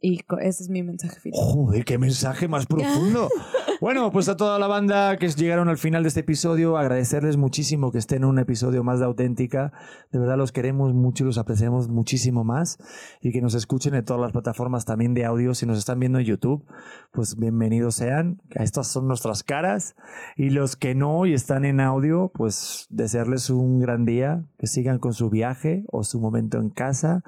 Y 0.00 0.20
ese 0.40 0.62
es 0.64 0.68
mi 0.68 0.82
mensaje 0.82 1.18
final. 1.20 1.40
Joder, 1.42 1.84
qué 1.84 1.96
mensaje 1.98 2.46
más 2.48 2.66
profundo. 2.66 3.28
Bueno, 3.78 4.10
pues 4.10 4.30
a 4.30 4.38
toda 4.38 4.58
la 4.58 4.68
banda 4.68 5.18
que 5.18 5.28
llegaron 5.28 5.68
al 5.68 5.76
final 5.76 6.02
de 6.02 6.08
este 6.08 6.20
episodio, 6.20 6.78
agradecerles 6.78 7.36
muchísimo 7.36 7.92
que 7.92 7.98
estén 7.98 8.22
en 8.22 8.30
un 8.30 8.38
episodio 8.38 8.82
más 8.82 9.00
de 9.00 9.04
auténtica. 9.04 9.70
De 10.10 10.18
verdad 10.18 10.38
los 10.38 10.50
queremos 10.50 10.94
mucho 10.94 11.24
y 11.24 11.26
los 11.26 11.36
apreciamos 11.36 11.88
muchísimo 11.88 12.42
más. 12.42 12.78
Y 13.20 13.32
que 13.32 13.42
nos 13.42 13.54
escuchen 13.54 13.94
en 13.94 14.02
todas 14.02 14.22
las 14.22 14.32
plataformas 14.32 14.86
también 14.86 15.12
de 15.12 15.26
audio. 15.26 15.54
Si 15.54 15.66
nos 15.66 15.76
están 15.76 16.00
viendo 16.00 16.18
en 16.18 16.24
YouTube, 16.24 16.64
pues 17.12 17.36
bienvenidos 17.36 17.96
sean. 17.96 18.40
Estas 18.52 18.86
son 18.86 19.08
nuestras 19.08 19.42
caras. 19.42 19.94
Y 20.36 20.48
los 20.48 20.76
que 20.76 20.94
no 20.94 21.26
y 21.26 21.34
están 21.34 21.66
en 21.66 21.80
audio, 21.80 22.32
pues 22.34 22.86
desearles 22.88 23.50
un 23.50 23.78
gran 23.78 24.06
día, 24.06 24.42
que 24.58 24.68
sigan 24.68 24.98
con 24.98 25.12
su 25.12 25.28
viaje 25.28 25.84
o 25.88 26.02
su 26.02 26.18
momento 26.18 26.56
en 26.56 26.70
casa 26.70 27.24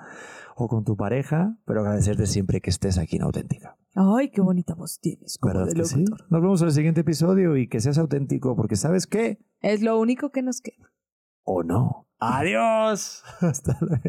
o 0.61 0.67
con 0.67 0.85
tu 0.85 0.97
pareja, 0.97 1.57
pero 1.65 1.81
agradecerte 1.81 2.27
siempre 2.27 2.61
que 2.61 2.71
estés 2.71 2.99
aquí 2.99 3.17
en 3.17 3.23
auténtica. 3.23 3.77
Ay, 3.95 4.31
qué 4.31 4.41
bonita 4.41 4.75
voz 4.75 4.99
tienes. 4.99 5.39
como 5.39 5.55
¿Verdad 5.55 5.69
de 5.69 5.75
que 5.75 5.85
sí? 5.85 6.05
Nos 6.31 6.43
vemos 6.43 6.61
en 6.63 6.67
el 6.67 6.75
siguiente 6.75 7.01
episodio 7.03 7.57
y 7.57 7.69
que 7.69 7.81
seas 7.81 7.97
auténtico, 7.97 8.57
porque 8.57 8.75
¿sabes 8.75 9.07
qué? 9.07 9.39
Es 9.61 9.83
lo 9.83 9.99
único 10.01 10.31
que 10.31 10.43
nos 10.43 10.61
queda. 10.61 10.93
¿O 11.45 11.63
no? 11.63 12.09
¡Adiós! 12.19 13.23
Hasta 13.41 13.79
luego. 13.81 14.03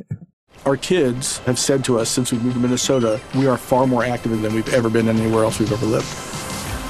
Our 0.66 0.78
kids 0.78 1.40
have 1.46 1.60
said 1.60 1.84
to 1.86 2.00
us 2.00 2.10
since 2.10 2.36
we 2.36 2.42
moved 2.42 2.56
to 2.56 2.60
Minnesota, 2.60 3.20
we 3.36 3.48
are 3.48 3.58
far 3.58 3.86
more 3.86 4.04
active 4.04 4.42
than 4.42 4.54
we've 4.56 4.74
ever 4.74 4.90
been 4.90 5.08
anywhere 5.08 5.44
else 5.44 5.60
we've 5.60 5.72
ever 5.72 5.86
lived. 5.86 6.49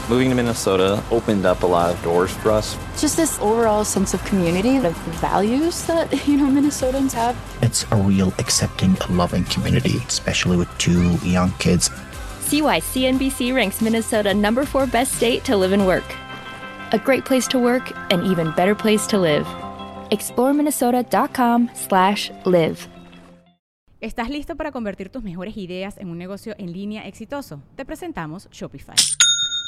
Moving 0.09 0.29
to 0.29 0.35
Minnesota 0.35 1.03
opened 1.11 1.45
up 1.45 1.61
a 1.61 1.67
lot 1.67 1.93
of 1.93 2.01
doors 2.01 2.31
for 2.31 2.49
us. 2.49 2.75
just 2.97 3.15
this 3.15 3.37
overall 3.41 3.85
sense 3.85 4.15
of 4.15 4.25
community 4.25 4.77
of 4.77 4.97
values 5.21 5.85
that 5.85 6.11
you 6.27 6.35
know 6.35 6.47
minnesotans 6.47 7.13
have 7.13 7.37
It's 7.61 7.85
a 7.91 7.95
real 7.95 8.33
accepting, 8.39 8.97
loving 9.11 9.43
community, 9.45 9.97
especially 10.07 10.57
with 10.57 10.67
two 10.79 11.13
young 11.23 11.51
kids. 11.59 11.91
See 12.41 12.63
why 12.63 12.79
CNBC 12.79 13.53
ranks 13.53 13.81
Minnesota 13.81 14.33
number 14.33 14.65
four 14.65 14.87
best 14.87 15.13
state 15.13 15.43
to 15.43 15.55
live 15.55 15.73
and 15.73 15.85
work. 15.85 16.05
A 16.91 16.97
great 16.97 17.23
place 17.23 17.47
to 17.49 17.59
work, 17.59 17.91
an 18.11 18.25
even 18.25 18.51
better 18.55 18.73
place 18.73 19.05
to 19.07 19.19
live. 19.19 19.45
ExploreMinnesota.com/live. 20.09 22.87
¿Estás 24.01 24.29
listo 24.29 24.55
para 24.55 24.71
convertir 24.71 25.09
tus 25.09 25.21
mejores 25.21 25.55
ideas 25.55 25.99
en 25.99 26.09
un 26.09 26.17
negocio 26.17 26.55
en 26.57 26.73
línea 26.73 27.05
exitoso? 27.05 27.61
Te 27.75 27.85
presentamos 27.85 28.49
Shopify. 28.49 28.95